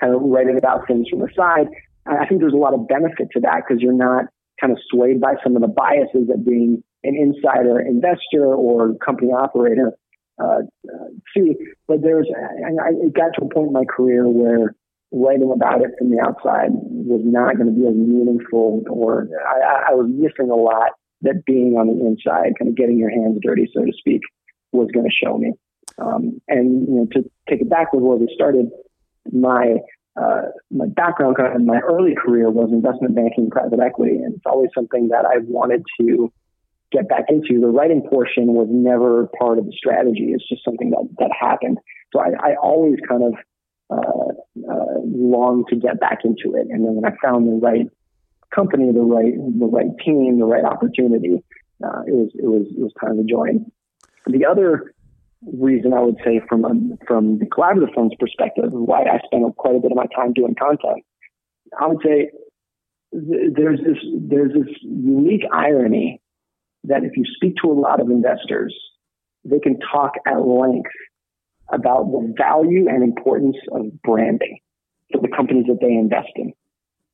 kind 0.00 0.14
of 0.14 0.22
writing 0.22 0.58
about 0.58 0.86
things 0.86 1.08
from 1.08 1.20
the 1.20 1.28
side. 1.36 1.68
I 2.06 2.26
think 2.26 2.40
there's 2.40 2.54
a 2.54 2.56
lot 2.56 2.74
of 2.74 2.88
benefit 2.88 3.28
to 3.32 3.40
that 3.40 3.62
because 3.66 3.82
you're 3.82 3.92
not 3.92 4.26
kind 4.60 4.72
of 4.72 4.78
swayed 4.90 5.20
by 5.20 5.34
some 5.42 5.56
of 5.56 5.62
the 5.62 5.68
biases 5.68 6.28
of 6.32 6.44
being 6.44 6.82
an 7.04 7.14
insider 7.14 7.80
investor 7.80 8.54
or 8.54 8.94
company 9.04 9.30
operator. 9.30 9.92
Uh, 10.40 10.60
uh, 10.88 11.08
see, 11.36 11.54
but 11.86 12.02
there's, 12.02 12.28
I, 12.34 12.88
I 12.88 13.08
got 13.10 13.34
to 13.38 13.44
a 13.44 13.48
point 13.52 13.68
in 13.68 13.72
my 13.72 13.84
career 13.84 14.28
where 14.28 14.74
writing 15.10 15.50
about 15.52 15.80
it 15.82 15.90
from 15.98 16.10
the 16.10 16.20
outside 16.20 16.70
was 16.72 17.22
not 17.24 17.56
going 17.56 17.66
to 17.66 17.78
be 17.78 17.86
as 17.86 17.94
meaningful, 17.94 18.84
or 18.88 19.28
I, 19.46 19.90
I 19.90 19.94
was 19.94 20.06
missing 20.08 20.50
a 20.50 20.54
lot 20.54 20.92
that 21.22 21.44
being 21.46 21.74
on 21.74 21.88
the 21.88 22.06
inside, 22.06 22.54
kind 22.58 22.68
of 22.68 22.76
getting 22.76 22.98
your 22.98 23.10
hands 23.10 23.38
dirty, 23.42 23.68
so 23.74 23.84
to 23.84 23.92
speak, 23.98 24.20
was 24.72 24.88
going 24.92 25.06
to 25.06 25.26
show 25.26 25.36
me. 25.38 25.52
Um, 25.98 26.40
and 26.46 26.86
you 26.86 26.94
know, 26.94 27.06
to 27.12 27.22
take 27.48 27.60
it 27.60 27.70
back 27.70 27.92
with 27.92 28.02
where 28.02 28.16
we 28.16 28.30
started, 28.34 28.70
my 29.32 29.76
uh, 30.16 30.50
my 30.70 30.86
background, 30.86 31.36
in 31.54 31.64
my 31.64 31.78
early 31.78 32.14
career, 32.14 32.50
was 32.50 32.70
investment 32.72 33.14
banking, 33.14 33.50
private 33.50 33.78
equity, 33.78 34.16
and 34.16 34.34
it's 34.34 34.46
always 34.46 34.70
something 34.74 35.08
that 35.08 35.24
I 35.24 35.38
wanted 35.46 35.84
to 36.00 36.32
get 36.90 37.08
back 37.08 37.26
into. 37.28 37.60
The 37.60 37.68
writing 37.68 38.02
portion 38.08 38.54
was 38.54 38.66
never 38.68 39.28
part 39.38 39.58
of 39.58 39.66
the 39.66 39.72
strategy; 39.72 40.32
it's 40.34 40.48
just 40.48 40.64
something 40.64 40.90
that 40.90 41.08
that 41.18 41.30
happened. 41.38 41.78
So 42.12 42.20
I, 42.20 42.50
I 42.50 42.54
always 42.60 42.96
kind 43.08 43.22
of 43.22 43.34
uh, 43.90 44.70
uh, 44.70 45.00
longed 45.04 45.66
to 45.68 45.76
get 45.76 46.00
back 46.00 46.20
into 46.24 46.56
it, 46.56 46.66
and 46.70 46.84
then 46.84 46.94
when 46.94 47.04
I 47.04 47.14
found 47.22 47.46
the 47.46 47.64
right 47.64 47.86
company, 48.54 48.92
the 48.92 49.00
right 49.00 49.34
the 49.34 49.66
right 49.66 49.96
team, 50.04 50.38
the 50.38 50.46
right 50.46 50.64
opportunity, 50.64 51.44
uh, 51.84 52.02
it 52.06 52.14
was 52.14 52.30
it 52.34 52.46
was 52.46 52.66
it 52.76 52.80
was 52.80 52.92
time 53.00 53.16
to 53.18 53.24
join. 53.24 53.70
The 54.26 54.44
other 54.44 54.94
reason 55.46 55.92
I 55.92 56.00
would 56.00 56.16
say 56.24 56.40
from 56.48 56.64
a, 56.64 57.06
from 57.06 57.38
the 57.38 57.46
Collaborative 57.46 57.94
Fund's 57.94 58.14
perspective, 58.18 58.70
why 58.70 59.02
I 59.02 59.20
spend 59.24 59.44
quite 59.56 59.76
a 59.76 59.80
bit 59.80 59.92
of 59.92 59.96
my 59.96 60.06
time 60.14 60.32
doing 60.32 60.54
content, 60.54 61.04
I 61.78 61.86
would 61.86 62.02
say 62.04 62.30
th- 63.12 63.52
there's 63.54 63.78
this 63.80 63.98
there's 64.20 64.52
this 64.52 64.74
unique 64.82 65.44
irony 65.52 66.20
that 66.84 67.04
if 67.04 67.16
you 67.16 67.24
speak 67.36 67.54
to 67.62 67.70
a 67.70 67.74
lot 67.74 68.00
of 68.00 68.10
investors, 68.10 68.74
they 69.44 69.58
can 69.60 69.78
talk 69.92 70.12
at 70.26 70.40
length 70.40 70.90
about 71.70 72.10
the 72.10 72.34
value 72.36 72.88
and 72.88 73.02
importance 73.02 73.56
of 73.72 73.86
branding 74.02 74.58
for 75.12 75.20
the 75.20 75.28
companies 75.28 75.66
that 75.68 75.78
they 75.80 75.92
invest 75.92 76.32
in. 76.36 76.52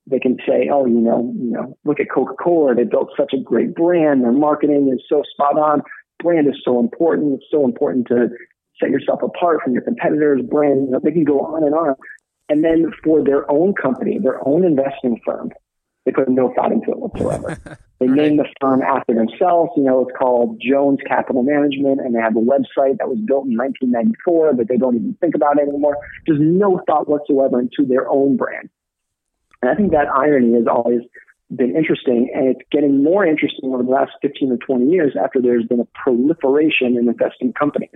They 0.07 0.19
can 0.19 0.37
say, 0.47 0.69
"Oh, 0.73 0.87
you 0.87 1.01
know, 1.01 1.33
you 1.37 1.51
know, 1.51 1.77
look 1.85 1.99
at 1.99 2.11
Coca-Cola. 2.11 2.75
They 2.75 2.85
built 2.85 3.11
such 3.17 3.33
a 3.33 3.39
great 3.39 3.75
brand. 3.75 4.23
Their 4.23 4.33
marketing 4.33 4.91
is 4.93 5.03
so 5.09 5.23
spot 5.33 5.59
on 5.59 5.83
brand 6.25 6.49
is 6.49 6.61
so 6.65 6.81
important. 6.81 7.35
It's 7.35 7.51
so 7.51 7.65
important 7.65 8.09
to 8.09 8.29
set 8.81 8.91
yourself 8.91 9.23
apart 9.23 9.61
from 9.63 9.75
your 9.75 9.83
competitors. 9.83 10.43
Brand, 10.51 10.87
you 10.87 10.91
know, 10.91 11.01
they 11.03 11.13
can 11.13 11.25
go 11.25 11.41
on 11.41 11.63
and 11.63 11.75
on. 11.75 11.95
And 12.49 12.65
then 12.65 12.93
for 13.03 13.23
their 13.23 13.51
own 13.51 13.75
company, 13.75 14.19
their 14.19 14.47
own 14.47 14.65
investing 14.65 15.21
firm, 15.25 15.51
they 16.05 16.13
put 16.13 16.29
no 16.29 16.53
thought 16.55 16.73
into 16.73 16.91
it 16.91 16.99
whatsoever. 16.99 17.79
They 18.01 18.09
right. 18.09 18.17
name 18.17 18.37
the 18.39 18.47
firm 18.61 18.83
after 18.83 19.15
themselves. 19.15 19.71
You 19.77 19.85
know, 19.85 20.01
it's 20.01 20.19
called 20.19 20.61
Jones 20.61 20.99
Capital 21.07 21.45
Management, 21.45 22.01
and 22.01 22.13
they 22.13 22.19
have 22.19 22.35
a 22.37 22.41
website 22.41 22.99
that 22.99 23.09
was 23.09 23.19
built 23.25 23.47
in 23.47 23.57
1994 23.57 24.57
that 24.57 24.69
they 24.69 24.77
don't 24.77 24.97
even 24.97 25.17
think 25.21 25.37
about 25.37 25.61
anymore. 25.61 25.97
Just 26.27 26.41
no 26.41 26.83
thought 26.89 27.09
whatsoever 27.09 27.61
into 27.61 27.87
their 27.87 28.11
own 28.11 28.37
brand. 28.37 28.69
And 29.63 29.71
I 29.71 29.77
think 29.77 29.93
that 29.93 30.09
irony 30.09 30.59
is 30.59 30.67
always 30.67 31.01
been 31.57 31.77
interesting, 31.77 32.31
and 32.35 32.49
it's 32.49 32.69
getting 32.71 33.03
more 33.03 33.25
interesting 33.27 33.73
over 33.73 33.83
the 33.83 33.91
last 33.91 34.13
15 34.23 34.53
or 34.53 34.57
20 34.59 34.91
years 34.91 35.15
after 35.23 35.41
there's 35.41 35.67
been 35.67 35.81
a 35.81 35.89
proliferation 35.95 36.97
in 36.97 37.09
investing 37.09 37.53
companies. 37.53 37.91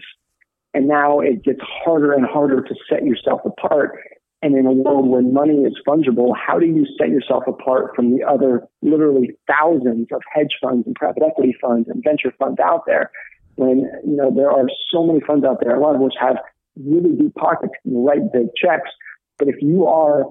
And 0.75 0.87
now 0.87 1.21
it 1.21 1.45
gets 1.45 1.61
harder 1.63 2.13
and 2.13 2.27
harder 2.27 2.63
to 2.63 2.75
set 2.89 3.05
yourself 3.05 3.41
apart. 3.45 3.99
And 4.41 4.57
in 4.57 4.67
a 4.67 4.73
world 4.73 5.09
where 5.09 5.23
money 5.23 5.65
is 5.65 5.75
fungible, 5.87 6.33
how 6.37 6.59
do 6.59 6.67
you 6.67 6.87
set 6.99 7.09
yourself 7.09 7.45
apart 7.49 7.97
from 7.97 8.17
the 8.17 8.25
other 8.25 8.69
literally 8.83 9.31
thousands 9.49 10.07
of 10.13 10.21
hedge 10.33 10.55
funds 10.63 10.87
and 10.87 10.95
private 10.95 11.23
equity 11.27 11.57
funds 11.61 11.89
and 11.89 12.05
venture 12.05 12.33
funds 12.39 12.61
out 12.61 12.85
there? 12.87 13.11
When 13.57 13.91
you 14.07 14.15
know 14.15 14.31
there 14.33 14.53
are 14.53 14.69
so 14.93 15.05
many 15.05 15.21
funds 15.27 15.45
out 15.45 15.59
there, 15.61 15.75
a 15.75 15.81
lot 15.81 15.97
of 15.97 16.01
which 16.01 16.15
have 16.21 16.37
really 16.77 17.17
deep 17.17 17.35
pockets, 17.35 17.73
and 17.85 18.05
write 18.05 18.33
big 18.33 18.47
checks. 18.55 18.91
But 19.39 19.49
if 19.49 19.57
you 19.61 19.87
are 19.87 20.25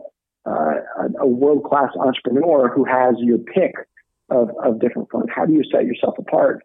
uh, 0.47 0.75
a 1.19 1.27
world 1.27 1.63
class 1.63 1.89
entrepreneur 1.99 2.69
who 2.73 2.85
has 2.85 3.15
your 3.19 3.37
pick 3.37 3.73
of, 4.29 4.49
of 4.63 4.79
different 4.79 5.09
funds. 5.11 5.27
How 5.33 5.45
do 5.45 5.53
you 5.53 5.63
set 5.71 5.85
yourself 5.85 6.15
apart? 6.17 6.61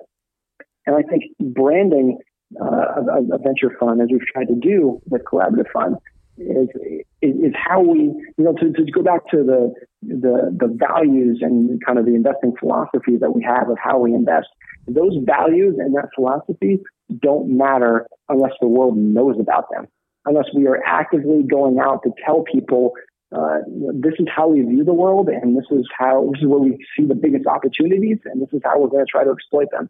And 0.86 0.96
I 0.96 1.02
think 1.02 1.24
branding 1.40 2.18
uh, 2.60 2.64
a, 2.64 3.34
a, 3.34 3.38
venture 3.38 3.74
fund, 3.78 4.00
as 4.02 4.08
we've 4.10 4.26
tried 4.32 4.48
to 4.48 4.54
do 4.54 5.00
with 5.08 5.22
Collaborative 5.24 5.70
Fund, 5.72 5.96
is, 6.36 6.68
is, 7.22 7.34
is 7.36 7.52
how 7.54 7.80
we, 7.80 8.00
you 8.00 8.44
know, 8.44 8.52
to, 8.52 8.72
to 8.72 8.92
go 8.92 9.02
back 9.02 9.28
to 9.30 9.38
the, 9.38 9.72
the 10.02 10.56
the 10.58 10.66
values 10.66 11.38
and 11.40 11.80
kind 11.84 11.98
of 11.98 12.06
the 12.06 12.14
investing 12.14 12.54
philosophy 12.58 13.16
that 13.20 13.34
we 13.34 13.42
have 13.42 13.68
of 13.70 13.76
how 13.82 13.98
we 13.98 14.14
invest. 14.14 14.48
Those 14.88 15.16
values 15.24 15.76
and 15.78 15.94
that 15.94 16.08
philosophy 16.14 16.80
don't 17.20 17.56
matter 17.56 18.06
unless 18.28 18.52
the 18.60 18.66
world 18.66 18.96
knows 18.96 19.36
about 19.38 19.66
them, 19.70 19.86
unless 20.26 20.46
we 20.54 20.66
are 20.66 20.82
actively 20.84 21.42
going 21.42 21.78
out 21.78 22.02
to 22.04 22.10
tell 22.24 22.42
people 22.42 22.92
uh, 23.34 23.58
this 23.94 24.14
is 24.18 24.26
how 24.34 24.48
we 24.48 24.60
view 24.60 24.84
the 24.84 24.92
world, 24.92 25.28
and 25.28 25.56
this 25.56 25.66
is 25.70 25.88
how 25.98 26.28
this 26.32 26.42
is 26.42 26.48
where 26.48 26.60
we 26.60 26.76
see 26.96 27.06
the 27.06 27.14
biggest 27.14 27.46
opportunities, 27.46 28.18
and 28.26 28.42
this 28.42 28.52
is 28.52 28.60
how 28.64 28.78
we're 28.78 28.88
going 28.88 29.04
to 29.04 29.10
try 29.10 29.24
to 29.24 29.30
exploit 29.30 29.68
them. 29.70 29.88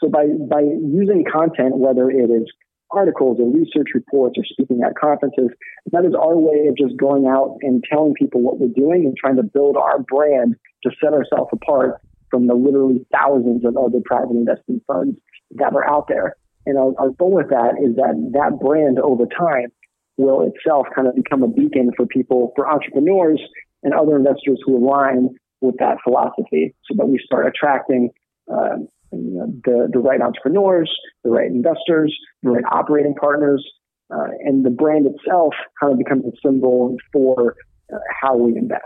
So 0.00 0.08
by 0.08 0.26
by 0.26 0.60
using 0.60 1.24
content, 1.30 1.78
whether 1.78 2.10
it 2.10 2.30
is 2.30 2.52
articles 2.90 3.38
or 3.40 3.50
research 3.50 3.88
reports 3.94 4.36
or 4.38 4.44
speaking 4.44 4.80
at 4.86 4.94
conferences, 4.94 5.50
that 5.92 6.04
is 6.04 6.14
our 6.14 6.36
way 6.36 6.68
of 6.68 6.76
just 6.76 6.96
going 6.96 7.26
out 7.26 7.56
and 7.62 7.82
telling 7.90 8.14
people 8.14 8.42
what 8.42 8.60
we're 8.60 8.68
doing 8.68 9.04
and 9.06 9.16
trying 9.16 9.36
to 9.36 9.42
build 9.42 9.76
our 9.76 9.98
brand 10.00 10.54
to 10.84 10.90
set 11.02 11.12
ourselves 11.12 11.50
apart 11.52 12.00
from 12.30 12.46
the 12.46 12.54
literally 12.54 13.06
thousands 13.12 13.64
of 13.64 13.76
other 13.76 13.98
private 14.04 14.30
investment 14.30 14.82
funds 14.86 15.18
that 15.52 15.74
are 15.74 15.88
out 15.88 16.08
there. 16.08 16.36
And 16.66 16.76
our, 16.76 16.92
our 16.98 17.10
goal 17.10 17.32
with 17.32 17.50
that 17.50 17.78
is 17.82 17.96
that 17.96 18.14
that 18.34 18.58
brand 18.60 18.98
over 18.98 19.24
time 19.26 19.72
will 20.16 20.42
itself 20.42 20.86
kind 20.94 21.08
of 21.08 21.14
become 21.14 21.42
a 21.42 21.48
beacon 21.48 21.90
for 21.96 22.06
people, 22.06 22.52
for 22.56 22.68
entrepreneurs 22.68 23.40
and 23.82 23.94
other 23.94 24.16
investors 24.16 24.58
who 24.64 24.76
align 24.76 25.30
with 25.60 25.76
that 25.78 25.96
philosophy 26.04 26.74
so 26.84 26.94
that 26.96 27.06
we 27.06 27.20
start 27.24 27.46
attracting 27.46 28.10
uh, 28.52 28.76
the, 29.12 29.88
the 29.92 29.98
right 29.98 30.20
entrepreneurs, 30.20 30.90
the 31.24 31.30
right 31.30 31.50
investors, 31.50 32.16
the 32.42 32.50
right 32.50 32.64
operating 32.70 33.14
partners, 33.14 33.64
uh, 34.12 34.28
and 34.44 34.64
the 34.64 34.70
brand 34.70 35.06
itself 35.06 35.54
kind 35.80 35.92
of 35.92 35.98
becomes 35.98 36.24
a 36.24 36.32
symbol 36.44 36.96
for 37.12 37.56
uh, 37.92 37.98
how 38.20 38.36
we 38.36 38.56
invest. 38.56 38.82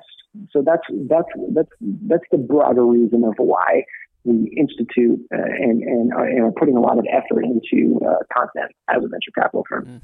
So 0.52 0.62
that's 0.64 0.82
that's 1.08 1.28
that's 1.52 1.68
that's 2.06 2.24
the 2.30 2.38
broader 2.38 2.86
reason 2.86 3.24
of 3.24 3.34
why 3.38 3.82
we 4.22 4.54
institute 4.56 5.18
uh, 5.34 5.42
and 5.42 5.82
and, 5.82 6.12
uh, 6.12 6.22
and, 6.22 6.44
are 6.44 6.52
putting 6.52 6.76
a 6.76 6.80
lot 6.80 6.98
of 6.98 7.04
effort 7.10 7.44
into 7.44 7.98
uh, 8.06 8.22
content 8.32 8.70
as 8.88 8.98
a 8.98 9.08
venture 9.08 9.32
capital 9.34 9.64
firm. 9.68 9.86
Mm 9.86 10.00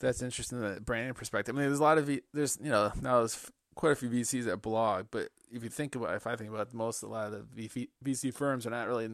that's 0.00 0.22
interesting 0.22 0.60
the 0.60 0.80
branding 0.80 1.14
perspective. 1.14 1.54
I 1.54 1.58
mean, 1.58 1.68
there's 1.68 1.80
a 1.80 1.82
lot 1.82 1.98
of 1.98 2.10
there's 2.32 2.58
you 2.62 2.70
know 2.70 2.92
now 3.00 3.18
there's 3.18 3.50
quite 3.74 3.92
a 3.92 3.96
few 3.96 4.08
VCs 4.08 4.44
that 4.44 4.62
blog, 4.62 5.06
but 5.10 5.28
if 5.50 5.62
you 5.62 5.68
think 5.68 5.94
about 5.94 6.14
if 6.14 6.26
I 6.26 6.36
think 6.36 6.50
about 6.50 6.72
most 6.74 7.02
a 7.02 7.06
lot 7.06 7.32
of 7.32 7.54
the 7.54 7.88
VC 8.04 8.32
firms 8.34 8.66
are 8.66 8.70
not 8.70 8.88
really 8.88 9.10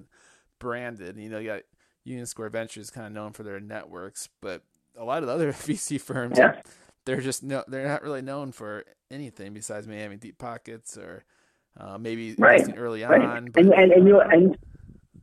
branded. 0.58 1.16
You 1.16 1.28
know, 1.28 1.38
you 1.38 1.48
got 1.48 1.62
Union 2.04 2.26
Square 2.26 2.50
Ventures 2.50 2.90
kind 2.90 3.06
of 3.06 3.12
known 3.12 3.32
for 3.32 3.42
their 3.42 3.58
networks, 3.58 4.28
but 4.40 4.62
a 4.96 5.04
lot 5.04 5.22
of 5.22 5.26
the 5.26 5.34
other 5.34 5.52
VC 5.52 6.00
firms, 6.00 6.38
yeah. 6.38 6.60
they're 7.04 7.20
just 7.20 7.42
no, 7.42 7.64
they're 7.66 7.88
not 7.88 8.02
really 8.02 8.22
known 8.22 8.52
for 8.52 8.84
anything 9.10 9.52
besides 9.52 9.86
maybe 9.86 10.02
having 10.02 10.18
deep 10.18 10.38
pockets 10.38 10.96
or 10.96 11.24
uh, 11.78 11.98
maybe 11.98 12.34
right. 12.38 12.72
early 12.76 13.02
right. 13.02 13.22
on. 13.22 13.46
But, 13.46 13.64
and, 13.64 13.74
and, 13.74 13.92
and 13.92 14.06
you 14.06 14.12
know, 14.12 14.20
and 14.20 14.56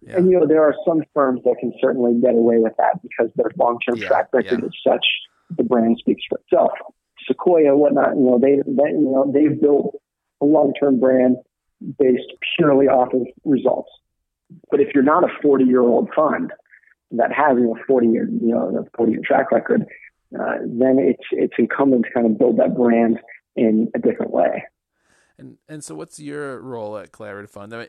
yeah. 0.02 0.18
and 0.18 0.30
you 0.30 0.40
know 0.40 0.48
there 0.48 0.64
are 0.64 0.76
some 0.86 1.04
firms 1.14 1.42
that 1.44 1.56
can 1.60 1.74
certainly 1.82 2.20
get 2.20 2.36
away 2.36 2.58
with 2.58 2.74
that 2.78 3.02
because 3.02 3.30
their 3.36 3.52
long 3.58 3.80
term 3.88 3.98
yeah. 3.98 4.08
track 4.08 4.30
record 4.34 4.64
is 4.64 4.72
such 4.86 5.06
the 5.56 5.64
brand 5.64 5.98
speaks 6.00 6.24
for 6.30 6.40
itself. 6.40 6.72
Sequoia, 7.28 7.76
whatnot, 7.76 8.16
you 8.16 8.24
know, 8.24 8.40
they, 8.40 8.58
they 8.66 8.92
you 8.92 9.12
know, 9.12 9.32
they've 9.34 9.60
built 9.60 10.00
a 10.42 10.46
long-term 10.46 11.00
brand 11.00 11.38
based 12.00 12.32
purely 12.58 12.88
off 12.88 13.14
of 13.14 13.22
results. 13.44 13.90
But 14.72 14.80
if 14.80 14.90
you're 14.94 15.04
not 15.04 15.24
a 15.24 15.46
40-year-old 15.46 16.10
fund, 16.16 16.52
that 17.12 17.32
has 17.32 17.58
you 17.58 17.66
know 17.66 17.78
40 17.88 18.08
year 18.08 18.30
you 18.30 18.54
know 18.54 18.86
a 18.86 18.98
40 18.98 19.12
year 19.12 19.22
track 19.24 19.52
record, 19.52 19.86
uh, 20.38 20.58
then 20.64 20.98
it's 21.00 21.24
it's 21.32 21.54
incumbent 21.58 22.06
to 22.06 22.12
kind 22.12 22.26
of 22.26 22.38
build 22.38 22.58
that 22.58 22.76
brand 22.76 23.20
in 23.56 23.90
a 23.96 24.00
different 24.00 24.32
way. 24.32 24.64
And 25.38 25.58
and 25.70 25.84
so, 25.84 25.96
what's 25.96 26.20
your 26.20 26.60
role 26.60 26.98
at 26.98 27.12
Collaborative 27.12 27.50
Fund? 27.50 27.74
I 27.74 27.78
mean, 27.78 27.88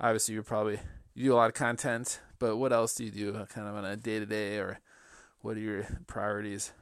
obviously, 0.00 0.34
you 0.34 0.42
probably 0.42 0.78
you 1.14 1.24
do 1.24 1.34
a 1.34 1.36
lot 1.36 1.48
of 1.48 1.54
content, 1.54 2.20
but 2.38 2.56
what 2.56 2.72
else 2.72 2.94
do 2.94 3.04
you 3.04 3.10
do, 3.10 3.32
kind 3.52 3.68
of 3.68 3.74
on 3.74 3.84
a 3.84 3.96
day 3.96 4.18
to 4.18 4.26
day, 4.26 4.58
or 4.58 4.80
what 5.42 5.56
are 5.56 5.60
your 5.60 5.84
priorities? 6.06 6.72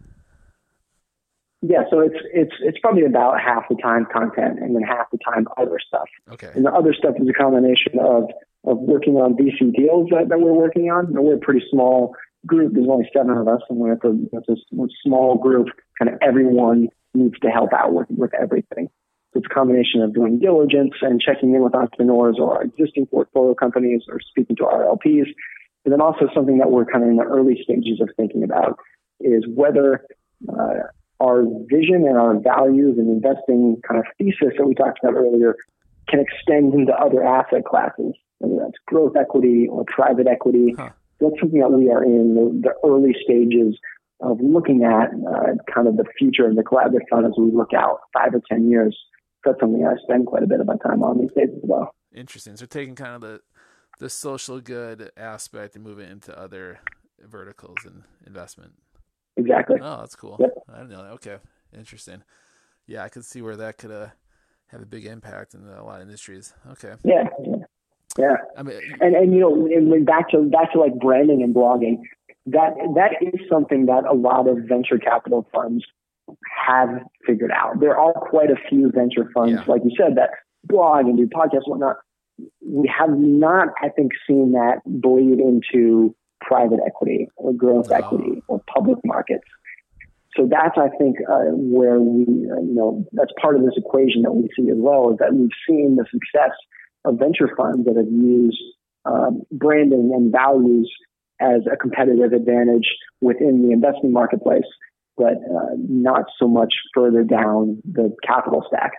Yeah, 1.62 1.84
so 1.90 2.00
it's 2.00 2.16
it's 2.32 2.52
it's 2.60 2.78
probably 2.78 3.04
about 3.04 3.40
half 3.40 3.68
the 3.68 3.76
time 3.76 4.06
content 4.12 4.58
and 4.60 4.76
then 4.76 4.82
half 4.82 5.10
the 5.10 5.18
time 5.18 5.48
other 5.56 5.78
stuff. 5.84 6.08
Okay. 6.30 6.50
And 6.54 6.64
the 6.64 6.70
other 6.70 6.92
stuff 6.92 7.14
is 7.18 7.28
a 7.28 7.32
combination 7.32 7.98
of 7.98 8.24
of 8.64 8.78
working 8.78 9.14
on 9.16 9.34
VC 9.34 9.72
deals 9.74 10.10
that, 10.10 10.28
that 10.28 10.40
we're 10.40 10.52
working 10.52 10.90
on. 10.90 11.06
And 11.06 11.18
we're 11.18 11.36
a 11.36 11.38
pretty 11.38 11.64
small 11.70 12.14
group. 12.44 12.74
There's 12.74 12.88
only 12.88 13.08
seven 13.16 13.36
of 13.36 13.48
us, 13.48 13.62
and 13.70 13.78
we're 13.78 13.92
at 13.92 14.02
the 14.02 14.28
it's 14.32 14.48
a 14.48 14.56
small 15.02 15.36
group. 15.38 15.68
Kind 15.98 16.12
of 16.12 16.18
everyone 16.20 16.88
needs 17.14 17.38
to 17.40 17.48
help 17.48 17.72
out 17.72 17.94
with 17.94 18.08
with 18.10 18.32
everything. 18.34 18.88
So 19.32 19.40
it's 19.40 19.46
a 19.50 19.54
combination 19.54 20.02
of 20.02 20.14
doing 20.14 20.38
diligence 20.38 20.94
and 21.00 21.20
checking 21.20 21.54
in 21.54 21.62
with 21.62 21.74
entrepreneurs 21.74 22.36
or 22.38 22.56
our 22.56 22.62
existing 22.64 23.06
portfolio 23.06 23.54
companies 23.54 24.02
or 24.08 24.20
speaking 24.20 24.56
to 24.56 24.66
our 24.66 24.86
And 25.86 25.92
then 25.92 26.00
also 26.00 26.26
something 26.34 26.58
that 26.58 26.72
we're 26.72 26.84
kind 26.84 27.04
of 27.04 27.10
in 27.10 27.16
the 27.16 27.22
early 27.22 27.62
stages 27.62 28.00
of 28.00 28.10
thinking 28.16 28.42
about 28.42 28.76
is 29.20 29.44
whether 29.46 30.04
uh, 30.48 30.90
our 31.20 31.44
vision 31.70 32.04
and 32.04 32.18
our 32.18 32.38
values 32.40 32.98
and 32.98 33.08
investing 33.08 33.80
kind 33.86 34.00
of 34.00 34.06
thesis 34.18 34.58
that 34.58 34.66
we 34.66 34.74
talked 34.74 34.98
about 35.00 35.14
earlier 35.14 35.54
can 36.08 36.18
extend 36.18 36.74
into 36.74 36.92
other 36.92 37.22
asset 37.22 37.64
classes, 37.64 38.14
whether 38.38 38.56
that's 38.64 38.74
growth 38.86 39.14
equity 39.16 39.68
or 39.70 39.84
private 39.84 40.26
equity. 40.26 40.74
Huh. 40.76 40.90
That's 41.20 41.38
something 41.38 41.60
that 41.60 41.70
we 41.70 41.88
are 41.88 42.02
in 42.02 42.34
the, 42.34 42.68
the 42.68 42.74
early 42.84 43.14
stages 43.22 43.78
of 44.20 44.40
looking 44.40 44.82
at 44.82 45.10
uh, 45.14 45.54
kind 45.72 45.86
of 45.86 45.96
the 45.96 46.04
future 46.18 46.48
of 46.48 46.56
the 46.56 46.62
Collaborative 46.62 47.06
Fund 47.08 47.26
as 47.26 47.32
we 47.38 47.52
look 47.52 47.72
out 47.72 48.00
five 48.12 48.34
or 48.34 48.42
10 48.50 48.68
years. 48.68 48.98
That's 49.44 49.60
something 49.60 49.86
I 49.86 49.94
spend 50.02 50.26
quite 50.26 50.42
a 50.42 50.48
bit 50.48 50.58
of 50.58 50.66
my 50.66 50.76
time 50.84 51.04
on 51.04 51.20
these 51.20 51.30
days 51.36 51.54
as 51.54 51.62
well. 51.62 51.94
Interesting. 52.12 52.56
So 52.56 52.66
taking 52.66 52.96
kind 52.96 53.14
of 53.14 53.20
the, 53.20 53.40
the 53.98 54.10
social 54.10 54.60
good 54.60 55.10
aspect 55.16 55.74
and 55.74 55.84
moving 55.84 56.06
it 56.06 56.12
into 56.12 56.38
other 56.38 56.80
verticals 57.20 57.78
and 57.84 58.02
investment. 58.26 58.72
Exactly. 59.36 59.76
Oh, 59.80 59.98
that's 60.00 60.16
cool. 60.16 60.36
Yep. 60.40 60.54
I 60.72 60.78
didn't 60.78 60.90
know 60.90 61.02
that. 61.02 61.12
Okay, 61.12 61.36
interesting. 61.76 62.22
Yeah, 62.86 63.02
I 63.02 63.08
could 63.08 63.24
see 63.24 63.42
where 63.42 63.56
that 63.56 63.78
could 63.78 63.90
uh, 63.90 64.08
have 64.68 64.82
a 64.82 64.86
big 64.86 65.06
impact 65.06 65.54
in 65.54 65.66
a 65.66 65.84
lot 65.84 65.96
of 65.96 66.02
industries. 66.02 66.54
Okay. 66.72 66.94
Yeah. 67.04 67.24
Yeah. 68.18 68.36
I 68.56 68.62
mean, 68.62 68.80
and 69.00 69.14
and 69.14 69.34
you 69.34 69.40
know, 69.40 69.66
and 69.66 70.06
back 70.06 70.30
to 70.30 70.42
back 70.42 70.72
to 70.72 70.80
like 70.80 70.98
branding 70.98 71.42
and 71.42 71.54
blogging, 71.54 72.02
that 72.46 72.74
that 72.94 73.12
is 73.20 73.40
something 73.50 73.86
that 73.86 74.04
a 74.04 74.14
lot 74.14 74.48
of 74.48 74.58
venture 74.68 74.98
capital 74.98 75.46
funds 75.52 75.84
have 76.66 77.02
figured 77.26 77.50
out. 77.50 77.80
There 77.80 77.98
are 77.98 78.12
quite 78.12 78.50
a 78.50 78.56
few 78.68 78.90
venture 78.90 79.30
funds, 79.34 79.52
yeah. 79.52 79.72
like 79.72 79.82
you 79.84 79.92
said, 79.96 80.16
that 80.16 80.30
blog 80.64 81.06
and 81.06 81.16
do 81.16 81.26
podcasts, 81.26 81.64
and 81.66 81.78
whatnot. 81.78 81.96
We 82.64 82.88
have 82.88 83.10
not, 83.10 83.68
I 83.82 83.88
think, 83.88 84.12
seen 84.26 84.52
that 84.52 84.80
bleed 84.84 85.38
into 85.38 86.14
private 86.40 86.80
equity 86.86 87.28
or 87.36 87.52
growth 87.52 87.88
wow. 87.90 87.96
equity 87.98 88.42
or 88.48 88.62
public 88.72 88.98
markets. 89.04 89.44
So 90.36 90.46
that's, 90.50 90.76
I 90.76 90.88
think, 90.98 91.16
uh, 91.28 91.52
where 91.54 91.98
we, 91.98 92.24
uh, 92.24 92.60
you 92.60 92.74
know, 92.74 93.06
that's 93.12 93.32
part 93.40 93.56
of 93.56 93.62
this 93.62 93.72
equation 93.76 94.22
that 94.22 94.32
we 94.32 94.48
see 94.54 94.70
as 94.70 94.76
well 94.76 95.10
is 95.10 95.18
that 95.18 95.32
we've 95.32 95.48
seen 95.66 95.96
the 95.96 96.04
success 96.10 96.52
of 97.06 97.18
venture 97.18 97.48
funds 97.56 97.86
that 97.86 97.96
have 97.96 98.10
used 98.10 98.60
um, 99.06 99.42
branding 99.50 100.12
and 100.14 100.30
values 100.30 100.92
as 101.40 101.62
a 101.72 101.76
competitive 101.76 102.32
advantage 102.32 102.86
within 103.20 103.62
the 103.62 103.72
investment 103.72 104.12
marketplace, 104.12 104.64
but 105.16 105.34
uh, 105.34 105.74
not 105.76 106.24
so 106.38 106.48
much 106.48 106.74
further 106.94 107.22
down 107.22 107.80
the 107.90 108.14
capital 108.26 108.64
stack. 108.68 108.92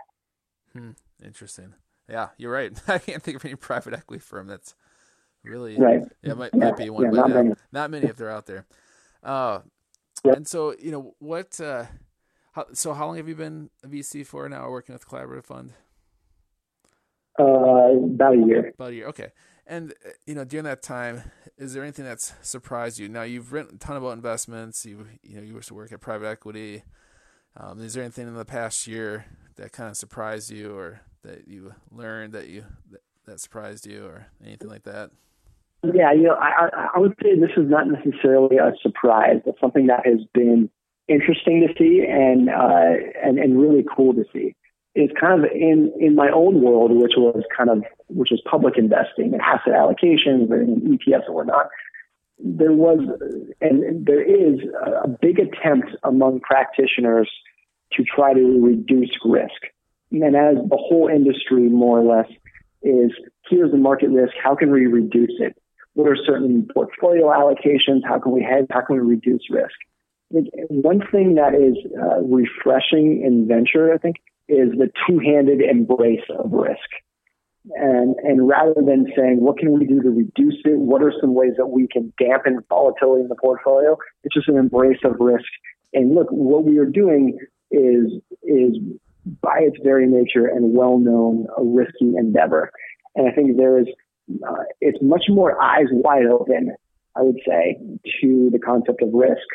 Hmm. 0.74 0.92
Interesting. 1.24 1.74
Yeah, 2.10 2.30
you're 2.38 2.52
right. 2.52 2.72
I 2.88 3.00
can't 3.00 3.22
think 3.22 3.38
of 3.38 3.46
any 3.46 3.56
private 3.56 3.94
equity 3.94 4.22
firm 4.22 4.48
that's 4.48 4.76
Really? 5.48 5.78
Right. 5.78 6.02
Yeah, 6.24 6.34
might, 6.34 6.52
yeah. 6.54 6.66
might 6.66 6.78
be 6.78 6.90
one, 6.90 7.04
yeah, 7.04 7.10
but 7.12 7.18
not, 7.18 7.30
many. 7.30 7.54
not 7.72 7.92
many 7.92 8.08
if 8.08 8.18
they're 8.18 8.32
out 8.32 8.46
there. 8.46 8.66
Uh, 9.24 9.60
yep. 10.24 10.38
And 10.38 10.48
so, 10.48 10.76
you 10.80 10.92
know, 10.92 11.16
what, 11.20 11.60
uh, 11.62 11.86
how, 12.54 12.66
so 12.74 12.94
how 12.94 13.08
long 13.08 13.18
have 13.18 13.28
you 13.28 13.36
been 13.36 13.70
a 13.84 13.88
VC 13.88 14.26
for 14.26 14.48
now 14.50 14.70
working 14.70 14.94
with 14.94 15.08
Collaborative 15.08 15.46
Fund? 15.46 15.74
Uh, 17.40 17.44
about 17.44 18.34
a 18.34 18.46
year. 18.46 18.74
About 18.74 18.92
a 18.92 18.96
year. 18.96 19.08
Okay. 19.08 19.32
And, 19.66 19.94
uh, 20.06 20.10
you 20.26 20.36
know, 20.36 20.44
during 20.44 20.66
that 20.66 20.82
time, 20.82 21.24
is 21.58 21.74
there 21.74 21.84
anything 21.84 22.06
that's 22.06 22.34
surprised 22.42 23.00
you? 23.00 23.08
Now, 23.08 23.24
you've 23.24 23.54
written 23.54 23.76
a 23.76 23.78
ton 23.78 23.98
about 23.98 24.14
investments. 24.14 24.86
You, 24.86 25.08
you 25.24 25.36
know, 25.36 25.44
you 25.44 25.56
used 25.56 25.68
to 25.70 25.74
work 25.74 25.92
at 25.92 26.02
private 26.02 26.28
equity. 26.28 26.84
Um, 27.56 27.82
is 27.82 27.94
there 27.94 28.04
anything 28.04 28.28
in 28.28 28.36
the 28.36 28.46
past 28.46 28.88
year 28.88 29.26
that 29.56 29.72
kind 29.72 29.90
of 29.90 29.98
surprised 29.98 30.52
you 30.52 30.76
or 30.76 31.02
that 31.24 31.48
you 31.48 31.74
learned 31.92 32.34
that 32.34 32.48
you, 32.48 32.64
that, 32.92 33.02
that 33.26 33.40
surprised 33.40 33.86
you 33.86 34.06
or 34.06 34.28
anything 34.44 34.70
like 34.70 34.84
that? 34.84 35.12
Yeah, 35.84 36.12
you 36.12 36.24
know, 36.24 36.36
I, 36.36 36.70
I 36.96 37.00
would 37.00 37.14
say 37.22 37.40
this 37.40 37.52
is 37.56 37.70
not 37.70 37.88
necessarily 37.88 38.58
a 38.58 38.74
surprise. 38.82 39.42
It's 39.46 39.60
something 39.60 39.88
that 39.88 40.06
has 40.06 40.20
been 40.34 40.70
interesting 41.08 41.66
to 41.68 41.74
see 41.78 42.06
and 42.08 42.50
uh, 42.50 42.94
and 43.24 43.38
and 43.38 43.60
really 43.60 43.86
cool 43.96 44.14
to 44.14 44.26
see. 44.34 44.56
It's 44.96 45.14
kind 45.20 45.44
of 45.44 45.52
in 45.52 45.94
in 46.00 46.16
my 46.16 46.30
own 46.34 46.62
world, 46.62 46.92
which 46.92 47.14
was 47.16 47.44
kind 47.56 47.70
of 47.70 47.84
which 48.08 48.32
is 48.32 48.42
public 48.50 48.78
investing 48.78 49.34
and 49.34 49.42
asset 49.42 49.74
allocations 49.74 50.52
and 50.52 50.82
ETFs 51.00 51.28
and 51.28 51.36
whatnot. 51.36 51.68
There 52.40 52.74
was 52.74 53.00
and 53.62 54.06
there 54.06 54.22
is 54.22 54.60
a 55.04 55.08
big 55.08 55.40
attempt 55.40 55.90
among 56.04 56.40
practitioners 56.40 57.30
to 57.94 58.04
try 58.04 58.34
to 58.34 58.60
reduce 58.62 59.16
risk. 59.24 59.72
And 60.12 60.36
as 60.36 60.56
the 60.56 60.78
whole 60.78 61.10
industry 61.14 61.70
more 61.70 62.00
or 62.00 62.18
less 62.18 62.30
is 62.82 63.12
here's 63.50 63.72
the 63.72 63.78
market 63.78 64.10
risk, 64.10 64.34
how 64.42 64.56
can 64.56 64.72
we 64.72 64.86
reduce 64.86 65.34
it? 65.40 65.58
What 65.94 66.08
are 66.08 66.18
certain 66.26 66.68
portfolio 66.74 67.26
allocations? 67.28 68.02
How 68.06 68.20
can 68.20 68.32
we? 68.32 68.48
How 68.70 68.82
can 68.82 68.98
we 68.98 69.02
reduce 69.02 69.42
risk? 69.50 69.76
One 70.30 71.02
thing 71.12 71.36
that 71.36 71.56
is 71.56 71.78
uh, 72.00 72.22
refreshing 72.22 73.24
in 73.26 73.48
venture, 73.48 73.94
I 73.94 73.98
think, 73.98 74.18
is 74.48 74.72
the 74.72 74.90
two-handed 75.08 75.62
embrace 75.62 76.24
of 76.38 76.52
risk. 76.52 76.90
And, 77.76 78.16
and 78.24 78.48
rather 78.48 78.76
than 78.76 79.08
saying, 79.16 79.42
what 79.42 79.58
can 79.58 79.78
we 79.78 79.86
do 79.86 80.02
to 80.02 80.10
reduce 80.10 80.62
it? 80.64 80.78
What 80.78 81.02
are 81.02 81.14
some 81.20 81.34
ways 81.34 81.54
that 81.58 81.68
we 81.68 81.88
can 81.88 82.14
dampen 82.18 82.60
volatility 82.70 83.24
in 83.24 83.28
the 83.28 83.36
portfolio? 83.36 83.98
It's 84.24 84.36
just 84.36 84.48
an 84.48 84.58
embrace 84.58 85.00
of 85.04 85.16
risk. 85.20 85.48
And 85.94 86.16
look, 86.16 86.28
what 86.30 86.64
we 86.64 86.78
are 86.78 86.86
doing 86.86 87.38
is, 87.72 88.22
is 88.44 88.78
by 89.42 89.60
its 89.60 89.78
very 89.84 90.08
nature 90.08 90.48
and 90.48 90.74
well 90.76 90.98
known 90.98 91.48
a 91.58 91.64
risky 91.64 92.16
endeavor. 92.18 92.72
And 93.16 93.28
I 93.28 93.32
think 93.32 93.58
there 93.58 93.80
is 93.80 93.88
uh, 94.48 94.64
it's 94.82 94.98
much 95.02 95.26
more 95.30 95.62
eyes 95.62 95.88
wide 95.92 96.26
open, 96.26 96.76
I 97.16 97.22
would 97.22 97.40
say, 97.48 97.78
to 98.22 98.50
the 98.52 98.60
concept 98.60 99.02
of 99.02 99.10
risk 99.14 99.48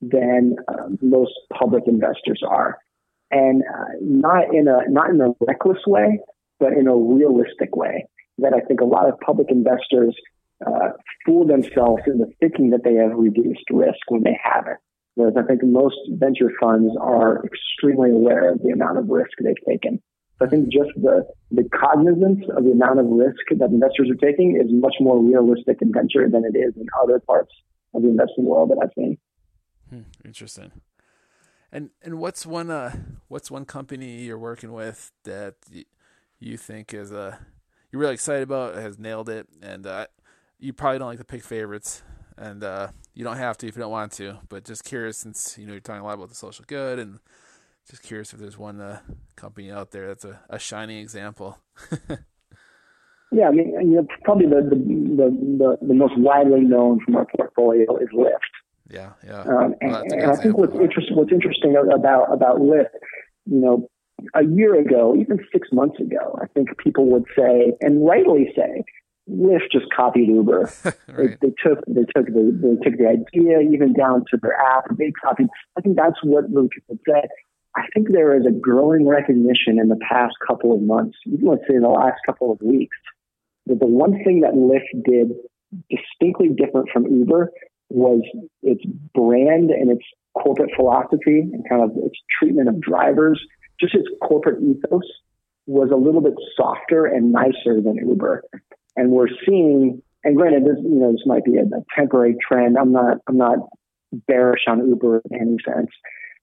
than 0.00 0.56
um, 0.68 0.98
most 1.00 1.32
public 1.52 1.84
investors 1.86 2.42
are, 2.46 2.78
and 3.30 3.62
uh, 3.62 3.92
not 4.00 4.54
in 4.54 4.68
a 4.68 4.88
not 4.88 5.10
in 5.10 5.20
a 5.20 5.34
reckless 5.46 5.78
way, 5.86 6.20
but 6.58 6.72
in 6.72 6.86
a 6.86 6.96
realistic 6.96 7.76
way. 7.76 8.06
That 8.38 8.52
I 8.52 8.60
think 8.60 8.80
a 8.80 8.84
lot 8.84 9.08
of 9.08 9.20
public 9.20 9.48
investors 9.50 10.16
uh, 10.66 10.90
fool 11.24 11.46
themselves 11.46 12.02
into 12.06 12.26
thinking 12.40 12.70
that 12.70 12.82
they 12.84 12.94
have 12.94 13.12
reduced 13.14 13.64
risk 13.70 14.00
when 14.08 14.22
they 14.22 14.38
haven't. 14.42 14.78
Whereas 15.14 15.34
I 15.36 15.42
think 15.42 15.62
most 15.62 15.96
venture 16.10 16.50
funds 16.60 16.94
are 17.00 17.44
extremely 17.44 18.10
aware 18.10 18.52
of 18.52 18.62
the 18.62 18.70
amount 18.70 18.98
of 18.98 19.08
risk 19.08 19.30
they've 19.40 19.54
taken. 19.66 20.02
So 20.38 20.46
I 20.46 20.48
think 20.48 20.72
just 20.72 20.90
the, 20.96 21.24
the 21.52 21.68
cognizance 21.70 22.44
of 22.56 22.64
the 22.64 22.72
amount 22.72 22.98
of 22.98 23.06
risk 23.06 23.38
that 23.58 23.70
investors 23.70 24.10
are 24.10 24.26
taking 24.26 24.56
is 24.56 24.66
much 24.70 24.96
more 25.00 25.22
realistic 25.22 25.78
in 25.80 25.92
venture 25.92 26.28
than 26.28 26.44
it 26.44 26.58
is 26.58 26.74
in 26.76 26.86
other 27.00 27.20
parts 27.20 27.52
of 27.94 28.02
the 28.02 28.08
investing 28.08 28.44
world 28.44 28.70
that 28.70 28.78
I've 28.82 28.90
seen. 28.96 29.18
Hmm, 29.90 30.02
interesting. 30.24 30.72
And 31.70 31.90
and 32.02 32.18
what's 32.18 32.46
one 32.46 32.70
uh 32.70 32.94
what's 33.28 33.50
one 33.50 33.64
company 33.64 34.22
you're 34.22 34.38
working 34.38 34.72
with 34.72 35.10
that 35.24 35.54
you 36.38 36.56
think 36.56 36.94
is 36.94 37.12
uh 37.12 37.36
you're 37.94 38.00
really 38.00 38.14
excited 38.14 38.42
about 38.42 38.74
has 38.74 38.98
nailed 38.98 39.28
it 39.28 39.46
and 39.62 39.86
uh, 39.86 40.06
you 40.58 40.72
probably 40.72 40.98
don't 40.98 41.06
like 41.06 41.18
to 41.18 41.24
pick 41.24 41.44
favorites 41.44 42.02
and 42.36 42.64
uh, 42.64 42.88
you 43.14 43.24
don't 43.24 43.36
have 43.36 43.56
to 43.58 43.66
if 43.66 43.76
you 43.76 43.82
don't 43.82 43.90
want 43.90 44.12
to 44.12 44.38
but 44.48 44.64
just 44.64 44.84
curious 44.84 45.18
since 45.18 45.56
you 45.58 45.66
know 45.66 45.72
you're 45.72 45.80
talking 45.80 46.02
a 46.02 46.04
lot 46.04 46.14
about 46.14 46.28
the 46.28 46.34
social 46.34 46.64
good 46.66 46.98
and 46.98 47.18
just 47.88 48.02
curious 48.02 48.32
if 48.32 48.40
there's 48.40 48.58
one 48.58 48.80
uh, 48.80 49.00
company 49.36 49.70
out 49.70 49.90
there 49.90 50.08
that's 50.08 50.24
a, 50.24 50.40
a 50.48 50.58
shining 50.58 50.98
example. 50.98 51.58
yeah, 53.30 53.48
I 53.48 53.50
mean, 53.50 53.74
you 53.80 53.96
know, 53.96 54.06
probably 54.22 54.46
the, 54.46 54.62
the 54.62 54.76
the, 54.76 55.78
the 55.80 55.86
the 55.88 55.94
most 55.94 56.16
widely 56.16 56.60
known 56.60 57.00
from 57.04 57.16
our 57.16 57.26
portfolio 57.36 57.96
is 57.98 58.08
Lyft. 58.14 58.38
Yeah, 58.90 59.12
yeah. 59.26 59.40
Um, 59.42 59.74
and, 59.80 59.92
well, 59.92 60.02
and 60.02 60.30
I 60.30 60.36
think 60.36 60.56
what's 60.56 60.74
interesting 60.74 61.16
what's 61.16 61.32
interesting 61.32 61.76
about 61.76 62.32
about 62.32 62.58
Lyft, 62.58 62.88
you 63.46 63.60
know, 63.60 63.88
a 64.34 64.44
year 64.44 64.74
ago, 64.80 65.14
even 65.16 65.38
six 65.52 65.68
months 65.72 66.00
ago, 66.00 66.38
I 66.40 66.46
think 66.46 66.76
people 66.78 67.06
would 67.10 67.24
say, 67.36 67.72
and 67.80 68.06
rightly 68.06 68.52
say, 68.56 68.84
Lyft 69.28 69.72
just 69.72 69.86
copied 69.94 70.28
Uber. 70.28 70.70
right. 70.84 70.94
they, 71.40 71.48
they, 71.48 71.54
took 71.62 71.84
they 71.86 72.04
took 72.14 72.26
the 72.26 72.58
they 72.60 72.90
took 72.90 72.98
the 72.98 73.08
idea 73.08 73.60
even 73.60 73.92
down 73.92 74.24
to 74.30 74.38
their 74.40 74.54
app. 74.54 74.84
They 74.98 75.12
copied. 75.22 75.48
I 75.76 75.80
think 75.80 75.96
that's 75.96 76.18
what 76.22 76.50
most 76.50 76.72
people 76.72 76.98
said. 77.08 77.28
I 77.76 77.86
think 77.92 78.12
there 78.12 78.36
is 78.36 78.46
a 78.46 78.52
growing 78.52 79.08
recognition 79.08 79.80
in 79.80 79.88
the 79.88 79.98
past 80.08 80.34
couple 80.46 80.74
of 80.74 80.80
months, 80.82 81.16
even 81.26 81.48
let's 81.48 81.62
say 81.68 81.74
in 81.74 81.82
the 81.82 81.88
last 81.88 82.20
couple 82.24 82.52
of 82.52 82.58
weeks, 82.62 82.96
that 83.66 83.80
the 83.80 83.86
one 83.86 84.22
thing 84.22 84.42
that 84.42 84.52
Lyft 84.52 85.02
did 85.04 85.34
distinctly 85.90 86.50
different 86.50 86.88
from 86.92 87.06
Uber 87.06 87.50
was 87.90 88.22
its 88.62 88.84
brand 89.14 89.70
and 89.70 89.90
its 89.90 90.04
corporate 90.34 90.70
philosophy 90.76 91.40
and 91.40 91.64
kind 91.68 91.82
of 91.82 91.90
its 91.96 92.16
treatment 92.38 92.68
of 92.68 92.80
drivers, 92.80 93.40
just 93.80 93.94
its 93.94 94.08
corporate 94.22 94.62
ethos 94.62 95.02
was 95.66 95.90
a 95.92 95.96
little 95.96 96.20
bit 96.20 96.34
softer 96.56 97.06
and 97.06 97.32
nicer 97.32 97.80
than 97.80 97.96
Uber. 97.96 98.44
And 98.96 99.10
we're 99.10 99.28
seeing, 99.46 100.02
and 100.22 100.36
granted, 100.36 100.64
this 100.64 100.82
you 100.82 100.98
know 101.00 101.12
this 101.12 101.22
might 101.26 101.44
be 101.44 101.56
a, 101.56 101.62
a 101.62 101.84
temporary 101.96 102.36
trend. 102.46 102.76
I'm 102.78 102.92
not 102.92 103.18
I'm 103.28 103.36
not 103.36 103.58
bearish 104.28 104.62
on 104.68 104.86
Uber 104.88 105.22
in 105.30 105.40
any 105.40 105.56
sense, 105.64 105.90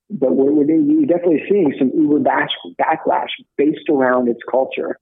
but 0.10 0.36
we're, 0.36 0.52
we're 0.52 1.06
definitely 1.06 1.44
seeing 1.50 1.74
some 1.80 1.92
Uber 1.96 2.20
back, 2.20 2.50
backlash 2.80 3.30
based 3.58 3.90
around 3.90 4.28
its 4.28 4.42
culture. 4.50 4.98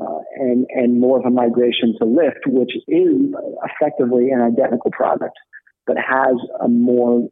Uh, 0.00 0.20
and 0.36 0.66
and 0.70 1.00
more 1.00 1.18
of 1.18 1.24
a 1.24 1.30
migration 1.30 1.96
to 1.98 2.04
Lyft, 2.04 2.46
which 2.46 2.70
is 2.86 3.34
effectively 3.64 4.30
an 4.30 4.40
identical 4.40 4.90
product, 4.92 5.36
but 5.84 5.96
has 5.96 6.36
a 6.60 6.68
more 6.68 7.28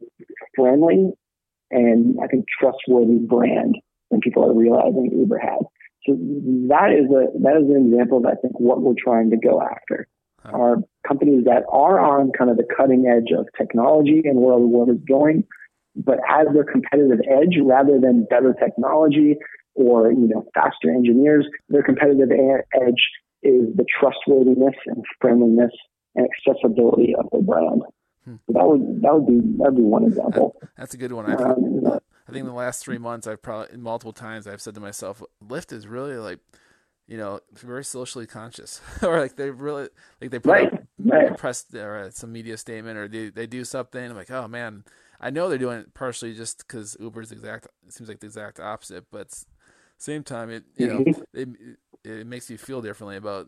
friendly 0.55 1.13
and 1.71 2.17
I 2.23 2.27
think 2.27 2.45
trustworthy 2.59 3.19
brand 3.19 3.77
than 4.09 4.21
people 4.21 4.45
are 4.45 4.53
realizing 4.53 5.11
Uber 5.13 5.37
has. 5.37 5.61
So 6.09 6.17
that 6.69 6.89
is 6.91 7.05
a 7.11 7.39
that 7.39 7.57
is 7.61 7.69
an 7.69 7.91
example 7.91 8.17
of 8.17 8.25
I 8.25 8.35
think 8.35 8.59
what 8.59 8.81
we're 8.81 8.97
trying 8.97 9.29
to 9.29 9.37
go 9.37 9.61
after 9.61 10.07
are 10.45 10.77
companies 11.07 11.45
that 11.45 11.63
are 11.71 11.99
on 11.99 12.31
kind 12.37 12.49
of 12.49 12.57
the 12.57 12.65
cutting 12.75 13.05
edge 13.05 13.31
of 13.37 13.47
technology 13.57 14.21
and 14.25 14.39
where 14.39 14.57
the 14.57 14.65
world 14.65 14.89
is 14.89 14.97
going, 15.07 15.43
but 15.95 16.17
as 16.27 16.47
their 16.53 16.63
competitive 16.63 17.19
edge 17.29 17.57
rather 17.63 17.99
than 17.99 18.25
better 18.29 18.53
technology 18.53 19.37
or 19.75 20.11
you 20.11 20.27
know 20.27 20.45
faster 20.55 20.89
engineers, 20.89 21.47
their 21.67 21.83
competitive 21.83 22.31
edge 22.31 23.03
is 23.43 23.75
the 23.75 23.85
trustworthiness 23.99 24.75
and 24.87 25.03
friendliness 25.21 25.71
and 26.15 26.27
accessibility 26.27 27.13
of 27.15 27.29
the 27.31 27.39
brand. 27.39 27.83
Hmm. 28.25 28.35
So 28.47 28.53
that 28.53 28.67
would 28.67 29.01
that 29.01 29.13
would 29.13 29.27
be 29.27 29.57
that 29.57 29.71
would 29.71 29.77
be 29.77 29.83
one 29.83 30.05
example. 30.05 30.55
That's 30.77 30.93
a 30.93 30.97
good 30.97 31.13
one. 31.13 31.31
Um, 31.31 31.99
I 32.29 32.33
think 32.33 32.41
in 32.41 32.47
the 32.47 32.53
last 32.53 32.83
three 32.83 32.97
months, 32.97 33.27
I've 33.27 33.41
probably 33.41 33.77
multiple 33.77 34.13
times 34.13 34.47
I've 34.47 34.61
said 34.61 34.75
to 34.75 34.81
myself, 34.81 35.23
Lyft 35.45 35.73
is 35.73 35.87
really 35.87 36.15
like, 36.15 36.39
you 37.07 37.17
know, 37.17 37.39
very 37.53 37.83
socially 37.83 38.27
conscious, 38.27 38.81
or 39.01 39.19
like 39.19 39.35
they 39.35 39.49
really 39.49 39.89
like 40.21 40.31
they 40.31 40.39
put 40.39 40.51
right. 40.51 40.73
right. 40.99 41.37
press 41.37 41.65
or 41.73 42.09
some 42.11 42.31
media 42.31 42.57
statement, 42.57 42.97
or 42.97 43.07
they 43.07 43.29
they 43.29 43.47
do 43.47 43.65
something. 43.65 44.03
I'm 44.03 44.15
like, 44.15 44.31
oh 44.31 44.47
man, 44.47 44.83
I 45.19 45.31
know 45.31 45.49
they're 45.49 45.57
doing 45.57 45.79
it 45.79 45.93
partially 45.93 46.35
just 46.35 46.59
because 46.59 46.95
Uber's 46.99 47.31
exact 47.31 47.67
it 47.87 47.93
seems 47.93 48.09
like 48.09 48.19
the 48.19 48.27
exact 48.27 48.59
opposite, 48.59 49.05
but 49.11 49.27
same 49.97 50.23
time 50.23 50.49
it 50.49 50.63
you 50.77 50.87
know 50.87 50.99
mm-hmm. 50.99 51.21
it 51.33 51.49
it 52.03 52.27
makes 52.27 52.49
you 52.49 52.57
feel 52.57 52.81
differently 52.81 53.17
about 53.17 53.47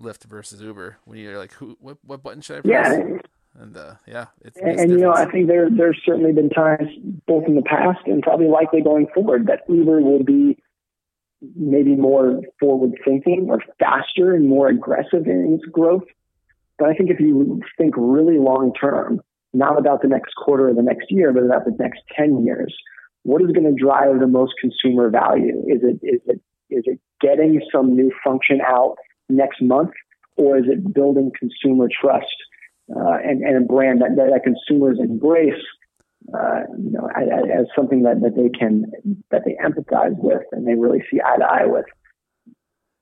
Lyft 0.00 0.24
versus 0.24 0.62
Uber 0.62 0.98
when 1.04 1.18
you're 1.18 1.38
like, 1.38 1.52
who 1.54 1.76
what 1.80 1.98
what 2.04 2.22
button 2.22 2.40
should 2.40 2.58
I 2.58 2.60
press? 2.60 2.98
Yeah 2.98 3.18
and 3.58 3.76
uh, 3.76 3.94
yeah, 4.06 4.26
it's, 4.40 4.56
and, 4.56 4.80
and 4.80 4.90
you 4.90 4.98
know, 4.98 5.12
I 5.12 5.30
think 5.30 5.46
there 5.46 5.68
there's 5.70 6.00
certainly 6.04 6.32
been 6.32 6.50
times 6.50 6.88
both 7.26 7.44
in 7.46 7.54
the 7.54 7.62
past 7.62 8.00
and 8.06 8.22
probably 8.22 8.48
likely 8.48 8.80
going 8.80 9.06
forward 9.14 9.46
that 9.48 9.60
Uber 9.68 10.00
will 10.00 10.22
be 10.22 10.58
maybe 11.56 11.96
more 11.96 12.40
forward 12.58 12.92
thinking 13.04 13.48
or 13.50 13.60
faster 13.78 14.34
and 14.34 14.48
more 14.48 14.68
aggressive 14.68 15.26
in 15.26 15.58
its 15.58 15.70
growth. 15.70 16.04
But 16.78 16.88
I 16.88 16.94
think 16.94 17.10
if 17.10 17.20
you 17.20 17.60
think 17.76 17.94
really 17.96 18.38
long 18.38 18.72
term, 18.72 19.20
not 19.52 19.78
about 19.78 20.02
the 20.02 20.08
next 20.08 20.34
quarter 20.34 20.68
or 20.68 20.74
the 20.74 20.82
next 20.82 21.10
year, 21.10 21.32
but 21.32 21.42
about 21.42 21.64
the 21.64 21.76
next 21.78 22.00
10 22.16 22.44
years, 22.44 22.74
what 23.24 23.42
is 23.42 23.50
going 23.50 23.64
to 23.64 23.80
drive 23.80 24.18
the 24.20 24.26
most 24.26 24.54
consumer 24.60 25.10
value? 25.10 25.62
Is 25.68 25.82
it, 25.82 26.00
is 26.02 26.20
it, 26.26 26.40
is 26.70 26.84
it 26.86 27.00
getting 27.20 27.60
some 27.70 27.94
new 27.94 28.10
function 28.24 28.60
out 28.66 28.96
next 29.28 29.60
month 29.60 29.90
or 30.36 30.56
is 30.56 30.64
it 30.66 30.94
building 30.94 31.30
consumer 31.38 31.88
trust 32.00 32.26
uh, 32.90 33.18
and, 33.24 33.42
and 33.42 33.56
a 33.56 33.66
brand 33.66 34.02
that, 34.02 34.16
that, 34.16 34.30
that 34.32 34.42
consumers 34.42 34.98
embrace, 34.98 35.62
uh, 36.34 36.60
you 36.78 36.90
know, 36.90 37.08
as, 37.16 37.66
something 37.76 38.02
that, 38.02 38.20
that 38.22 38.36
they 38.36 38.48
can 38.48 38.90
that 39.30 39.42
they 39.44 39.56
empathize 39.64 40.16
with 40.18 40.42
and 40.52 40.66
they 40.66 40.74
really 40.74 41.02
see 41.10 41.20
eye 41.24 41.36
to 41.38 41.44
eye 41.44 41.66
with. 41.66 41.86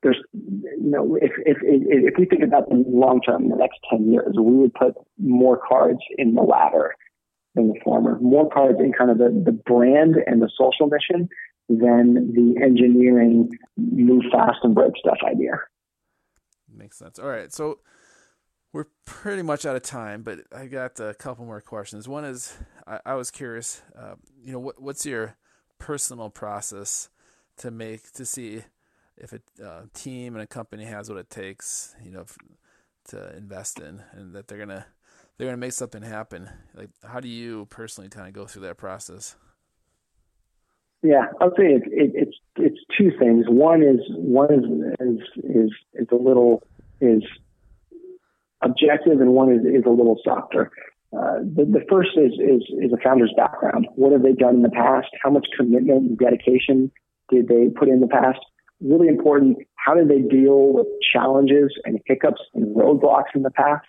There's, 0.02 0.18
you 0.32 0.90
know, 0.90 1.18
if 1.20 1.32
if 1.44 1.58
if 1.62 2.14
we 2.18 2.24
think 2.24 2.42
about 2.42 2.70
the 2.70 2.82
long 2.88 3.20
term, 3.20 3.50
the 3.50 3.56
next 3.56 3.78
ten 3.90 4.10
years, 4.10 4.34
we 4.34 4.56
would 4.56 4.72
put 4.72 4.94
more 5.18 5.60
cards 5.68 6.00
in 6.16 6.34
the 6.34 6.42
latter 6.42 6.94
than 7.54 7.68
the 7.68 7.78
former. 7.84 8.18
More 8.20 8.48
cards 8.48 8.78
in 8.80 8.92
kind 8.92 9.10
of 9.10 9.18
the, 9.18 9.42
the 9.44 9.52
brand 9.52 10.16
and 10.26 10.40
the 10.40 10.50
social 10.56 10.86
mission 10.86 11.28
than 11.68 12.32
the 12.32 12.60
engineering 12.64 13.50
move 13.76 14.22
fast 14.32 14.58
and 14.62 14.74
break 14.74 14.92
stuff 14.96 15.18
idea. 15.24 15.52
Makes 16.74 16.98
sense. 16.98 17.18
All 17.18 17.28
right, 17.28 17.52
so 17.52 17.80
we're 18.72 18.86
pretty 19.04 19.42
much 19.42 19.66
out 19.66 19.76
of 19.76 19.82
time, 19.82 20.22
but 20.22 20.40
I 20.54 20.66
got 20.66 21.00
a 21.00 21.14
couple 21.14 21.44
more 21.44 21.60
questions. 21.60 22.08
One 22.08 22.24
is 22.24 22.56
I, 22.86 23.00
I 23.04 23.14
was 23.14 23.30
curious, 23.30 23.82
uh, 23.98 24.14
you 24.42 24.52
know, 24.52 24.60
what, 24.60 24.80
what's 24.80 25.04
your 25.04 25.36
personal 25.78 26.30
process 26.30 27.08
to 27.56 27.70
make 27.70 28.12
to 28.12 28.24
see 28.24 28.62
if 29.16 29.32
a 29.32 29.64
uh, 29.64 29.82
team 29.92 30.34
and 30.34 30.42
a 30.42 30.46
company 30.46 30.84
has 30.84 31.08
what 31.08 31.18
it 31.18 31.30
takes, 31.30 31.94
you 32.02 32.10
know, 32.10 32.24
to 33.08 33.36
invest 33.36 33.80
in, 33.80 34.02
and 34.12 34.34
that 34.34 34.46
they're 34.48 34.58
gonna 34.58 34.86
they're 35.36 35.48
gonna 35.48 35.56
make 35.56 35.72
something 35.72 36.02
happen. 36.02 36.48
Like, 36.74 36.90
how 37.04 37.20
do 37.20 37.28
you 37.28 37.66
personally 37.70 38.08
kind 38.08 38.28
of 38.28 38.34
go 38.34 38.46
through 38.46 38.62
that 38.62 38.78
process? 38.78 39.36
Yeah, 41.02 41.26
I'll 41.40 41.54
say 41.56 41.72
it, 41.72 41.82
it, 41.86 42.12
it's 42.14 42.36
it's 42.56 42.78
two 42.96 43.10
things. 43.18 43.46
One 43.48 43.82
is 43.82 44.00
one 44.10 44.94
is 45.00 45.18
is 45.18 45.44
is, 45.44 45.70
is 45.94 46.08
a 46.12 46.16
little 46.16 46.62
is 47.00 47.24
objective 48.62 49.20
and 49.20 49.30
one 49.32 49.52
is, 49.52 49.64
is 49.64 49.84
a 49.86 49.90
little 49.90 50.18
softer. 50.24 50.70
Uh, 51.12 51.42
the, 51.42 51.64
the 51.64 51.84
first 51.90 52.10
is, 52.16 52.32
is, 52.38 52.62
is 52.78 52.92
a 52.92 53.02
founder's 53.02 53.32
background. 53.36 53.86
What 53.96 54.12
have 54.12 54.22
they 54.22 54.32
done 54.32 54.56
in 54.56 54.62
the 54.62 54.70
past? 54.70 55.08
How 55.22 55.30
much 55.30 55.46
commitment 55.56 56.02
and 56.02 56.18
dedication 56.18 56.90
did 57.30 57.48
they 57.48 57.68
put 57.74 57.88
in 57.88 58.00
the 58.00 58.06
past? 58.06 58.38
Really 58.80 59.08
important. 59.08 59.58
How 59.74 59.94
did 59.94 60.08
they 60.08 60.20
deal 60.20 60.72
with 60.72 60.86
challenges 61.12 61.72
and 61.84 61.98
hiccups 62.06 62.40
and 62.54 62.74
roadblocks 62.76 63.34
in 63.34 63.42
the 63.42 63.50
past? 63.50 63.86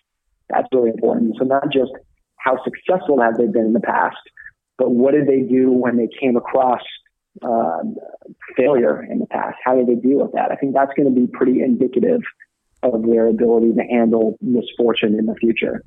That's 0.49 0.67
really 0.74 0.89
important. 0.89 1.36
So 1.38 1.45
not 1.45 1.72
just 1.72 1.91
how 2.38 2.57
successful 2.63 3.22
have 3.22 3.38
they 3.38 3.45
been 3.45 3.65
in 3.65 3.74
the 3.74 3.80
past, 3.80 4.17
but 4.78 4.91
what 4.91 5.13
did 5.13 5.28
they 5.28 5.41
do 5.41 5.72
when 5.72 5.97
they 5.97 6.09
came 6.19 6.36
across 6.36 6.82
uh, 7.43 7.84
failure 8.57 9.03
in 9.03 9.19
the 9.19 9.28
past? 9.28 9.57
How 9.63 9.76
did 9.76 9.88
they 9.88 9.95
deal 9.95 10.17
with 10.17 10.32
that? 10.34 10.51
I 10.51 10.55
think 10.55 10.74
that's 10.74 10.91
going 10.97 11.13
to 11.13 11.15
be 11.15 11.28
pretty 11.28 11.61
indicative 11.61 12.22
of 12.84 13.03
their 13.05 13.27
ability 13.27 13.73
to 13.73 13.84
handle 13.84 14.38
misfortune 14.41 15.17
in 15.17 15.25
the 15.25 15.36
future. 15.36 15.84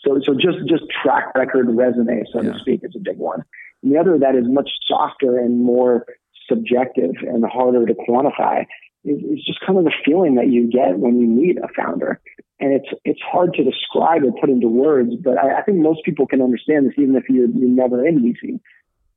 So, 0.00 0.20
so 0.24 0.34
just 0.34 0.58
just 0.68 0.84
track 1.02 1.34
record 1.34 1.66
resume, 1.70 2.24
so 2.32 2.42
yeah. 2.42 2.52
to 2.52 2.58
speak, 2.58 2.80
is 2.82 2.94
a 2.96 3.00
big 3.00 3.18
one. 3.18 3.44
And 3.82 3.92
the 3.92 3.98
other 3.98 4.18
that 4.18 4.36
is 4.36 4.44
much 4.46 4.70
softer 4.86 5.38
and 5.38 5.62
more 5.62 6.06
subjective 6.48 7.12
and 7.22 7.44
harder 7.44 7.86
to 7.86 7.94
quantify 7.94 8.66
is, 9.04 9.18
is 9.18 9.44
just 9.44 9.60
kind 9.66 9.78
of 9.78 9.84
the 9.84 9.92
feeling 10.04 10.36
that 10.36 10.48
you 10.48 10.70
get 10.70 10.98
when 10.98 11.18
you 11.18 11.26
meet 11.26 11.58
a 11.58 11.68
founder. 11.74 12.20
And 12.60 12.72
it's 12.72 12.88
it's 13.04 13.20
hard 13.20 13.54
to 13.54 13.64
describe 13.64 14.22
or 14.24 14.32
put 14.40 14.50
into 14.50 14.68
words, 14.68 15.14
but 15.22 15.38
I, 15.38 15.60
I 15.60 15.62
think 15.62 15.78
most 15.78 16.04
people 16.04 16.26
can 16.26 16.40
understand 16.40 16.86
this, 16.86 16.94
even 16.98 17.16
if 17.16 17.24
you're, 17.28 17.48
you're 17.48 17.68
never 17.68 18.06
in 18.06 18.22
VC. 18.22 18.60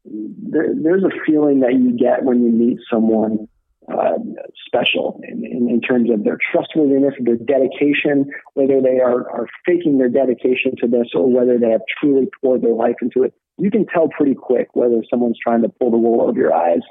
There, 0.06 0.74
there's 0.76 1.04
a 1.04 1.12
feeling 1.26 1.60
that 1.60 1.74
you 1.74 1.98
get 1.98 2.24
when 2.24 2.42
you 2.44 2.52
meet 2.52 2.80
someone 2.92 3.48
uh, 3.88 4.20
special 4.68 5.20
in, 5.24 5.46
in, 5.46 5.70
in, 5.70 5.82
terms 5.82 6.10
of 6.12 6.24
their 6.24 6.38
trustworthiness, 6.52 7.14
their 7.22 7.38
dedication, 7.38 8.30
whether 8.54 8.82
they 8.82 9.00
are, 9.00 9.30
are 9.32 9.48
faking 9.66 9.98
their 9.98 10.10
dedication 10.10 10.76
to 10.78 10.88
this 10.88 11.08
or 11.16 11.32
whether 11.32 11.58
they 11.58 11.70
have 11.70 11.82
truly 12.00 12.28
poured 12.42 12.62
their 12.62 12.74
life 12.74 12.96
into 13.02 13.24
it. 13.24 13.34
You 13.58 13.72
can 13.72 13.86
tell 13.88 14.10
pretty 14.10 14.36
quick 14.36 14.68
whether 14.74 15.02
someone's 15.10 15.40
trying 15.42 15.62
to 15.64 15.70
pull 15.70 15.92
the 15.92 15.98
wool 15.98 16.22
over 16.22 16.38
your 16.38 16.54
eyes 16.54 16.82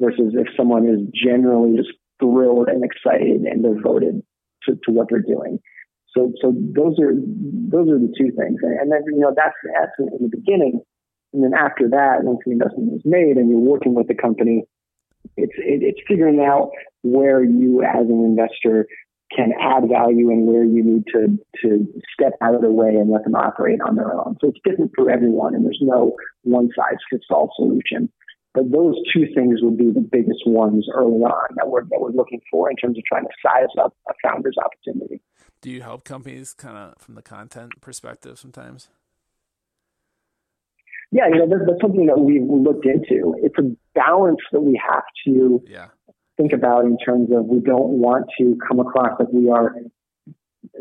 versus 0.00 0.34
if 0.34 0.48
someone 0.56 0.88
is 0.88 1.00
generally 1.14 1.76
just 1.76 1.90
thrilled 2.18 2.68
and 2.68 2.82
excited 2.82 3.42
and 3.42 3.62
devoted 3.62 4.22
to, 4.64 4.74
to 4.84 4.90
what 4.90 5.08
they're 5.10 5.22
doing. 5.22 5.58
So, 6.16 6.32
so 6.40 6.52
those 6.56 6.98
are 6.98 7.12
those 7.14 7.88
are 7.88 8.00
the 8.00 8.12
two 8.16 8.32
things, 8.32 8.58
and, 8.62 8.80
and 8.80 8.90
then 8.90 9.04
you 9.06 9.20
know 9.20 9.32
that's 9.36 9.54
that's 9.62 9.92
in 9.98 10.08
the 10.22 10.34
beginning, 10.34 10.80
and 11.34 11.44
then 11.44 11.52
after 11.54 11.88
that, 11.90 12.24
once 12.24 12.40
the 12.46 12.52
investment 12.52 12.94
is 12.94 13.02
made 13.04 13.36
and 13.36 13.50
you're 13.50 13.60
working 13.60 13.94
with 13.94 14.08
the 14.08 14.14
company, 14.14 14.64
it's 15.36 15.52
it, 15.56 15.82
it's 15.82 16.00
figuring 16.06 16.40
out 16.40 16.70
where 17.02 17.42
you 17.42 17.82
as 17.82 18.06
an 18.06 18.24
investor 18.24 18.86
can 19.34 19.52
add 19.60 19.88
value 19.88 20.30
and 20.30 20.46
where 20.46 20.64
you 20.64 20.82
need 20.82 21.04
to 21.12 21.38
to 21.62 21.86
step 22.12 22.32
out 22.40 22.54
of 22.54 22.62
the 22.62 22.70
way 22.70 22.88
and 22.88 23.10
let 23.10 23.24
them 23.24 23.34
operate 23.34 23.80
on 23.80 23.94
their 23.96 24.14
own. 24.14 24.36
So 24.40 24.48
it's 24.48 24.60
different 24.64 24.92
for 24.94 25.10
everyone, 25.10 25.54
and 25.54 25.64
there's 25.64 25.80
no 25.82 26.16
one 26.42 26.70
size 26.74 26.98
fits 27.10 27.26
all 27.30 27.50
solution. 27.56 28.10
But 28.54 28.72
those 28.72 28.94
two 29.12 29.26
things 29.34 29.60
would 29.62 29.76
be 29.76 29.90
the 29.92 30.00
biggest 30.00 30.40
ones 30.46 30.88
early 30.92 31.20
on 31.20 31.54
that 31.56 31.68
we're 31.68 31.84
that 31.84 32.00
we're 32.00 32.10
looking 32.10 32.40
for 32.50 32.70
in 32.70 32.76
terms 32.76 32.96
of 32.96 33.04
trying 33.04 33.24
to 33.24 33.30
size 33.42 33.68
up 33.78 33.94
a 34.08 34.14
founder's 34.26 34.56
opportunity. 34.62 35.20
do 35.60 35.70
you 35.70 35.82
help 35.82 36.04
companies 36.04 36.54
kind 36.54 36.76
of 36.76 37.00
from 37.00 37.14
the 37.14 37.22
content 37.22 37.80
perspective 37.80 38.38
sometimes? 38.38 38.88
Yeah, 41.10 41.28
you 41.28 41.38
know, 41.38 41.48
that's, 41.48 41.62
that's 41.66 41.80
something 41.80 42.06
that 42.06 42.20
we've 42.20 42.42
looked 42.42 42.84
into. 42.84 43.34
It's 43.38 43.56
a 43.58 43.74
balance 43.94 44.40
that 44.52 44.60
we 44.60 44.80
have 44.86 45.04
to 45.26 45.62
yeah. 45.66 45.86
think 46.36 46.52
about 46.52 46.84
in 46.84 46.98
terms 46.98 47.30
of 47.34 47.46
we 47.46 47.60
don't 47.60 48.00
want 48.00 48.26
to 48.38 48.58
come 48.66 48.78
across 48.80 49.18
like 49.18 49.28
we 49.32 49.48
are 49.48 49.74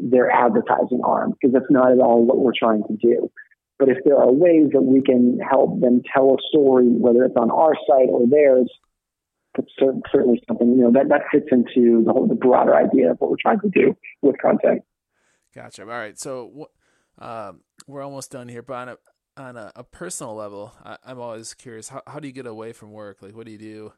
their 0.01 0.30
advertising 0.30 1.01
arm 1.03 1.32
because 1.32 1.53
that's 1.53 1.71
not 1.71 1.91
at 1.91 1.99
all 1.99 2.25
what 2.25 2.39
we're 2.39 2.51
trying 2.57 2.84
to 2.88 2.95
do. 3.01 3.32
But 3.80 3.89
if 3.89 3.97
there 4.03 4.17
are 4.17 4.32
ways 4.32 4.69
that 4.73 4.82
we 4.82 5.01
can 5.01 5.39
help 5.39 5.80
them 5.80 6.01
tell 6.13 6.32
a 6.32 6.38
story, 6.49 6.88
whether 6.88 7.23
it's 7.23 7.36
on 7.38 7.51
our 7.51 7.75
site 7.88 8.09
or 8.09 8.28
theirs, 8.28 8.69
that's 9.55 9.69
certainly 10.11 10.41
something 10.47 10.69
you 10.69 10.84
know 10.84 10.91
that 10.91 11.09
that 11.09 11.21
fits 11.32 11.47
into 11.51 12.03
the 12.05 12.11
whole 12.11 12.28
the 12.28 12.36
broader 12.36 12.75
idea 12.75 13.11
of 13.11 13.17
what 13.19 13.32
we're 13.32 13.38
trying 13.41 13.59
to 13.61 13.69
do 13.69 13.95
with 14.21 14.36
content. 14.39 14.82
Gotcha. 15.55 15.84
All 15.84 15.88
right, 15.88 16.19
so 16.19 16.69
um, 17.19 17.61
we're 17.88 18.03
almost 18.03 18.32
done 18.32 18.47
here, 18.47 18.61
but 18.61 18.99
on 19.38 19.57
a 19.57 19.71
a, 19.75 19.83
personal 19.83 20.35
level, 20.35 20.73
I, 20.83 20.97
am 21.05 21.19
always 21.19 21.53
curious 21.53 21.89
how 21.89 22.01
how 22.07 22.19
do 22.19 22.27
you 22.27 22.33
get 22.33 22.47
away 22.47 22.73
from 22.73 22.91
work? 22.91 23.21
Like, 23.21 23.35
what 23.35 23.45
do 23.45 23.51
you 23.51 23.57
do 23.57 23.93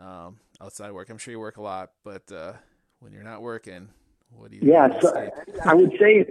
um, 0.00 0.38
outside 0.60 0.92
work? 0.92 1.10
I'm 1.10 1.18
sure 1.18 1.32
you 1.32 1.40
work 1.40 1.56
a 1.56 1.62
lot, 1.62 1.90
but 2.04 2.30
uh, 2.32 2.54
when 3.00 3.12
you're 3.12 3.22
not 3.22 3.42
working, 3.42 3.88
what 4.30 4.50
do 4.50 4.56
you? 4.56 4.62
Yeah, 4.64 4.88
so 5.00 5.30
I 5.64 5.74
would 5.74 5.92
say, 5.98 6.24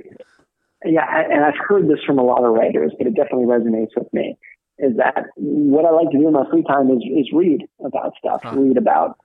yeah, 0.86 1.24
and 1.30 1.44
I've 1.44 1.58
heard 1.68 1.88
this 1.88 2.00
from 2.06 2.20
a 2.20 2.24
lot 2.24 2.44
of 2.44 2.54
writers, 2.54 2.94
but 2.98 3.08
it 3.08 3.16
definitely 3.16 3.46
resonates 3.46 3.92
with 3.96 4.12
me 4.14 4.38
is 4.82 4.98
that 4.98 5.28
what 5.36 5.86
I 5.86 5.92
like 5.92 6.10
to 6.10 6.18
do 6.18 6.28
in 6.28 6.34
my 6.34 6.50
free 6.50 6.64
time 6.64 6.90
is, 6.90 7.04
is 7.06 7.30
read 7.32 7.62
about 7.86 8.14
stuff, 8.18 8.42
huh. 8.44 8.56
read 8.58 8.78
about 8.78 9.18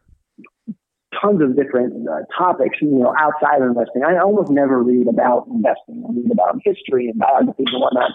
tons 1.20 1.40
of 1.40 1.56
different 1.56 2.06
uh, 2.06 2.28
topics, 2.36 2.76
you 2.82 2.90
know, 2.90 3.14
outside 3.18 3.62
of 3.62 3.68
investing. 3.68 4.02
I 4.04 4.18
almost 4.20 4.50
never 4.50 4.82
read 4.82 5.08
about 5.08 5.46
investing. 5.48 6.04
I 6.06 6.12
read 6.12 6.30
about 6.30 6.60
history 6.62 7.08
and 7.08 7.18
biographies 7.18 7.68
and 7.72 7.80
whatnot. 7.80 8.10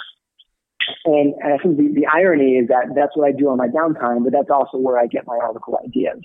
And, 1.05 1.33
and 1.39 1.53
I 1.53 1.57
think 1.57 1.77
the, 1.77 1.89
the 1.93 2.07
irony 2.07 2.57
is 2.57 2.67
that 2.67 2.93
that's 2.95 3.15
what 3.15 3.27
I 3.27 3.31
do 3.31 3.49
on 3.49 3.57
my 3.57 3.67
downtime, 3.67 4.23
but 4.23 4.33
that's 4.33 4.49
also 4.49 4.77
where 4.77 4.97
I 4.97 5.07
get 5.07 5.25
my 5.25 5.37
article 5.41 5.79
ideas. 5.83 6.21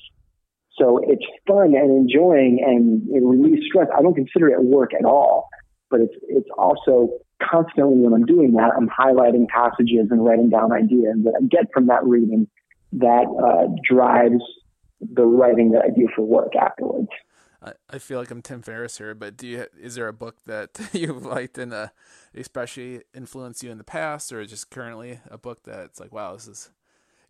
So 0.78 1.00
it's 1.02 1.24
fun 1.46 1.74
and 1.74 1.90
enjoying 1.90 2.60
and 2.64 3.02
it 3.08 3.24
relieves 3.24 3.66
stress. 3.66 3.88
I 3.96 4.02
don't 4.02 4.14
consider 4.14 4.48
it 4.48 4.62
work 4.62 4.92
at 4.92 5.04
all, 5.04 5.48
but 5.90 6.00
it's, 6.00 6.14
it's 6.28 6.48
also 6.58 7.10
constantly 7.42 7.98
when 7.98 8.12
I'm 8.12 8.26
doing 8.26 8.52
that, 8.52 8.72
I'm 8.76 8.88
highlighting 8.88 9.48
passages 9.48 10.08
and 10.10 10.24
writing 10.24 10.50
down 10.50 10.72
ideas 10.72 11.16
that 11.24 11.34
I 11.40 11.44
get 11.46 11.72
from 11.72 11.86
that 11.86 12.04
reading 12.04 12.46
that 12.92 13.24
uh, 13.24 13.72
drives 13.88 14.42
the 15.00 15.24
writing 15.24 15.72
that 15.72 15.82
I 15.82 15.88
do 15.88 16.08
for 16.14 16.22
work 16.22 16.54
afterwards. 16.56 17.08
I 17.90 17.98
feel 17.98 18.18
like 18.18 18.30
I'm 18.30 18.42
Tim 18.42 18.62
Ferriss 18.62 18.98
here, 18.98 19.14
but 19.14 19.36
do 19.36 19.46
you 19.46 19.66
is 19.80 19.96
there 19.96 20.08
a 20.08 20.12
book 20.12 20.36
that 20.46 20.78
you've 20.92 21.24
liked 21.24 21.58
and 21.58 21.72
uh, 21.72 21.88
especially 22.34 23.02
influenced 23.14 23.62
you 23.62 23.70
in 23.70 23.78
the 23.78 23.84
past, 23.84 24.32
or 24.32 24.44
just 24.46 24.70
currently 24.70 25.20
a 25.30 25.38
book 25.38 25.64
that's 25.64 25.98
like, 26.00 26.12
wow, 26.12 26.34
this 26.34 26.46
is 26.46 26.70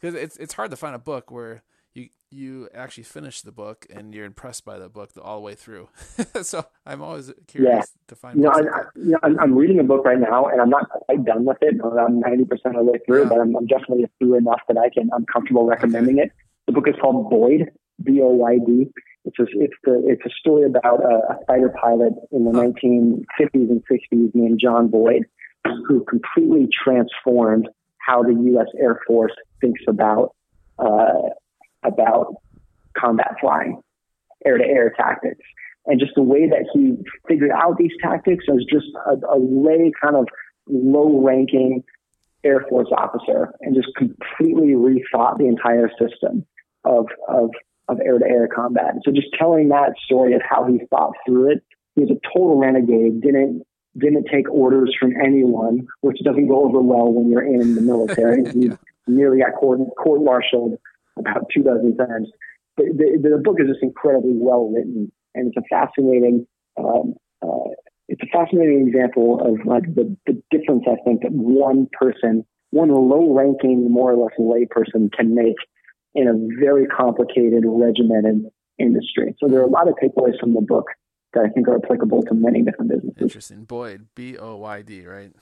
because 0.01 0.14
it's 0.14 0.37
it's 0.37 0.55
hard 0.55 0.70
to 0.70 0.76
find 0.76 0.95
a 0.95 0.99
book 0.99 1.30
where 1.30 1.62
you 1.95 2.09
you 2.30 2.68
actually 2.74 3.05
finish 3.05 3.41
the 3.41 3.53
book 3.53 3.87
and 3.89 4.14
you're 4.14 4.26
impressed 4.26 4.64
by 4.64 4.78
the 4.78 4.89
book 4.89 5.11
all 5.22 5.37
the 5.37 5.43
way 5.43 5.55
through. 5.55 5.89
so 6.43 6.66
I'm 6.84 7.03
always 7.03 7.32
curious 7.47 7.72
yeah. 7.74 7.82
to 8.09 8.14
find. 8.14 8.37
You 8.37 8.45
know, 8.45 8.51
I, 8.51 8.61
you 8.95 9.11
know 9.12 9.18
I'm, 9.22 9.39
I'm, 9.41 9.55
reading 9.55 9.78
a 9.78 9.84
book 9.84 10.05
right 10.05 10.18
now, 10.18 10.47
and 10.47 10.61
I'm 10.61 10.70
not 10.70 10.89
quite 10.91 11.24
done 11.24 11.45
with 11.45 11.59
it. 11.62 11.76
I'm 11.82 12.20
90 12.20 12.45
percent 12.45 12.76
of 12.76 12.84
the 12.84 12.93
way 12.93 12.99
through, 13.07 13.22
yeah. 13.22 13.28
but 13.28 13.41
I'm, 13.41 13.57
I'm, 13.57 13.66
definitely 13.66 14.07
through 14.18 14.34
enough 14.34 14.61
that 14.68 14.76
I 14.76 14.91
can. 14.91 15.09
I'm 15.14 15.24
comfortable 15.26 15.66
recommending 15.66 16.18
okay. 16.18 16.26
it. 16.26 16.32
The 16.66 16.72
book 16.72 16.89
is 16.89 16.95
called 17.01 17.30
Boyd, 17.30 17.70
B 18.03 18.20
O 18.20 18.28
Y 18.28 18.59
D. 18.66 18.91
It's 19.27 19.39
a, 19.39 19.47
it's 19.57 19.74
the 19.85 20.03
it's 20.07 20.24
a 20.24 20.31
story 20.39 20.64
about 20.64 21.01
a, 21.03 21.35
a 21.35 21.45
fighter 21.47 21.74
pilot 21.81 22.12
in 22.33 22.45
the 22.45 22.53
1950s 22.53 23.70
and 23.70 23.83
60s 23.91 24.35
named 24.35 24.61
John 24.62 24.89
Boyd, 24.89 25.24
who 25.64 26.05
completely 26.05 26.68
transformed 26.85 27.68
how 27.99 28.22
the 28.22 28.33
U.S. 28.53 28.68
Air 28.79 29.01
Force 29.07 29.35
thinks 29.61 29.83
about 29.89 30.35
uh, 30.79 31.31
about 31.83 32.37
combat 32.97 33.35
flying, 33.41 33.83
air 34.45 34.59
to 34.59 34.64
air 34.64 34.95
tactics. 34.97 35.45
And 35.87 36.01
just 36.01 36.12
the 36.16 36.22
way 36.22 36.49
that 36.49 36.66
he 36.72 36.97
figured 37.29 37.51
out 37.51 37.79
these 37.79 37.93
tactics 38.03 38.45
as 38.51 38.64
just 38.70 38.87
a, 39.07 39.14
a 39.35 39.39
lay 39.39 39.93
kind 40.01 40.16
of 40.16 40.27
low 40.68 41.22
ranking 41.22 41.85
Air 42.45 42.64
Force 42.68 42.89
officer 42.97 43.53
and 43.61 43.74
just 43.74 43.89
completely 43.97 44.74
rethought 44.74 45.39
the 45.39 45.47
entire 45.47 45.91
system 45.99 46.47
of, 46.85 47.07
of, 47.29 47.51
of 47.89 48.01
air 48.01 48.18
to 48.18 48.24
air 48.24 48.49
combat. 48.49 48.95
So 49.05 49.12
just 49.12 49.28
telling 49.39 49.68
that 49.68 49.95
story 50.05 50.34
of 50.34 50.43
how 50.49 50.66
he 50.66 50.80
fought 50.91 51.12
through 51.26 51.53
it, 51.53 51.64
he 51.95 52.03
was 52.03 52.11
a 52.11 52.20
total 52.32 52.57
renegade, 52.59 53.20
didn't 53.20 53.64
didn't 53.99 54.26
take 54.30 54.51
orders 54.51 54.95
from 54.99 55.12
anyone, 55.16 55.87
which 56.03 56.18
doesn't 56.22 56.49
go 56.49 56.64
over 56.64 56.80
well 56.80 57.11
when 57.11 57.30
you're 57.30 57.47
in 57.47 57.74
the 57.74 57.80
military. 57.80 58.45
He 59.07 59.12
nearly 59.12 59.39
got 59.39 59.55
court, 59.55 59.78
court 59.97 60.20
martialed 60.20 60.78
about 61.16 61.47
two 61.55 61.62
dozen 61.62 61.97
times. 61.97 62.28
The, 62.76 62.87
the, 62.93 63.28
the 63.30 63.39
book 63.39 63.59
is 63.61 63.68
just 63.68 63.80
incredibly 63.80 64.32
well 64.34 64.68
written, 64.68 65.12
and 65.32 65.47
it's 65.47 65.57
a 65.57 65.62
fascinating, 65.70 66.45
um, 66.76 67.14
uh, 67.41 67.70
it's 68.09 68.20
a 68.22 68.26
fascinating 68.37 68.89
example 68.89 69.41
of 69.41 69.64
like 69.64 69.84
the, 69.95 70.16
the 70.26 70.43
difference 70.51 70.87
I 70.89 70.97
think 71.05 71.22
that 71.22 71.30
one 71.30 71.89
person, 71.93 72.45
one 72.70 72.89
low-ranking, 72.89 73.89
more 73.91 74.12
or 74.12 74.24
less 74.24 74.34
lay 74.39 74.66
person 74.66 75.09
can 75.16 75.37
make 75.37 75.55
in 76.17 76.29
a 76.29 76.61
very 76.61 76.87
complicated, 76.87 77.62
regimented 77.67 78.51
industry. 78.79 79.37
So 79.39 79.49
there 79.49 79.61
are 79.61 79.64
a 79.64 79.71
lot 79.71 79.87
of 79.87 79.95
takeaways 80.03 80.39
from 80.41 80.55
the 80.55 80.62
book 80.62 80.87
that 81.35 81.45
I 81.45 81.49
think 81.51 81.69
are 81.69 81.77
applicable 81.77 82.23
to 82.23 82.35
many 82.35 82.62
different 82.62 82.91
businesses. 82.91 83.21
Interesting. 83.23 83.64
Boyd, 83.64 84.07
B 84.14 84.39
O 84.39 84.57
Y 84.57 84.83
D, 84.83 85.07
right? 85.07 85.33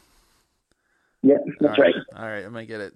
Yeah, 1.23 1.37
that's 1.61 1.79
All 1.79 1.85
right. 1.85 1.95
right. 1.95 2.21
All 2.21 2.29
right, 2.29 2.45
I'm 2.45 2.53
gonna 2.53 2.67
get 2.67 2.81
it. 2.81 2.95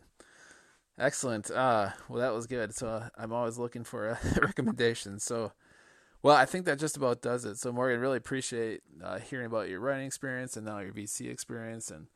Excellent. 0.99 1.51
Uh, 1.51 1.91
well, 2.09 2.20
that 2.20 2.35
was 2.35 2.49
good. 2.49 2.74
So 2.74 2.89
uh, 2.89 3.09
I'm 3.16 3.33
always 3.33 3.57
looking 3.57 3.85
for 3.85 4.09
a 4.37 4.41
recommendation. 4.41 5.20
So, 5.20 5.53
well, 6.22 6.35
I 6.35 6.45
think 6.45 6.64
that 6.66 6.81
just 6.81 6.97
about 6.97 7.22
does 7.22 7.45
it. 7.45 7.59
So, 7.59 7.72
Morgan, 7.72 8.01
really 8.01 8.16
appreciate 8.16 8.81
uh, 9.03 9.20
hearing 9.20 9.47
about 9.47 9.68
your 9.68 9.79
writing 9.79 10.07
experience 10.07 10.57
and 10.57 10.66
now 10.66 10.81
your 10.81 10.93
VC 10.93 11.31
experience, 11.31 11.93
and 11.93 12.09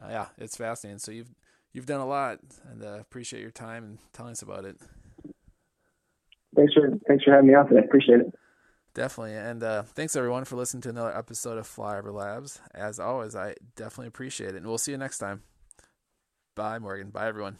uh, 0.00 0.06
yeah, 0.10 0.26
it's 0.38 0.56
fascinating. 0.56 1.00
So 1.00 1.10
you've 1.10 1.34
you've 1.72 1.86
done 1.86 2.00
a 2.00 2.06
lot, 2.06 2.38
and 2.70 2.82
uh, 2.82 2.98
appreciate 3.00 3.40
your 3.40 3.50
time 3.50 3.84
and 3.84 3.98
telling 4.12 4.32
us 4.32 4.42
about 4.42 4.64
it. 4.64 4.76
Thanks 6.54 6.74
for 6.74 6.90
thanks 7.08 7.24
for 7.24 7.32
having 7.32 7.48
me 7.48 7.54
on 7.54 7.68
today. 7.68 7.80
Appreciate 7.84 8.20
it. 8.20 8.34
Definitely, 8.94 9.34
and 9.34 9.62
uh, 9.62 9.82
thanks 9.82 10.14
everyone 10.16 10.44
for 10.44 10.56
listening 10.56 10.82
to 10.82 10.90
another 10.90 11.16
episode 11.16 11.56
of 11.56 11.66
Flyover 11.66 12.12
Labs. 12.12 12.60
As 12.74 13.00
always, 13.00 13.34
I 13.34 13.54
definitely 13.74 14.08
appreciate 14.08 14.50
it, 14.50 14.56
and 14.56 14.66
we'll 14.66 14.78
see 14.78 14.92
you 14.92 14.98
next 14.98 15.18
time. 15.18 15.42
Bye, 16.54 16.78
Morgan. 16.78 17.08
Bye, 17.08 17.28
everyone. 17.28 17.58